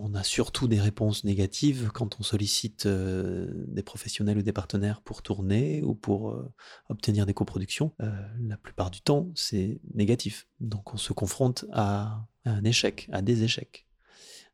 on 0.01 0.15
a 0.15 0.23
surtout 0.23 0.67
des 0.67 0.79
réponses 0.79 1.23
négatives 1.23 1.91
quand 1.93 2.19
on 2.19 2.23
sollicite 2.23 2.85
euh, 2.85 3.47
des 3.67 3.83
professionnels 3.83 4.39
ou 4.39 4.41
des 4.41 4.53
partenaires 4.53 5.01
pour 5.01 5.21
tourner 5.21 5.83
ou 5.83 5.93
pour 5.93 6.31
euh, 6.31 6.51
obtenir 6.89 7.25
des 7.25 7.33
coproductions. 7.33 7.93
Euh, 8.01 8.11
la 8.41 8.57
plupart 8.57 8.89
du 8.89 9.01
temps, 9.01 9.29
c'est 9.35 9.79
négatif. 9.93 10.47
Donc 10.59 10.93
on 10.93 10.97
se 10.97 11.13
confronte 11.13 11.65
à, 11.71 12.27
un 12.45 12.63
échec, 12.63 13.07
à 13.11 13.21
des 13.21 13.43
échecs. 13.43 13.85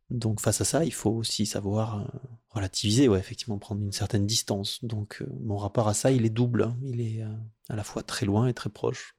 Donc 0.10 0.40
face 0.42 0.62
à 0.62 0.66
ça, 0.66 0.86
il 0.86 0.94
faut 0.94 1.12
aussi 1.12 1.46
savoir 1.46 2.10
relativiser, 2.50 3.10
ouais, 3.10 3.20
effectivement 3.20 3.58
prendre 3.58 3.82
une 3.82 3.92
certaine 3.92 4.26
distance. 4.26 4.84
Donc 4.84 5.24
mon 5.42 5.58
rapport 5.58 5.88
à 5.88 5.94
ça, 5.94 6.12
il 6.12 6.26
est 6.26 6.30
double. 6.30 6.64
Hein. 6.64 6.78
Il 6.84 7.02
est 7.02 7.24
à 7.70 7.76
la 7.76 7.84
fois 7.84 8.04
très 8.04 8.26
loin 8.26 8.48
et 8.48 8.54
très 8.54 8.70
proche. 8.70 9.17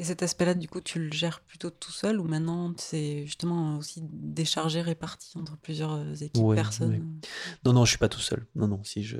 Et 0.00 0.04
cet 0.04 0.24
aspect-là, 0.24 0.54
du 0.54 0.68
coup, 0.68 0.80
tu 0.80 0.98
le 0.98 1.12
gères 1.12 1.40
plutôt 1.40 1.70
tout 1.70 1.92
seul 1.92 2.18
ou 2.18 2.24
maintenant 2.24 2.74
c'est 2.78 3.24
justement 3.26 3.78
aussi 3.78 4.00
déchargé, 4.02 4.82
réparti 4.82 5.38
entre 5.38 5.56
plusieurs 5.56 5.92
euh, 5.92 6.14
équipes, 6.14 6.54
personnes 6.54 7.20
Non, 7.64 7.72
non, 7.72 7.84
je 7.84 7.90
suis 7.90 7.98
pas 7.98 8.08
tout 8.08 8.20
seul. 8.20 8.44
Non, 8.56 8.66
non, 8.66 8.82
si 8.82 9.04
je 9.04 9.18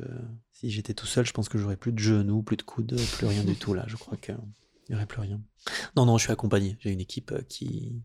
si 0.51 0.71
j'étais 0.71 0.95
tout 0.95 1.07
seul, 1.07 1.27
je 1.27 1.33
pense 1.33 1.49
que 1.49 1.59
j'aurais 1.59 1.77
plus 1.77 1.93
de 1.93 1.99
genoux, 1.99 2.43
plus 2.43 2.57
de 2.57 2.63
coudes, 2.63 3.01
plus 3.17 3.27
rien 3.27 3.45
du 3.45 3.55
tout 3.57 3.73
là. 3.73 3.85
Je 3.87 3.97
crois 3.97 4.17
qu'il 4.17 4.37
n'y 4.89 4.97
aurait 4.97 5.07
plus 5.07 5.21
rien. 5.21 5.41
Non, 5.97 6.07
non, 6.07 6.19
je 6.19 6.25
suis 6.25 6.33
accompagné. 6.33 6.77
J'ai 6.81 6.91
une 6.91 7.01
équipe 7.01 7.31
euh, 7.33 7.43
qui 7.49 8.03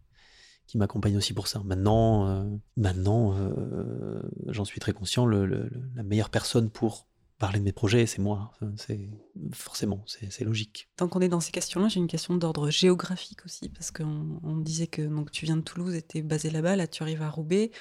qui 0.67 0.77
m'accompagne 0.77 1.17
aussi 1.17 1.33
pour 1.33 1.47
ça. 1.47 1.63
Maintenant, 1.65 2.27
euh, 2.27 2.43
maintenant 2.77 3.33
euh, 3.35 4.21
j'en 4.49 4.65
suis 4.65 4.79
très 4.79 4.93
conscient, 4.93 5.25
le, 5.25 5.47
le, 5.47 5.67
la 5.95 6.03
meilleure 6.03 6.29
personne 6.29 6.69
pour 6.69 7.07
parler 7.39 7.59
de 7.59 7.63
mes 7.63 7.71
projets, 7.71 8.05
c'est 8.05 8.21
moi. 8.21 8.51
c'est 8.75 9.09
forcément, 9.53 10.03
c'est 10.05 10.43
logique. 10.43 10.89
Tant 10.97 11.07
qu'on 11.07 11.21
est 11.21 11.29
dans 11.29 11.39
ces 11.39 11.51
questions-là, 11.51 11.87
j'ai 11.87 11.99
une 11.99 12.07
question 12.07 12.35
d'ordre 12.35 12.69
géographique 12.69 13.45
aussi, 13.45 13.69
parce 13.69 13.91
qu'on 13.91 14.39
on 14.43 14.57
disait 14.57 14.87
que 14.87 15.01
donc 15.01 15.31
tu 15.31 15.45
viens 15.45 15.57
de 15.57 15.61
Toulouse 15.61 15.95
et 15.95 16.05
es 16.15 16.21
basé 16.21 16.49
là-bas, 16.49 16.75
là 16.75 16.87
tu 16.87 17.01
arrives 17.01 17.21
à 17.21 17.29
Roubaix, 17.29 17.71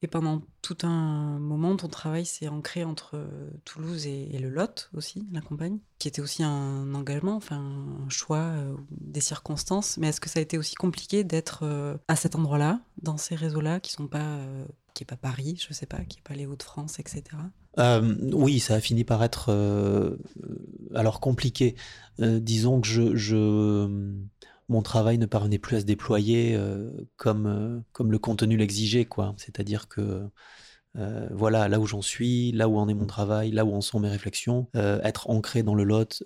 et 0.00 0.06
pendant 0.06 0.42
tout 0.62 0.78
un 0.82 1.38
moment, 1.40 1.76
ton 1.76 1.88
travail 1.88 2.24
s'est 2.24 2.46
ancré 2.46 2.84
entre 2.84 3.28
Toulouse 3.64 4.06
et, 4.06 4.38
le 4.38 4.48
Lot 4.48 4.90
aussi, 4.94 5.26
la 5.32 5.40
campagne, 5.40 5.78
qui 5.98 6.06
était 6.06 6.20
aussi 6.20 6.44
un 6.44 6.94
engagement, 6.94 7.34
enfin 7.34 7.56
un 7.56 8.08
choix, 8.08 8.38
euh, 8.38 8.76
des 8.92 9.20
circonstances. 9.20 9.98
Mais 9.98 10.08
est-ce 10.08 10.20
que 10.20 10.28
ça 10.28 10.38
a 10.38 10.42
été 10.42 10.56
aussi 10.56 10.76
compliqué 10.76 11.24
d'être 11.24 11.64
euh, 11.64 11.96
à 12.06 12.14
cet 12.14 12.36
endroit-là, 12.36 12.80
dans 13.02 13.16
ces 13.16 13.34
réseaux-là, 13.34 13.80
qui 13.80 13.90
sont 13.90 14.06
pas, 14.06 14.20
euh, 14.20 14.64
qui 14.94 15.04
pas 15.04 15.16
Paris, 15.16 15.60
je 15.66 15.72
sais 15.72 15.86
pas, 15.86 15.98
qui 16.04 16.18
est 16.18 16.22
pas 16.22 16.34
les 16.34 16.46
Hauts-de-France, 16.46 17.00
etc. 17.00 17.22
oui, 17.78 18.60
ça 18.60 18.74
a 18.74 18.80
fini 18.80 19.04
par 19.04 19.22
être 19.22 19.50
alors 20.94 21.20
compliqué. 21.20 21.76
disons 22.18 22.80
que 22.80 22.88
je, 22.88 23.14
je 23.16 24.26
mon 24.68 24.82
travail 24.82 25.18
ne 25.18 25.26
parvenait 25.26 25.58
plus 25.58 25.76
à 25.76 25.80
se 25.80 25.84
déployer 25.84 26.54
euh, 26.54 26.90
comme, 27.16 27.46
euh, 27.46 27.80
comme 27.92 28.12
le 28.12 28.18
contenu 28.18 28.56
l'exigeait. 28.56 29.06
quoi. 29.06 29.34
C'est-à-dire 29.38 29.88
que 29.88 30.28
euh, 30.98 31.28
voilà, 31.30 31.68
là 31.68 31.80
où 31.80 31.86
j'en 31.86 32.02
suis, 32.02 32.52
là 32.52 32.68
où 32.68 32.76
en 32.76 32.88
est 32.88 32.94
mon 32.94 33.06
travail, 33.06 33.50
là 33.50 33.64
où 33.64 33.74
en 33.74 33.80
sont 33.80 34.00
mes 34.00 34.08
réflexions, 34.08 34.68
être 34.74 35.30
ancré 35.30 35.62
dans 35.62 35.74
le 35.74 35.84
Lot, 35.84 36.22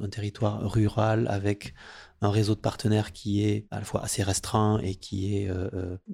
un 0.00 0.08
territoire 0.08 0.70
rural 0.70 1.26
avec 1.28 1.74
un 2.22 2.30
réseau 2.30 2.54
de 2.54 2.60
partenaires 2.60 3.12
qui 3.12 3.44
est 3.44 3.66
à 3.70 3.78
la 3.78 3.84
fois 3.84 4.02
assez 4.02 4.22
restreint 4.22 4.78
et 4.78 4.94
qui 4.94 5.36
est 5.36 5.50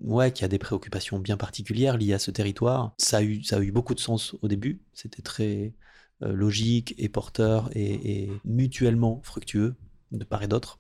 ouais 0.03 0.33
qui 0.33 0.45
a 0.45 0.49
des 0.49 0.59
préoccupations 0.59 1.19
bien 1.19 1.37
particulières 1.37 1.97
liées 1.97 2.15
à 2.15 2.19
ce 2.19 2.31
territoire. 2.31 2.95
Ça 2.99 3.19
a 3.19 3.23
eu 3.23 3.43
ça 3.43 3.57
a 3.57 3.61
eu 3.61 3.73
beaucoup 3.73 3.95
de 3.95 4.01
sens 4.01 4.37
au 4.43 4.49
début. 4.49 4.83
C'était 4.93 5.23
très 5.23 5.75
logique 6.21 6.95
et 6.99 7.09
porteur 7.09 7.71
et 7.75 8.31
mutuellement 8.45 9.21
fructueux 9.25 9.77
de 10.13 10.25
part 10.25 10.43
et 10.43 10.49
d'autre. 10.49 10.79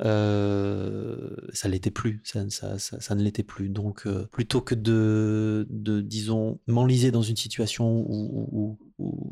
Euh, 0.00 1.34
ça 1.52 1.68
l'était 1.68 1.90
plus, 1.90 2.20
ça, 2.24 2.78
ça, 2.78 3.14
ne 3.14 3.22
l'était 3.22 3.42
plus. 3.42 3.68
Donc, 3.68 4.06
euh, 4.06 4.26
plutôt 4.30 4.60
que 4.60 4.74
de, 4.74 5.66
disons, 6.02 6.60
m'enliser 6.66 7.10
dans 7.10 7.22
une 7.22 7.36
situation 7.36 8.04
où, 8.08 8.78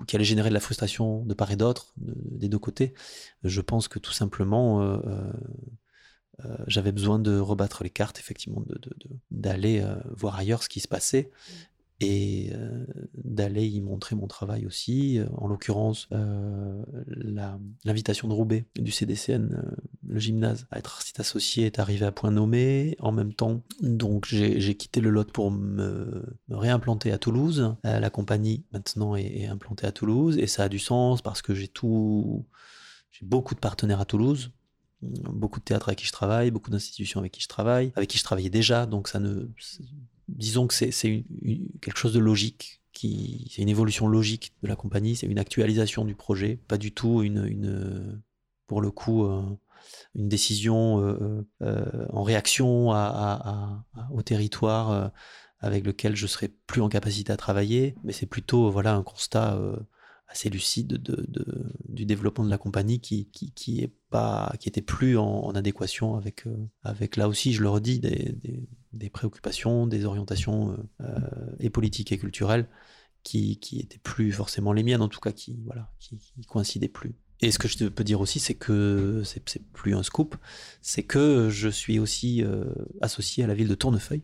qui 0.06 0.16
allait 0.16 0.24
générer 0.24 0.48
de 0.48 0.54
la 0.54 0.60
frustration 0.60 1.24
de 1.24 1.34
part 1.34 1.50
et 1.50 1.56
d'autre, 1.56 1.94
des 1.96 2.48
deux 2.48 2.58
côtés, 2.58 2.94
je 3.44 3.60
pense 3.60 3.88
que 3.88 3.98
tout 3.98 4.12
simplement, 4.12 4.82
euh, 4.82 5.32
j'avais 6.66 6.92
besoin 6.92 7.18
de 7.18 7.38
rebattre 7.38 7.84
les 7.84 7.90
cartes, 7.90 8.18
effectivement, 8.18 8.64
d'aller 9.30 9.80
de, 9.80 10.16
voir 10.16 10.36
ailleurs 10.36 10.62
ce 10.62 10.68
qui 10.68 10.80
se 10.80 10.88
passait 10.88 11.30
et 12.01 12.53
d'aller 13.14 13.66
y 13.66 13.80
montrer 13.80 14.16
mon 14.16 14.26
travail 14.26 14.66
aussi. 14.66 15.20
En 15.36 15.47
l'occurrence, 15.47 16.09
l'invitation 17.84 18.28
de 18.28 18.34
Roubaix 18.34 18.66
du 18.76 18.90
CDCN, 18.92 19.62
le 20.07 20.18
gymnase, 20.18 20.66
à 20.70 20.78
être 20.78 21.03
site 21.03 21.20
associé 21.20 21.66
est 21.66 21.78
arrivé 21.78 22.05
à 22.05 22.12
point 22.12 22.30
nommé. 22.30 22.97
En 23.01 23.12
même 23.12 23.32
temps, 23.32 23.62
donc 23.80 24.26
j'ai 24.26 24.74
quitté 24.74 25.01
le 25.01 25.11
Lot 25.11 25.32
pour 25.32 25.51
me, 25.51 26.24
réimplanter 26.51 27.12
à 27.12 27.18
Toulouse. 27.18 27.74
la 27.82 28.11
compagnie 28.11 28.64
maintenant 28.72 29.16
est, 29.16 29.24
est, 29.24 29.47
implantée 29.47 29.86
à 29.86 29.92
Toulouse 29.92 30.36
et 30.38 30.47
ça 30.47 30.64
a 30.64 30.68
du 30.68 30.78
sens 30.78 31.22
parce 31.22 31.40
que 31.42 31.55
j'ai 31.55 31.68
tout, 31.68 32.44
j'ai 33.11 33.24
beaucoup 33.24 33.55
de 33.55 33.61
partenaires 33.61 34.01
à 34.01 34.05
Toulouse. 34.05 34.53
Beaucoup 35.03 35.61
de 35.61 35.64
théâtres 35.64 35.88
avec 35.90 35.99
qui 35.99 36.07
je 36.07 36.12
travaille, 36.12 36.51
beaucoup 36.51 36.70
d'institutions 36.70 37.20
avec 37.20 37.30
qui 37.30 37.42
je 37.42 37.49
travaille, 37.49 37.92
avec 37.97 38.09
qui 38.09 38.16
je 38.16 38.24
travaillais 38.24 38.51
déjà, 38.51 38.86
donc 38.86 39.09
ça 39.09 39.20
ne, 39.20 39.47
disons 40.28 40.66
que 40.66 40.74
c'est 40.74 40.90
quelque 41.80 41.98
chose 41.98 42.14
de 42.14 42.20
logique, 42.20 42.82
qui 42.92 43.50
c'est 43.54 43.62
une 43.62 43.68
évolution 43.68 44.08
logique 44.08 44.54
de 44.62 44.68
la 44.68 44.76
compagnie, 44.76 45.16
c'est 45.16 45.26
une 45.26 45.38
actualisation 45.38 46.04
du 46.04 46.14
projet, 46.14 46.58
pas 46.68 46.78
du 46.78 46.92
tout 46.92 47.22
une, 47.22 47.44
une 47.44 48.22
pour 48.66 48.80
le 48.80 48.90
coup, 48.90 49.24
euh, 49.24 49.42
une 50.14 50.28
décision 50.28 51.00
euh, 51.00 51.46
euh, 51.62 52.06
en 52.10 52.22
réaction 52.22 52.90
au 52.90 54.22
territoire 54.22 55.12
avec 55.60 55.86
lequel 55.86 56.16
je 56.16 56.26
serais 56.26 56.48
plus 56.66 56.80
en 56.80 56.88
capacité 56.88 57.32
à 57.32 57.36
travailler, 57.36 57.94
mais 58.04 58.12
c'est 58.12 58.26
plutôt 58.26 58.70
voilà 58.70 58.94
un 58.94 59.02
constat 59.02 59.58
assez 60.28 60.50
lucide 60.50 60.88
de, 60.88 61.26
du 61.88 62.04
développement 62.04 62.44
de 62.44 62.50
la 62.50 62.58
compagnie 62.58 63.00
qui, 63.00 63.26
qui, 63.30 63.52
qui 63.52 63.80
est 63.80 63.92
pas 64.10 64.52
qui 64.58 64.68
était 64.68 64.82
plus 64.82 65.16
en, 65.16 65.54
adéquation 65.54 66.16
avec 66.16 66.44
avec 66.82 67.16
là 67.16 67.28
aussi 67.28 67.52
je 67.52 67.62
le 67.62 67.68
redis 67.68 68.00
des, 68.00 69.10
préoccupations, 69.10 69.86
des 69.86 70.04
orientations 70.04 70.72
euh, 70.72 70.76
euh, 71.02 71.56
et 71.60 71.70
politiques 71.70 72.12
et 72.12 72.18
culturelles 72.18 72.68
qui, 73.22 73.58
qui 73.58 73.80
étaient 73.80 73.98
plus 73.98 74.30
forcément 74.30 74.72
les 74.72 74.84
miennes, 74.84 75.02
en 75.02 75.08
tout 75.08 75.20
cas 75.20 75.32
qui 75.32 75.58
voilà, 75.64 75.90
qui, 75.98 76.18
coïncidaient 76.46 76.88
plus. 76.88 77.14
Et 77.40 77.50
ce 77.50 77.58
que 77.58 77.68
je 77.68 77.84
peux 77.88 78.04
dire 78.04 78.20
aussi, 78.20 78.38
c'est 78.38 78.54
que 78.54 79.22
c'est 79.24 79.62
plus 79.72 79.94
un 79.94 80.02
scoop, 80.02 80.36
c'est 80.80 81.02
que 81.02 81.50
je 81.50 81.68
suis 81.68 81.98
aussi 81.98 82.42
euh, 82.42 82.64
associé 83.02 83.44
à 83.44 83.46
la 83.46 83.54
ville 83.54 83.68
de 83.68 83.74
Tournefeuille, 83.74 84.22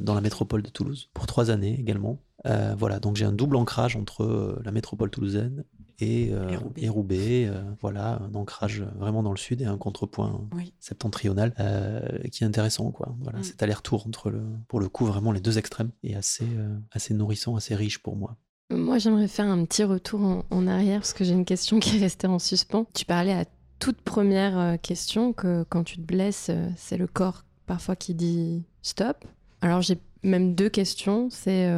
dans 0.00 0.14
la 0.14 0.20
métropole 0.20 0.62
de 0.62 0.70
Toulouse, 0.70 1.10
pour 1.14 1.26
trois 1.26 1.50
années 1.50 1.78
également. 1.78 2.20
voilà, 2.44 3.00
donc 3.00 3.16
j'ai 3.16 3.24
un 3.24 3.32
double 3.32 3.56
ancrage 3.56 3.96
entre 3.96 4.60
la 4.64 4.72
métropole 4.72 5.10
toulousaine 5.10 5.64
et, 6.00 6.30
euh, 6.32 6.58
Roubaix. 6.88 7.46
Euh, 7.46 7.62
voilà, 7.80 8.20
un 8.22 8.34
ancrage 8.34 8.82
vraiment 8.96 9.22
dans 9.22 9.30
le 9.30 9.36
sud 9.36 9.62
et 9.62 9.64
un 9.64 9.76
contrepoint 9.76 10.48
septentrional 10.78 11.54
euh, 11.58 12.00
qui 12.30 12.44
est 12.44 12.46
intéressant. 12.46 12.90
Quoi. 12.90 13.14
Voilà, 13.20 13.40
mm. 13.40 13.44
Cet 13.44 13.62
aller-retour 13.62 14.06
entre, 14.06 14.30
le, 14.30 14.42
pour 14.68 14.80
le 14.80 14.88
coup, 14.88 15.06
vraiment 15.06 15.32
les 15.32 15.40
deux 15.40 15.58
extrêmes 15.58 15.90
est 16.02 16.14
assez, 16.14 16.46
assez 16.92 17.14
nourrissant, 17.14 17.56
assez 17.56 17.74
riche 17.74 17.98
pour 17.98 18.16
moi. 18.16 18.36
Moi, 18.70 18.98
j'aimerais 18.98 19.28
faire 19.28 19.46
un 19.46 19.64
petit 19.64 19.84
retour 19.84 20.20
en, 20.20 20.44
en 20.50 20.66
arrière 20.66 21.00
parce 21.00 21.14
que 21.14 21.24
j'ai 21.24 21.32
une 21.32 21.46
question 21.46 21.80
qui 21.80 21.96
est 21.96 22.00
restée 22.00 22.26
en 22.26 22.38
suspens. 22.38 22.86
Tu 22.94 23.04
parlais 23.04 23.32
à 23.32 23.44
toute 23.78 24.00
première 24.00 24.78
question 24.80 25.32
que 25.32 25.64
quand 25.68 25.84
tu 25.84 25.96
te 25.96 26.02
blesses, 26.02 26.50
c'est 26.76 26.96
le 26.96 27.06
corps 27.06 27.44
parfois 27.66 27.96
qui 27.96 28.14
dit 28.14 28.64
stop. 28.82 29.24
Alors 29.60 29.82
j'ai 29.82 29.98
même 30.22 30.54
deux 30.54 30.68
questions. 30.68 31.28
C'est 31.30 31.70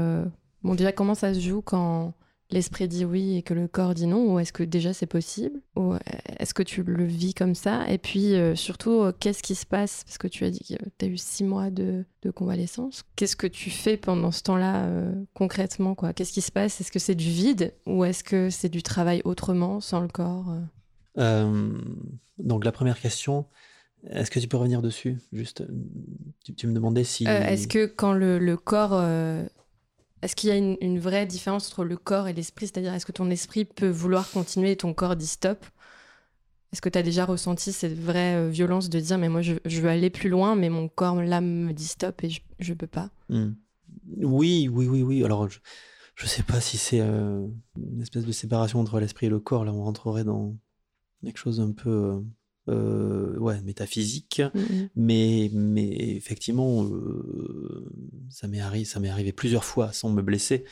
bon 0.62 0.74
déjà 0.74 0.92
comment 0.92 1.14
ça 1.14 1.34
se 1.34 1.40
joue 1.40 1.62
quand 1.62 2.14
l'esprit 2.50 2.88
dit 2.88 3.04
oui 3.04 3.36
et 3.36 3.42
que 3.42 3.54
le 3.54 3.68
corps 3.68 3.94
dit 3.94 4.06
non? 4.06 4.34
Ou 4.34 4.38
est-ce 4.38 4.52
que 4.52 4.62
déjà 4.62 4.92
c'est 4.92 5.06
possible? 5.06 5.60
Ou 5.76 5.94
euh, 5.94 5.98
est-ce 6.38 6.54
que 6.54 6.62
tu 6.62 6.82
le 6.82 7.04
vis 7.04 7.34
comme 7.34 7.54
ça? 7.54 7.88
Et 7.90 7.98
puis 7.98 8.34
euh, 8.34 8.54
surtout, 8.54 9.02
euh, 9.02 9.12
qu'est-ce 9.18 9.42
qui 9.42 9.54
se 9.54 9.66
passe? 9.66 10.04
Parce 10.04 10.18
que 10.18 10.28
tu 10.28 10.44
as 10.44 10.50
dit 10.50 10.60
que 10.60 10.84
tu 10.98 11.04
as 11.04 11.08
eu 11.08 11.16
six 11.16 11.44
mois 11.44 11.70
de, 11.70 12.04
convalescence. 12.34 13.04
Qu'est-ce 13.16 13.36
que 13.36 13.46
tu 13.46 13.70
fais 13.70 13.96
pendant 13.96 14.30
ce 14.30 14.42
temps-là 14.42 14.88
concrètement 15.34 15.94
quoi? 15.94 16.12
Qu'est-ce 16.12 16.32
qui 16.32 16.42
se 16.42 16.52
passe? 16.52 16.80
Est-ce 16.80 16.92
que 16.92 16.98
c'est 16.98 17.14
du 17.14 17.30
vide? 17.30 17.74
Ou 17.86 18.04
est-ce 18.04 18.22
que 18.22 18.50
c'est 18.50 18.68
du 18.68 18.82
travail 18.82 19.22
autrement, 19.24 19.80
sans 19.80 20.00
le 20.00 20.08
corps 20.08 20.54
Donc 21.16 22.64
la 22.64 22.72
première 22.72 23.00
question, 23.00 23.46
est-ce 24.08 24.30
que 24.30 24.38
tu 24.40 24.48
peux 24.48 24.56
revenir 24.56 24.82
dessus 24.82 25.18
Juste, 25.32 25.64
tu, 26.56 26.66
me 26.66 26.72
demandais 26.72 27.04
si. 27.04 27.24
est-ce 27.26 27.68
que 27.68 27.86
quand 27.86 28.12
le, 28.12 28.38
le 28.38 28.56
corps 28.56 28.94
est-ce 30.22 30.36
qu'il 30.36 30.50
y 30.50 30.52
a 30.52 30.56
une, 30.56 30.98
vraie 30.98 31.26
différence 31.26 31.68
entre 31.68 31.84
le 31.84 31.96
corps 31.96 32.28
et 32.28 32.34
l'esprit? 32.34 32.66
C'est-à-dire, 32.66 32.92
est-ce 32.92 33.06
que 33.06 33.12
ton 33.12 33.30
esprit 33.30 33.64
peut 33.64 33.88
vouloir 33.88 34.30
continuer 34.30 34.72
et 34.72 34.76
ton 34.76 34.92
corps 34.92 35.16
dit 35.16 35.26
stop? 35.26 35.64
Est-ce 36.72 36.82
que 36.82 36.88
tu 36.88 36.98
as 36.98 37.02
déjà 37.02 37.24
ressenti 37.24 37.72
cette 37.72 37.98
vraie 37.98 38.36
euh, 38.36 38.48
violence 38.48 38.90
de 38.90 39.00
dire, 39.00 39.18
mais 39.18 39.28
moi, 39.28 39.40
je, 39.40 39.54
veux 39.64 39.88
aller 39.88 40.10
plus 40.10 40.28
loin, 40.28 40.54
mais 40.56 40.68
mon 40.68 40.88
corps, 40.88 41.20
là, 41.22 41.40
me 41.40 41.72
dit 41.72 41.86
stop 41.86 42.22
et 42.22 42.30
je 42.58 42.72
ne 42.72 42.76
peux 42.76 42.86
pas? 42.86 43.10
Hmm. 43.28 43.52
Oui, 44.18 44.68
oui, 44.70 44.86
oui, 44.86 45.02
oui. 45.02 45.24
Alors, 45.24 45.48
je 45.48 45.58
ne 46.22 46.28
sais 46.28 46.42
pas 46.42 46.60
si 46.60 46.76
c'est 46.76 47.00
euh, 47.00 47.46
une 47.76 48.02
espèce 48.02 48.24
de 48.24 48.32
séparation 48.32 48.78
entre 48.78 49.00
l'esprit 49.00 49.26
et 49.26 49.30
le 49.30 49.40
corps. 49.40 49.64
Là, 49.64 49.72
on 49.72 49.82
rentrerait 49.82 50.24
dans 50.24 50.54
quelque 51.24 51.38
chose 51.38 51.60
un 51.60 51.72
peu 51.72 52.22
euh, 52.68 53.36
ouais, 53.38 53.60
métaphysique, 53.62 54.42
mmh, 54.54 54.58
mmh. 54.58 54.88
mais, 54.96 55.50
mais 55.52 55.88
effectivement, 56.16 56.84
euh, 56.84 57.90
ça 58.28 58.48
m'est 58.48 58.60
arrivé, 58.60 58.84
ça 58.84 59.00
m'est 59.00 59.08
arrivé 59.08 59.32
plusieurs 59.32 59.64
fois 59.64 59.92
sans 59.92 60.10
me 60.10 60.22
blesser, 60.22 60.64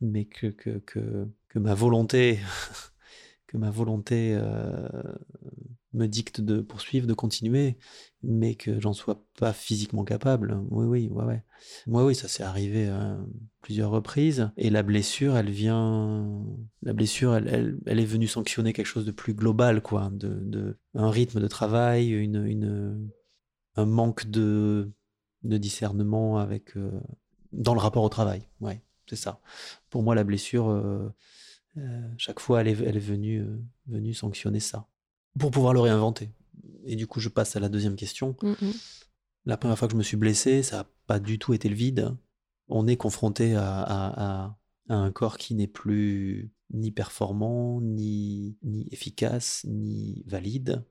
mais 0.00 0.24
que, 0.24 0.48
que, 0.48 0.78
que, 0.78 1.26
que 1.48 1.58
ma 1.58 1.74
volonté, 1.74 2.38
que 3.46 3.56
ma 3.56 3.70
volonté 3.70 4.34
euh, 4.34 4.88
me 5.96 6.06
dicte 6.06 6.40
de 6.40 6.60
poursuivre, 6.60 7.06
de 7.06 7.14
continuer, 7.14 7.76
mais 8.22 8.54
que 8.54 8.80
j'en 8.80 8.92
sois 8.92 9.24
pas 9.38 9.52
physiquement 9.52 10.04
capable. 10.04 10.60
Oui, 10.70 10.84
oui, 10.84 11.08
ouais, 11.08 11.24
ouais. 11.24 11.42
Moi, 11.86 12.04
oui, 12.04 12.14
ça 12.14 12.28
s'est 12.28 12.42
arrivé 12.42 12.88
à 12.88 13.18
plusieurs 13.62 13.90
reprises. 13.90 14.50
Et 14.56 14.70
la 14.70 14.82
blessure, 14.82 15.36
elle 15.36 15.50
vient, 15.50 16.44
la 16.82 16.92
blessure, 16.92 17.34
elle, 17.34 17.78
elle, 17.86 17.98
est 17.98 18.04
venue 18.04 18.28
sanctionner 18.28 18.72
quelque 18.72 18.86
chose 18.86 19.06
de 19.06 19.10
plus 19.10 19.34
global, 19.34 19.80
quoi, 19.80 20.10
de, 20.12 20.28
de 20.28 20.78
un 20.94 21.10
rythme 21.10 21.40
de 21.40 21.48
travail, 21.48 22.10
une, 22.10 22.44
une, 22.44 23.10
un 23.76 23.86
manque 23.86 24.26
de, 24.26 24.92
de 25.44 25.56
discernement 25.56 26.38
avec, 26.38 26.76
euh, 26.76 27.00
dans 27.52 27.74
le 27.74 27.80
rapport 27.80 28.04
au 28.04 28.10
travail. 28.10 28.48
Ouais, 28.60 28.82
c'est 29.08 29.16
ça. 29.16 29.40
Pour 29.88 30.02
moi, 30.02 30.14
la 30.14 30.24
blessure, 30.24 30.68
euh, 30.68 31.08
euh, 31.78 32.08
chaque 32.18 32.40
fois, 32.40 32.60
elle 32.60 32.68
est, 32.68 32.80
elle 32.82 32.96
est 32.96 33.00
venue, 33.00 33.44
venue 33.86 34.12
sanctionner 34.12 34.60
ça 34.60 34.86
pour 35.38 35.50
pouvoir 35.50 35.72
le 35.72 35.80
réinventer. 35.80 36.30
Et 36.84 36.96
du 36.96 37.06
coup, 37.06 37.20
je 37.20 37.28
passe 37.28 37.56
à 37.56 37.60
la 37.60 37.68
deuxième 37.68 37.96
question. 37.96 38.36
Mm, 38.42 38.50
mm. 38.52 38.72
La 39.46 39.56
première 39.56 39.78
fois 39.78 39.88
que 39.88 39.92
je 39.92 39.98
me 39.98 40.02
suis 40.02 40.16
blessé, 40.16 40.62
ça 40.62 40.78
n'a 40.78 40.86
pas 41.06 41.18
du 41.18 41.38
tout 41.38 41.54
été 41.54 41.68
le 41.68 41.74
vide. 41.74 42.16
On 42.68 42.86
est 42.86 42.96
confronté 42.96 43.54
à, 43.54 43.80
à- 43.82 44.44
à- 44.44 44.56
à 44.88 44.94
un 44.94 45.10
corps 45.10 45.36
qui 45.38 45.54
n'est 45.54 45.66
plus 45.68 46.50
ni 46.72 46.90
performant, 46.90 47.80
ni, 47.80 48.56
ni 48.62 48.88
efficace, 48.90 49.64
ni 49.68 50.24
valide. 50.26 50.84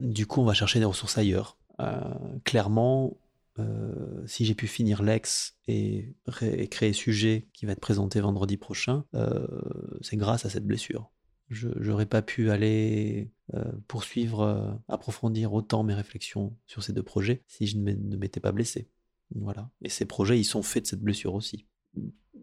Du 0.00 0.26
coup, 0.26 0.40
on 0.40 0.44
va 0.44 0.54
chercher 0.54 0.78
des 0.78 0.84
ressources 0.84 1.18
ailleurs. 1.18 1.58
Euh, 1.80 2.00
clairement, 2.44 3.16
euh, 3.58 4.22
si 4.26 4.44
j'ai 4.44 4.54
pu 4.54 4.66
finir 4.66 5.02
l'ex 5.02 5.56
et, 5.68 6.14
et 6.42 6.68
créer 6.68 6.92
sujet 6.92 7.48
qui 7.52 7.66
va 7.66 7.72
être 7.72 7.80
présenté 7.80 8.20
vendredi 8.20 8.56
prochain, 8.56 9.04
euh, 9.14 9.46
c'est 10.00 10.16
grâce 10.16 10.44
à 10.44 10.50
cette 10.50 10.66
blessure. 10.66 11.10
Je 11.48 11.68
n'aurais 11.68 12.06
pas 12.06 12.22
pu 12.22 12.50
aller 12.50 13.30
euh, 13.54 13.64
poursuivre, 13.86 14.40
euh, 14.40 14.72
approfondir 14.88 15.52
autant 15.52 15.84
mes 15.84 15.94
réflexions 15.94 16.56
sur 16.66 16.82
ces 16.82 16.92
deux 16.92 17.02
projets 17.02 17.44
si 17.46 17.66
je 17.66 17.76
ne 17.76 17.82
m'é- 17.82 17.94
ne 17.94 18.16
m'étais 18.16 18.40
pas 18.40 18.52
blessé. 18.52 18.88
Voilà. 19.34 19.70
Et 19.82 19.88
ces 19.88 20.04
projets, 20.04 20.38
ils 20.38 20.44
sont 20.44 20.62
faits 20.62 20.84
de 20.84 20.88
cette 20.88 21.00
blessure 21.00 21.34
aussi. 21.34 21.66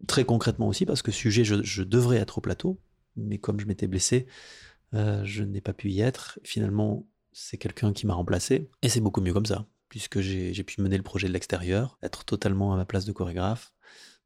Très 0.08 0.26
concrètement 0.26 0.68
aussi, 0.68 0.86
parce 0.86 1.02
que 1.02 1.12
sujet, 1.12 1.44
je, 1.44 1.84
devrais 1.84 2.18
être 2.18 2.38
au 2.38 2.42
plateau, 2.42 2.80
mais 3.16 3.38
comme 3.38 3.60
je 3.60 3.66
m'étais 3.66 3.88
blessé, 3.88 4.28
euh, 4.94 5.24
je 5.26 5.44
n'ai 5.44 5.62
pas 5.62 5.74
pu 5.74 5.92
y 5.92 6.02
être. 6.02 6.40
Finalement, 6.44 7.08
c'est 7.32 7.58
quelqu'un 7.58 7.94
qui 7.94 8.06
m'a 8.06 8.14
remplacé, 8.14 8.70
et 8.82 8.90
c'est 8.90 9.02
beaucoup 9.02 9.22
mieux 9.22 9.34
comme 9.34 9.46
ça, 9.46 9.66
puisque 9.90 10.20
j'ai 10.20 10.64
pu 10.64 10.82
mener 10.82 10.98
le 10.98 11.04
projet 11.04 11.28
de 11.28 11.34
l'extérieur, 11.34 11.98
être 12.02 12.26
totalement 12.26 12.74
à 12.74 12.78
ma 12.78 12.86
place 12.86 13.06
de 13.06 13.12
chorégraphe. 13.12 13.74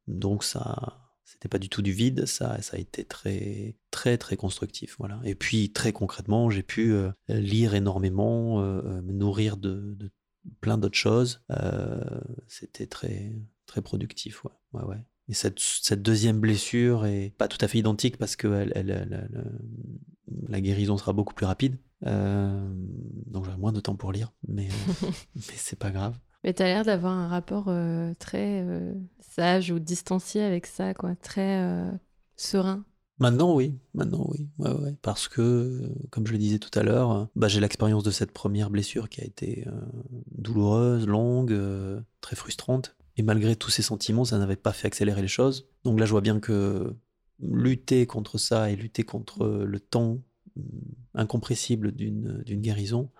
Donc 0.08 0.42
ça, 0.42 1.07
c'était 1.30 1.48
pas 1.48 1.58
du 1.58 1.68
tout 1.68 1.82
du 1.82 1.92
vide, 1.92 2.24
ça, 2.24 2.60
ça 2.62 2.78
a 2.78 2.80
été 2.80 3.04
très, 3.04 3.76
très, 3.90 4.16
très 4.16 4.36
constructif, 4.36 4.96
voilà. 4.98 5.20
Et 5.24 5.34
puis 5.34 5.70
très 5.72 5.92
concrètement, 5.92 6.48
j'ai 6.48 6.62
pu 6.62 6.92
euh, 6.92 7.10
lire 7.28 7.74
énormément, 7.74 8.60
euh, 8.62 8.80
euh, 8.84 9.02
me 9.02 9.12
nourrir 9.12 9.58
de, 9.58 9.94
de 9.98 10.10
plein 10.62 10.78
d'autres 10.78 10.96
choses. 10.96 11.42
Euh, 11.50 12.00
c'était 12.46 12.86
très, 12.86 13.32
très 13.66 13.82
productif, 13.82 14.42
ouais, 14.44 14.52
ouais, 14.72 14.84
ouais. 14.84 15.04
Et 15.28 15.34
cette, 15.34 15.60
cette 15.60 16.00
deuxième 16.00 16.40
blessure 16.40 17.04
est 17.04 17.34
pas 17.36 17.48
tout 17.48 17.58
à 17.60 17.68
fait 17.68 17.78
identique 17.78 18.16
parce 18.16 18.34
que 18.34 18.48
elle, 18.48 18.72
elle- 18.74 18.90
elle- 18.90 19.28
elle- 19.34 20.48
la 20.48 20.60
guérison 20.62 20.96
sera 20.96 21.12
beaucoup 21.12 21.34
plus 21.34 21.44
rapide. 21.44 21.76
Donc 22.02 23.44
j'aurai 23.44 23.58
moins 23.58 23.72
de 23.72 23.80
temps 23.80 23.96
pour 23.96 24.12
lire, 24.12 24.32
mais, 24.46 24.68
mais 25.34 25.42
c'est 25.56 25.78
pas 25.78 25.90
grave. 25.90 26.18
Mais 26.44 26.52
t'as 26.54 26.64
l'air 26.64 26.84
d'avoir 26.84 27.12
un 27.12 27.28
rapport 27.28 27.66
euh, 27.68 28.14
très 28.18 28.62
euh, 28.62 28.94
sage 29.20 29.70
ou 29.70 29.78
distancié 29.78 30.42
avec 30.42 30.66
ça, 30.66 30.94
quoi. 30.94 31.16
Très 31.16 31.62
euh, 31.62 31.90
serein. 32.36 32.84
Maintenant, 33.18 33.54
oui. 33.54 33.74
Maintenant, 33.94 34.30
oui. 34.30 34.48
Parce 35.02 35.26
que, 35.26 35.92
comme 36.10 36.26
je 36.26 36.32
le 36.32 36.38
disais 36.38 36.60
tout 36.60 36.76
à 36.78 36.84
l'heure, 36.84 37.28
bah, 37.34 37.48
j'ai 37.48 37.58
l'expérience 37.58 38.04
de 38.04 38.12
cette 38.12 38.30
première 38.30 38.70
blessure 38.70 39.08
qui 39.08 39.20
a 39.20 39.24
été 39.24 39.66
douloureuse, 40.30 41.08
longue, 41.08 41.60
très 42.20 42.36
frustrante. 42.36 42.94
Et 43.16 43.22
malgré 43.22 43.56
tous 43.56 43.70
ces 43.70 43.82
sentiments, 43.82 44.24
ça 44.24 44.38
n'avait 44.38 44.54
pas 44.54 44.72
fait 44.72 44.86
accélérer 44.86 45.20
les 45.20 45.26
choses. 45.26 45.68
Donc 45.82 45.98
là, 45.98 46.06
je 46.06 46.12
vois 46.12 46.20
bien 46.20 46.38
que 46.38 46.94
lutter 47.40 48.06
contre 48.06 48.38
ça 48.38 48.70
et 48.70 48.76
lutter 48.76 49.02
contre 49.02 49.48
le 49.48 49.80
temps 49.80 50.18
hum, 50.56 50.64
incompressible 51.14 51.90
d'une 51.90 52.60
guérison 52.60 53.10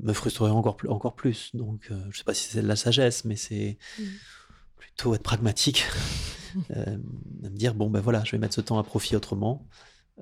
me 0.00 0.12
frustrerait 0.12 0.50
encore 0.50 0.76
plus. 0.76 0.88
Encore 0.88 1.14
plus. 1.14 1.54
Donc, 1.54 1.88
euh, 1.90 2.00
je 2.10 2.18
sais 2.18 2.24
pas 2.24 2.34
si 2.34 2.48
c'est 2.50 2.62
de 2.62 2.68
la 2.68 2.76
sagesse, 2.76 3.24
mais 3.24 3.36
c'est 3.36 3.78
Mm. 3.98 4.02
plutôt 4.76 5.14
être 5.14 5.22
pragmatique. 5.22 5.84
Euh, 6.70 6.96
me 7.42 7.50
dire 7.50 7.74
bon 7.74 7.90
ben 7.90 8.00
voilà 8.00 8.24
je 8.24 8.32
vais 8.32 8.38
mettre 8.38 8.54
ce 8.54 8.62
temps 8.62 8.78
à 8.78 8.82
profit 8.82 9.14
autrement 9.14 9.68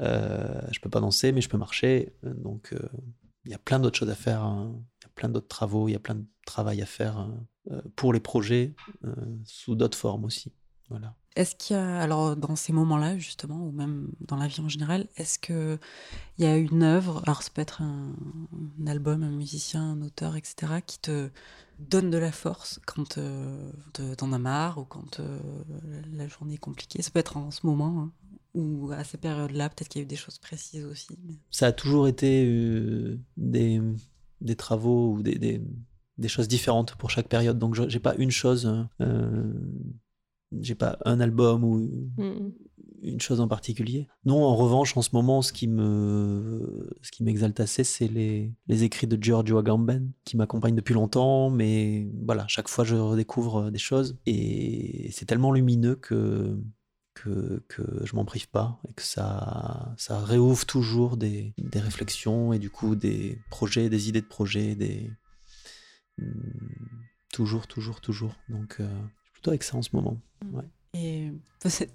euh, 0.01 0.61
je 0.73 0.81
peux 0.81 0.91
pas 0.91 0.99
danser 0.99 1.31
mais 1.31 1.41
je 1.41 1.49
peux 1.49 1.57
marcher 1.57 2.13
donc 2.25 2.73
euh, 2.73 2.81
il 3.45 3.53
y 3.53 3.55
a 3.55 3.59
plein 3.59 3.79
d'autres 3.79 3.97
choses 3.97 4.11
à 4.11 4.17
faire 4.17 4.43
hein. 4.43 4.75
il 5.01 5.05
y 5.05 5.07
a 5.07 5.11
plein 5.15 5.29
d'autres 5.29 5.47
travaux 5.47 5.87
il 5.87 5.93
y 5.93 5.95
a 5.95 6.01
plein 6.01 6.17
de 6.17 6.25
travail 6.45 6.83
à 6.83 6.87
faire 6.87 7.17
hein, 7.17 7.47
pour 7.95 8.13
les 8.13 8.19
projets 8.19 8.75
sous 9.45 9.77
d'autres 9.77 9.97
formes 9.97 10.25
aussi 10.25 10.53
voilà 10.89 11.15
Est-ce 11.37 11.55
qu'il 11.57 11.77
y 11.77 11.79
a, 11.79 12.01
alors 12.01 12.37
dans 12.37 12.57
ces 12.57 12.73
moments-là 12.73 13.19
justement, 13.19 13.67
ou 13.67 13.73
même 13.73 14.09
dans 14.21 14.37
la 14.37 14.47
vie 14.47 14.61
en 14.61 14.69
général, 14.69 15.07
est-ce 15.17 15.39
que 15.39 15.79
il 16.39 16.45
y 16.45 16.49
a 16.49 16.57
une 16.57 16.83
œuvre, 16.83 17.23
alors 17.25 17.43
ça 17.43 17.51
peut 17.53 17.63
être 17.63 17.83
un, 17.83 18.15
un 18.81 18.87
album, 18.87 19.23
un 19.23 19.31
musicien, 19.31 19.83
un 19.93 20.03
auteur, 20.03 20.37
etc., 20.37 20.81
qui 20.83 20.99
te 21.01 21.31
donne 21.79 22.11
de 22.11 22.19
la 22.19 22.33
force 22.33 22.81
quand 22.87 23.19
euh, 23.19 23.71
te- 23.93 24.15
t'en 24.15 24.33
as 24.33 24.39
marre 24.39 24.79
ou 24.79 24.85
quand 24.85 25.21
euh, 25.21 25.39
la 26.13 26.27
journée 26.29 26.55
est 26.55 26.59
compliquée? 26.59 27.03
Ça 27.03 27.11
peut 27.11 27.19
être 27.21 27.37
en 27.37 27.51
ce 27.51 27.67
moment 27.67 28.01
hein, 28.03 28.13
ou 28.55 28.91
à 28.93 29.05
ces 29.05 29.19
périodes-là, 29.19 29.69
peut-être 29.69 29.89
qu'il 29.89 30.01
y 30.01 30.03
a 30.03 30.07
eu 30.07 30.09
des 30.09 30.17
choses 30.17 30.39
précises 30.39 30.85
aussi. 30.87 31.19
mais- 31.27 31.35
ça 31.51 31.67
a 31.67 31.73
toujours 31.73 32.09
été 32.09 32.47
euh, 32.47 33.19
des, 33.37 33.81
des 34.41 34.57
travaux 34.57 35.13
ou 35.15 35.23
des, 35.23 35.37
des, 35.39 35.63
des 36.19 36.29
choses 36.29 36.49
différentes 36.49 36.95
pour 36.97 37.11
chaque 37.11 37.29
période 37.29 37.59
donc 37.59 37.75
je- 37.75 37.89
j'ai 37.89 38.01
pas 38.01 38.15
une 38.17 38.31
chose 38.31 38.89
euh, 39.03 39.53
j'ai 40.61 40.75
pas 40.75 40.99
un 41.05 41.21
album 41.21 41.65
ou 41.65 41.79
Mm. 42.19 42.51
une 43.03 43.21
chose 43.21 43.41
en 43.41 43.49
particulier. 43.49 44.09
Non, 44.25 44.43
en 44.43 44.57
revanche, 44.57 44.97
en 44.97 45.03
ce 45.03 45.11
moment, 45.13 45.43
ce 45.43 45.53
qui 45.53 45.69
me, 45.69 46.89
ce 47.03 47.11
qui 47.13 47.23
m'exalte 47.25 47.61
assez, 47.61 47.85
c'est 47.85 48.09
les, 48.09 48.53
les 48.67 48.83
écrits 48.85 49.07
de 49.07 49.23
Giorgio 49.23 49.59
Agamben, 49.59 50.11
qui 50.25 50.37
m'accompagnent 50.37 50.75
depuis 50.77 50.95
longtemps, 50.95 51.51
mais 51.51 52.09
voilà, 52.25 52.47
chaque 52.49 52.69
fois 52.69 52.85
je 52.85 52.97
redécouvre 52.97 53.71
des 53.71 53.79
choses 53.79 54.19
et 54.27 55.09
c'est 55.13 55.27
tellement 55.27 55.53
lumineux 55.53 55.95
que, 55.97 56.59
que, 57.15 57.63
que 57.69 57.83
je 58.05 58.15
m'en 58.17 58.25
prive 58.25 58.49
pas 58.49 58.81
et 58.89 58.93
que 58.95 59.03
ça, 59.03 59.95
ça 59.99 60.19
réouvre 60.21 60.65
toujours 60.67 61.17
des, 61.17 61.53
des 61.59 61.81
réflexions 61.81 62.53
et 62.53 62.59
du 62.59 62.71
coup 62.71 62.97
des 62.97 63.39
projets, 63.51 63.89
des 63.91 64.09
idées 64.09 64.23
de 64.23 64.27
projets, 64.27 64.75
des, 64.75 65.11
Hmm, 66.19 66.33
toujours, 67.31 67.67
toujours, 67.67 68.01
toujours. 68.01 68.35
Donc, 68.49 68.77
euh, 68.81 68.89
plutôt 69.47 69.51
avec 69.51 69.63
ça 69.63 69.77
en 69.77 69.83
ce 69.83 69.91
moment. 69.93 70.19
Ouais. 70.53 70.65
Et 70.95 71.31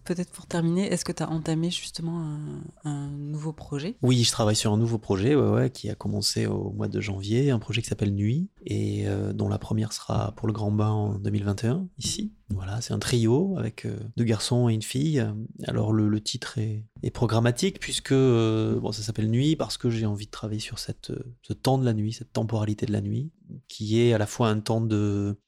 peut-être 0.04 0.32
pour 0.32 0.46
terminer, 0.46 0.86
est-ce 0.92 1.04
que 1.04 1.12
tu 1.12 1.24
as 1.24 1.30
entamé 1.30 1.72
justement 1.72 2.22
un, 2.22 2.62
un 2.84 3.10
nouveau 3.10 3.52
projet? 3.52 3.96
Oui, 4.04 4.24
je 4.24 4.32
travaille 4.32 4.56
sur 4.56 4.72
un 4.72 4.78
nouveau 4.78 5.00
projet 5.00 5.34
ouais, 5.34 5.50
ouais, 5.50 5.70
qui 5.72 5.90
a 5.90 5.96
commencé 5.96 6.46
au 6.46 6.72
mois 6.72 6.88
de 6.88 7.02
janvier, 7.02 7.50
un 7.50 7.58
projet 7.58 7.82
qui 7.82 7.88
s'appelle 7.88 8.14
Nuit, 8.14 8.50
et 8.64 9.08
euh, 9.08 9.34
dont 9.34 9.50
la 9.50 9.58
première 9.58 9.92
sera 9.92 10.34
pour 10.36 10.46
le 10.46 10.54
Grand 10.54 10.72
Bain 10.72 10.92
en 10.92 11.16
2021, 11.16 11.88
ici. 11.98 12.32
Voilà, 12.50 12.80
c'est 12.82 12.94
un 12.94 13.00
trio 13.00 13.56
avec 13.58 13.86
euh, 13.86 13.98
deux 14.18 14.26
garçons 14.26 14.70
et 14.70 14.74
une 14.74 14.84
fille. 14.84 15.26
Alors 15.64 15.94
le, 15.94 16.08
le 16.08 16.22
titre 16.22 16.60
est, 16.60 16.86
est 17.02 17.12
programmatique 17.12 17.80
puisque 17.80 18.12
euh, 18.12 18.80
bon, 18.80 18.92
ça 18.92 19.02
s'appelle 19.02 19.32
Nuit 19.32 19.56
parce 19.56 19.78
que 19.78 19.90
j'ai 19.90 20.06
envie 20.06 20.28
de 20.28 20.32
travailler 20.32 20.60
sur 20.60 20.78
cette, 20.78 21.12
ce 21.42 21.54
temps 21.54 21.80
de 21.80 21.86
la 21.86 21.94
nuit, 21.94 22.14
cette 22.14 22.34
temporalité 22.34 22.86
de 22.86 22.92
la 22.92 23.02
nuit, 23.02 23.32
qui 23.68 24.00
est 24.00 24.14
à 24.14 24.20
la 24.20 24.28
fois 24.28 24.50
un 24.50 24.60
temps 24.60 24.82
de 24.82 25.40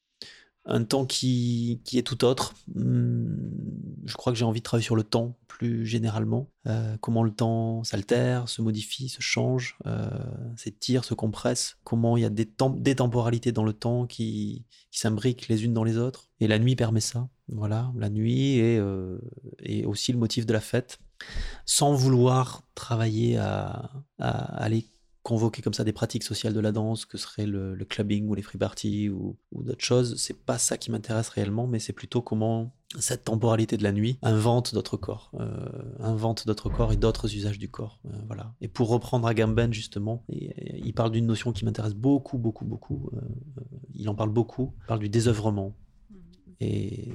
un 0.66 0.84
temps 0.84 1.06
qui, 1.06 1.82
qui 1.84 1.98
est 1.98 2.04
tout 2.04 2.24
autre. 2.26 2.54
Hum, 2.76 3.38
Je 4.06 4.16
crois 4.16 4.32
que 4.34 4.40
j'ai 4.40 4.46
envie 4.46 4.60
de 4.60 4.64
travailler 4.64 4.86
sur 4.86 4.96
le 4.96 5.04
temps 5.04 5.38
plus 5.48 5.86
généralement. 5.86 6.50
Euh, 6.68 6.98
comment 7.00 7.24
le 7.24 7.32
temps 7.32 7.84
s'altère, 7.84 8.50
se 8.50 8.62
modifie, 8.62 9.10
se 9.10 9.22
change, 9.22 9.78
euh, 9.86 10.10
s'étire, 10.58 11.04
se 11.06 11.14
compresse. 11.14 11.78
Comment 11.84 12.18
il 12.18 12.22
y 12.22 12.26
a 12.26 12.30
des, 12.30 12.46
tem- 12.46 12.82
des 12.82 12.96
temporalités 12.96 13.52
dans 13.52 13.64
le 13.66 13.74
temps 13.74 14.08
qui, 14.08 14.66
qui 14.92 15.00
s'imbriquent 15.00 15.48
les 15.48 15.64
unes 15.66 15.74
dans 15.74 15.84
les 15.84 15.98
autres. 15.98 16.30
Et 16.40 16.48
la 16.48 16.60
nuit 16.60 16.76
permet 16.76 17.02
ça. 17.02 17.30
Voilà, 17.50 17.92
la 17.98 18.10
nuit 18.10 18.58
est, 18.58 18.80
euh, 18.80 19.20
aussi 19.86 20.12
le 20.12 20.18
motif 20.18 20.46
de 20.46 20.54
la 20.54 20.62
fête. 20.62 21.00
Sans 21.66 21.94
vouloir 21.94 22.64
travailler 22.76 23.38
à, 23.38 23.92
à 24.20 24.64
aller 24.64 24.88
convoquer 25.24 25.62
comme 25.62 25.74
ça 25.74 25.84
des 25.86 25.94
pratiques 25.94 26.24
sociales 26.24 26.54
de 26.54 26.60
la 26.60 26.72
danse, 26.74 27.06
que 27.06 27.18
serait 27.18 27.46
le, 27.46 27.76
le 27.76 27.86
clubbing 27.86 28.28
ou 28.28 28.36
les 28.36 28.42
free 28.42 28.58
parties 28.58 29.10
ou, 29.10 29.38
ou 29.54 29.64
d'autres 29.64 29.84
choses, 29.84 30.18
c'est 30.18 30.38
pas 30.46 30.58
ça 30.58 30.78
qui 30.78 30.92
m'intéresse 30.92 31.30
réellement, 31.30 31.66
mais 31.66 31.80
c'est 31.80 31.94
plutôt 31.94 32.22
comment 32.22 32.76
cette 33.00 33.24
temporalité 33.24 33.78
de 33.78 33.84
la 33.84 33.92
nuit 33.94 34.20
invente 34.22 34.74
d'autres 34.74 34.98
corps, 34.98 35.32
euh, 35.40 35.66
invente 36.00 36.46
d'autres 36.46 36.70
corps 36.70 36.92
et 36.92 36.98
d'autres 36.98 37.34
usages 37.36 37.58
du 37.58 37.70
corps. 37.70 38.00
euh, 38.06 38.10
voilà. 38.28 38.54
Et 38.62 38.68
pour 38.68 38.90
reprendre 38.90 39.26
Agamben 39.28 39.74
justement, 39.74 40.24
et- 40.30 40.48
et 40.48 40.82
il 40.86 40.94
parle 40.94 41.12
d'une 41.12 41.26
notion 41.26 41.54
qui 41.54 41.64
m'intéresse 41.66 41.96
beaucoup, 41.96 42.38
beaucoup, 42.38 42.66
beaucoup. 42.66 43.10
euh, 43.14 43.22
il 43.94 44.10
en 44.10 44.16
parle 44.16 44.30
beaucoup. 44.30 44.74
Il 44.84 44.86
parle 44.88 45.00
du 45.00 45.10
désœuvrement 45.10 45.74
et, 46.60 47.10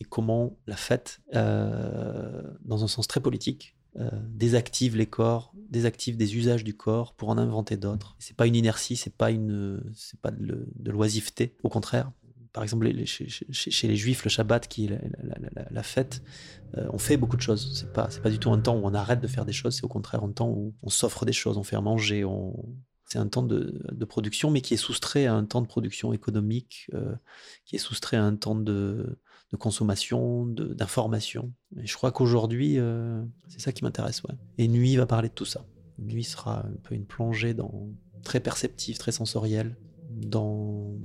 et 0.00 0.04
comment 0.04 0.56
la 0.66 0.76
fête, 0.76 1.20
dans 1.32 2.84
un 2.84 2.88
sens 2.88 3.06
très 3.06 3.20
politique, 3.20 3.76
désactive 3.96 4.96
les 4.96 5.06
corps, 5.06 5.52
désactive 5.68 6.16
des 6.16 6.36
usages 6.36 6.64
du 6.64 6.74
corps 6.74 7.14
pour 7.14 7.28
en 7.28 7.38
inventer 7.38 7.76
d'autres. 7.76 8.16
C'est 8.18 8.36
pas 8.36 8.46
une 8.46 8.56
inertie, 8.56 8.96
c'est 8.96 9.14
pas 9.14 9.30
une, 9.30 9.82
c'est 9.94 10.20
pas 10.20 10.30
de, 10.30 10.66
l'oisiveté. 10.90 11.54
Au 11.62 11.68
contraire, 11.68 12.12
par 12.52 12.62
exemple, 12.62 12.88
chez, 13.04 13.88
les 13.88 13.96
Juifs, 13.96 14.24
le 14.24 14.30
Shabbat, 14.30 14.66
qui 14.68 14.86
est 14.86 15.00
la, 15.70 15.82
fête, 15.82 16.22
euh, 16.76 16.86
on 16.92 16.98
fait 16.98 17.16
beaucoup 17.16 17.36
de 17.36 17.42
choses. 17.42 17.72
C'est 17.74 17.92
pas, 17.92 18.10
c'est 18.10 18.22
pas 18.22 18.30
du 18.30 18.38
tout 18.38 18.50
un 18.50 18.58
temps 18.58 18.76
où 18.76 18.82
on 18.84 18.94
arrête 18.94 19.20
de 19.20 19.28
faire 19.28 19.44
des 19.44 19.52
choses. 19.52 19.76
C'est 19.76 19.84
au 19.84 19.88
contraire 19.88 20.24
un 20.24 20.32
temps 20.32 20.48
où 20.48 20.74
on 20.82 20.90
s'offre 20.90 21.24
des 21.24 21.32
choses, 21.32 21.58
on 21.58 21.62
fait 21.62 21.76
à 21.76 21.80
manger, 21.80 22.24
on, 22.24 22.64
c'est 23.04 23.18
un 23.18 23.28
temps 23.28 23.42
de, 23.42 23.82
de 23.90 24.04
production, 24.04 24.50
mais 24.50 24.60
qui 24.60 24.74
est 24.74 24.78
soustrait 24.78 25.26
à 25.26 25.34
un 25.34 25.44
temps 25.44 25.62
de 25.62 25.66
production 25.66 26.12
économique, 26.12 26.88
euh, 26.94 27.14
qui 27.64 27.76
est 27.76 27.80
soustrait 27.80 28.16
à 28.16 28.24
un 28.24 28.36
temps 28.36 28.54
de, 28.54 29.18
de 29.52 29.56
consommation, 29.56 30.46
d'information. 30.46 31.52
Et 31.76 31.86
je 31.86 31.94
crois 31.94 32.12
qu'aujourd'hui, 32.12 32.78
euh, 32.78 33.22
c'est 33.48 33.60
ça 33.60 33.72
qui 33.72 33.84
m'intéresse. 33.84 34.22
Et 34.58 34.68
Nuit 34.68 34.96
va 34.96 35.06
parler 35.06 35.28
de 35.28 35.34
tout 35.34 35.44
ça. 35.44 35.64
Nuit 35.98 36.24
sera 36.24 36.66
un 36.66 36.76
peu 36.82 36.94
une 36.94 37.04
plongée 37.04 37.52
dans, 37.52 37.88
très 38.22 38.40
perceptive, 38.40 38.98
très 38.98 39.12
sensorielle, 39.12 39.76
dans 40.10 40.96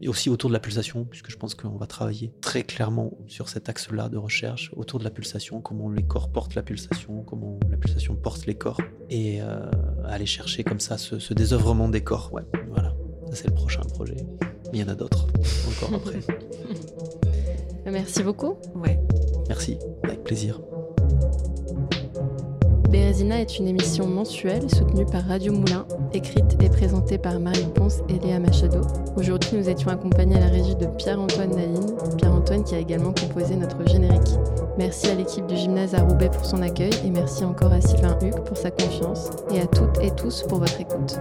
et 0.00 0.08
aussi 0.08 0.28
autour 0.28 0.50
de 0.50 0.52
la 0.52 0.60
pulsation, 0.60 1.04
puisque 1.04 1.30
je 1.30 1.36
pense 1.36 1.54
qu'on 1.54 1.76
va 1.76 1.86
travailler 1.86 2.32
très 2.40 2.62
clairement 2.62 3.16
sur 3.26 3.48
cet 3.48 3.68
axe-là 3.68 4.08
de 4.08 4.18
recherche, 4.18 4.70
autour 4.76 4.98
de 4.98 5.04
la 5.04 5.10
pulsation, 5.10 5.60
comment 5.60 5.88
les 5.88 6.02
corps 6.02 6.30
portent 6.30 6.54
la 6.54 6.62
pulsation, 6.62 7.22
comment 7.22 7.58
la 7.70 7.76
pulsation 7.76 8.14
porte 8.14 8.44
les 8.46 8.54
corps, 8.54 8.80
et 9.08 9.40
euh, 9.40 9.70
aller 10.04 10.26
chercher 10.26 10.64
comme 10.64 10.80
ça 10.80 10.98
ce, 10.98 11.32
désœuvrement 11.32 11.88
des 11.88 12.02
corps. 12.02 12.30
Voilà, 12.68 12.94
ça 13.28 13.34
c'est 13.36 13.48
le 13.48 13.54
prochain 13.54 13.82
projet. 13.82 14.16
Il 14.72 14.80
y 14.80 14.82
en 14.82 14.88
a 14.88 14.94
d'autres 14.94 15.26
encore 15.68 15.94
après. 15.94 16.20
Merci 17.86 18.22
beaucoup. 18.22 18.56
Ouais. 18.74 18.98
Merci, 19.48 19.78
avec 20.02 20.24
plaisir. 20.24 20.60
Bérésina 22.94 23.40
est 23.40 23.58
une 23.58 23.66
émission 23.66 24.06
mensuelle 24.06 24.70
soutenue 24.70 25.04
par 25.04 25.24
Radio 25.24 25.52
Moulin, 25.52 25.84
écrite 26.12 26.56
et 26.62 26.68
présentée 26.68 27.18
par 27.18 27.40
Marie 27.40 27.66
Ponce 27.74 28.02
et 28.08 28.20
Léa 28.24 28.38
Machado. 28.38 28.82
Aujourd'hui, 29.16 29.50
nous 29.58 29.68
étions 29.68 29.90
accompagnés 29.90 30.36
à 30.36 30.40
la 30.40 30.46
régie 30.46 30.76
de 30.76 30.86
Pierre-Antoine 30.86 31.50
Naline, 31.50 31.96
Pierre-Antoine 32.16 32.62
qui 32.62 32.76
a 32.76 32.78
également 32.78 33.12
composé 33.12 33.56
notre 33.56 33.84
générique. 33.88 34.38
Merci 34.78 35.08
à 35.08 35.16
l'équipe 35.16 35.46
du 35.46 35.56
gymnase 35.56 35.96
à 35.96 36.02
Roubaix 36.02 36.30
pour 36.30 36.44
son 36.44 36.62
accueil 36.62 36.92
et 37.04 37.10
merci 37.10 37.44
encore 37.44 37.72
à 37.72 37.80
Sylvain 37.80 38.16
Huc 38.22 38.44
pour 38.44 38.56
sa 38.56 38.70
confiance 38.70 39.30
et 39.52 39.60
à 39.60 39.66
toutes 39.66 40.00
et 40.00 40.12
tous 40.12 40.44
pour 40.48 40.60
votre 40.60 40.80
écoute. 40.80 41.18